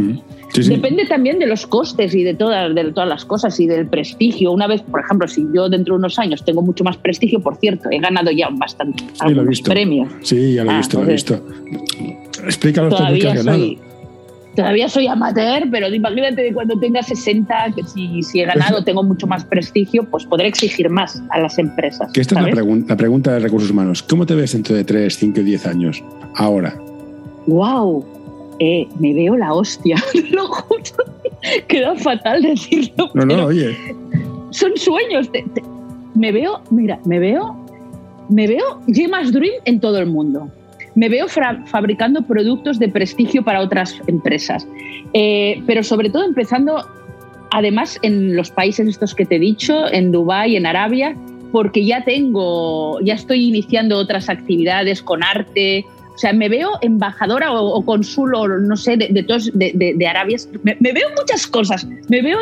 Depende 0.54 1.06
también 1.06 1.38
de 1.38 1.46
los 1.46 1.66
costes 1.66 2.14
y 2.14 2.24
de 2.24 2.34
todas, 2.34 2.74
de 2.74 2.92
todas 2.92 3.08
las 3.08 3.24
cosas 3.24 3.58
y 3.60 3.66
del 3.66 3.86
prestigio. 3.86 4.52
Una 4.52 4.66
vez, 4.66 4.82
por 4.82 5.00
ejemplo, 5.00 5.28
si 5.28 5.46
yo 5.54 5.68
dentro 5.68 5.94
de 5.94 5.98
unos 5.98 6.18
años 6.18 6.44
tengo 6.44 6.62
mucho 6.62 6.84
más 6.84 6.96
prestigio, 6.96 7.40
por 7.40 7.56
cierto, 7.56 7.88
he 7.90 7.98
ganado 7.98 8.30
ya 8.30 8.48
bastante 8.50 9.04
sí, 9.54 9.62
premios. 9.62 10.08
Sí, 10.22 10.54
ya 10.54 10.64
lo 10.64 10.70
he 10.70 10.74
ah, 10.74 10.78
visto, 10.78 11.02
lo 11.02 11.08
he 11.08 11.12
visto. 11.12 11.40
Explícalo 12.44 12.88
que 12.90 13.28
has 13.28 13.44
ganado 13.44 13.90
todavía 14.54 14.88
soy 14.88 15.06
amateur, 15.06 15.68
pero 15.70 15.88
imagínate 15.88 16.42
de 16.42 16.52
cuando 16.52 16.78
tenga 16.78 17.02
60, 17.02 17.72
que 17.74 17.82
si, 17.84 18.22
si 18.22 18.40
he 18.40 18.44
ganado, 18.44 18.84
tengo 18.84 19.02
mucho 19.02 19.26
más 19.26 19.44
prestigio, 19.44 20.04
pues 20.04 20.24
podré 20.24 20.48
exigir 20.48 20.90
más 20.90 21.22
a 21.30 21.40
las 21.40 21.58
empresas. 21.58 22.10
Que 22.12 22.20
esta 22.20 22.34
es 22.34 22.54
la, 22.54 22.64
la, 22.88 22.96
pregunta 22.96 23.32
de 23.32 23.40
recursos 23.40 23.70
humanos. 23.70 24.02
¿Cómo 24.02 24.26
te 24.26 24.34
ves 24.34 24.52
dentro 24.52 24.74
de 24.74 24.84
3, 24.84 25.16
5 25.16 25.40
y 25.40 25.44
10 25.44 25.66
años? 25.66 26.04
Ahora. 26.36 26.74
¡Wow! 27.46 28.04
Eh, 28.58 28.86
me 28.98 29.14
veo 29.14 29.36
la 29.36 29.54
hostia, 29.54 29.96
lo 30.30 30.46
juro. 30.48 30.82
Queda 31.68 31.96
fatal 31.96 32.42
decirlo. 32.42 33.10
No, 33.14 33.24
no, 33.24 33.46
oye. 33.46 33.76
Son 34.50 34.76
sueños. 34.76 35.30
me 36.14 36.32
veo, 36.32 36.60
mira, 36.70 36.98
me 37.04 37.18
veo, 37.18 37.56
me 38.28 38.46
veo 38.46 38.80
Gemas 38.88 39.32
Dream 39.32 39.54
en 39.64 39.80
todo 39.80 39.98
el 39.98 40.06
mundo 40.06 40.50
me 40.94 41.08
veo 41.08 41.26
fabricando 41.28 42.22
productos 42.22 42.78
de 42.78 42.88
prestigio 42.88 43.42
para 43.42 43.60
otras 43.60 44.00
empresas, 44.06 44.66
eh, 45.12 45.62
pero 45.66 45.82
sobre 45.82 46.10
todo 46.10 46.24
empezando, 46.24 46.84
además, 47.50 47.98
en 48.02 48.36
los 48.36 48.50
países 48.50 48.88
estos 48.88 49.14
que 49.14 49.24
te 49.24 49.36
he 49.36 49.38
dicho, 49.38 49.90
en 49.92 50.12
Dubái, 50.12 50.56
en 50.56 50.66
Arabia, 50.66 51.16
porque 51.52 51.84
ya 51.84 52.04
tengo, 52.04 53.00
ya 53.00 53.14
estoy 53.14 53.48
iniciando 53.48 53.98
otras 53.98 54.28
actividades 54.28 55.02
con 55.02 55.22
arte. 55.22 55.84
O 56.20 56.24
sea, 56.26 56.34
me 56.34 56.50
veo 56.50 56.68
embajadora 56.82 57.50
o, 57.50 57.78
o 57.78 57.82
consul 57.82 58.34
o 58.34 58.46
no 58.46 58.76
sé, 58.76 58.98
de, 58.98 59.08
de, 59.08 59.94
de, 59.96 60.06
Arabia. 60.06 60.36
Me, 60.64 60.76
veo 60.92 61.08
muchas 61.18 61.46
cosas. 61.46 61.86
Me 62.10 62.20
veo 62.20 62.38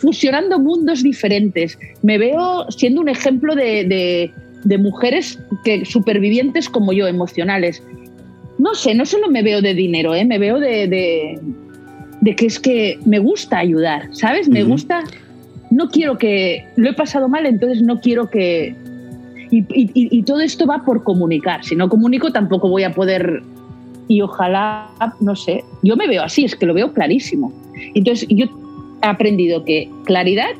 fusionando 0.00 0.58
mundos 0.58 1.02
diferentes. 1.02 1.78
Me 2.00 2.16
veo 2.16 2.64
siendo 2.70 3.02
un 3.02 3.10
ejemplo 3.10 3.54
de, 3.54 4.32
de 4.64 4.78
mujeres 4.78 5.38
que 5.62 5.84
supervivientes 5.84 6.70
como 6.70 6.94
yo, 6.94 7.06
emocionales. 7.06 7.82
No 8.56 8.74
sé, 8.74 8.94
no 8.94 9.04
solo 9.04 9.28
me 9.28 9.42
veo 9.42 9.60
de 9.60 9.74
dinero, 9.74 10.14
¿eh? 10.14 10.24
me 10.24 10.38
veo 10.38 10.58
de, 10.58 10.88
de, 12.22 12.34
que 12.34 12.46
es 12.46 12.58
que 12.58 12.98
me 13.04 13.18
gusta 13.18 13.58
ayudar, 13.58 14.08
¿sabes? 14.12 14.48
Me 14.48 14.64
gusta, 14.64 15.04
no 15.70 15.90
quiero 15.90 16.16
que, 16.16 16.64
lo 16.76 16.88
he 16.88 16.94
pasado 16.94 17.28
mal, 17.28 17.44
entonces 17.44 17.82
no 17.82 18.00
quiero 18.00 18.30
que... 18.30 18.74
Y, 19.50 20.22
todo 20.22 20.40
esto 20.40 20.66
va 20.66 20.84
por 20.84 21.02
comunicar, 21.02 21.64
si 21.64 21.76
no 21.76 21.88
comunico 21.88 22.32
tampoco 22.32 22.68
voy 22.68 22.84
a 22.84 22.92
poder... 22.92 23.42
Y 24.06 24.20
ojalá, 24.20 24.90
no 25.20 25.34
sé, 25.34 25.64
yo 25.82 25.96
me 25.96 26.06
veo 26.06 26.22
así, 26.22 26.44
es 26.44 26.54
que 26.54 26.66
lo 26.66 26.74
veo 26.74 26.92
clarísimo. 26.92 27.52
Entonces 27.94 28.28
yo 28.28 28.46
he 29.02 29.06
aprendido 29.06 29.64
que 29.64 29.90
claridad, 30.04 30.50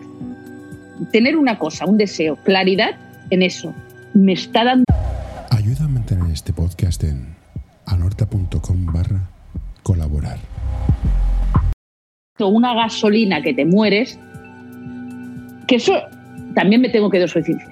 tener 1.13 1.37
una 1.37 1.59
cosa, 1.59 1.85
un 1.85 1.99
deseo, 1.99 2.37
claridad 2.37 2.97
en 3.31 3.43
eso, 3.43 3.75
me 4.15 4.33
está 4.33 4.65
dando... 4.65 4.85
Ayuda 5.51 5.85
a 5.85 5.89
mantener 5.89 6.31
este 6.33 6.55
podcast 6.55 7.05
en 7.05 7.35
anorta.com 7.87 8.87
barra 8.87 9.29
colaborar. 9.83 10.39
Una 12.41 12.75
gasolina 12.75 13.43
que 13.43 13.55
te 13.55 13.65
mueres, 13.65 14.19
que 15.69 15.77
eso 15.77 15.95
también 16.55 16.81
me 16.81 16.89
tengo 16.89 17.11
que 17.11 17.25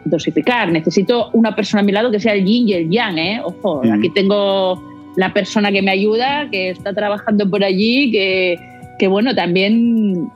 dosificar. 0.05 0.71
Necesito 0.71 1.31
una 1.33 1.55
persona 1.55 1.83
a 1.83 1.85
mi 1.85 1.93
lado 1.93 2.11
que 2.11 2.21
sea 2.21 2.35
el 2.35 2.45
yin 2.45 2.69
y 2.69 2.73
el 2.75 2.91
yang, 2.91 3.19
¿eh? 3.19 3.41
Ojo, 3.45 3.83
aquí 3.93 4.11
tengo 4.11 4.83
la 5.17 5.33
persona 5.33 5.71
que 5.71 5.83
me 5.83 5.91
ayuda, 5.91 6.49
que 6.51 6.71
está 6.71 6.93
trabajando 6.93 7.49
por 7.49 7.63
allí, 7.63 8.11
que, 8.11 8.59
que 8.99 9.09
bueno, 9.09 9.35
también 9.35 10.29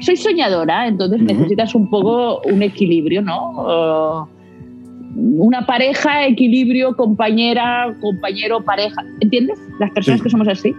soy 0.00 0.16
soñadora, 0.16 0.86
entonces 0.86 1.20
necesitas 1.20 1.74
un 1.74 1.90
poco 1.90 2.40
un 2.42 2.62
equilibrio, 2.62 3.22
¿no? 3.22 4.28
una 5.14 5.66
pareja, 5.66 6.26
equilibrio, 6.26 6.94
compañera, 6.96 7.94
compañero, 8.00 8.62
pareja. 8.62 9.04
¿Entiendes? 9.20 9.58
Las 9.80 9.90
personas 9.90 10.22
que 10.22 10.30
somos 10.30 10.48
así. 10.48 10.74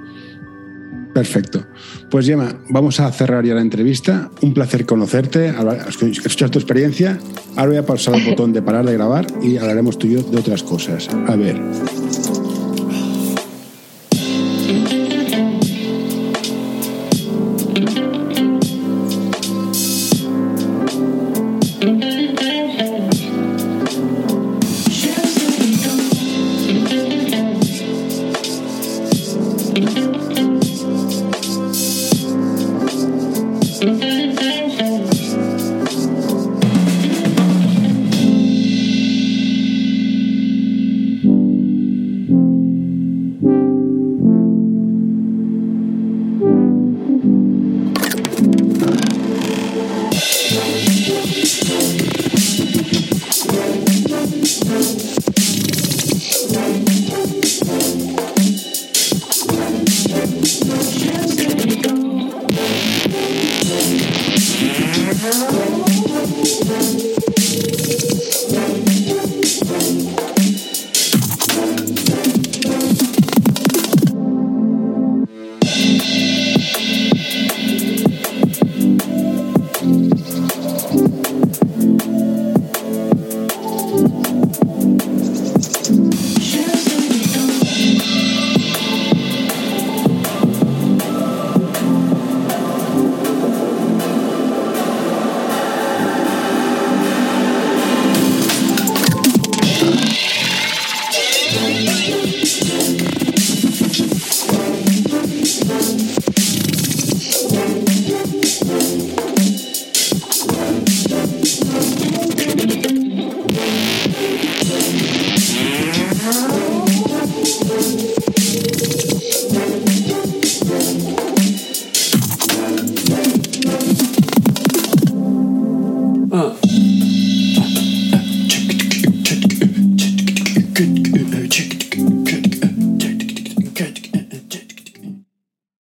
Perfecto. 1.19 1.65
Pues 2.09 2.25
Gemma, 2.27 2.55
vamos 2.69 3.01
a 3.01 3.11
cerrar 3.11 3.43
ya 3.43 3.53
la 3.53 3.59
entrevista. 3.59 4.31
Un 4.39 4.53
placer 4.53 4.85
conocerte, 4.85 5.53
escuchar 6.13 6.49
tu 6.49 6.59
experiencia. 6.59 7.19
Ahora 7.57 7.71
voy 7.71 7.77
a 7.77 7.85
pasar 7.85 8.15
el 8.15 8.23
botón 8.23 8.53
de 8.53 8.61
parar 8.61 8.85
de 8.85 8.93
grabar 8.93 9.27
y 9.43 9.57
hablaremos 9.57 9.99
tú 9.99 10.07
y 10.07 10.11
yo 10.13 10.23
de 10.23 10.37
otras 10.37 10.63
cosas. 10.63 11.09
A 11.27 11.35
ver. 11.35 11.59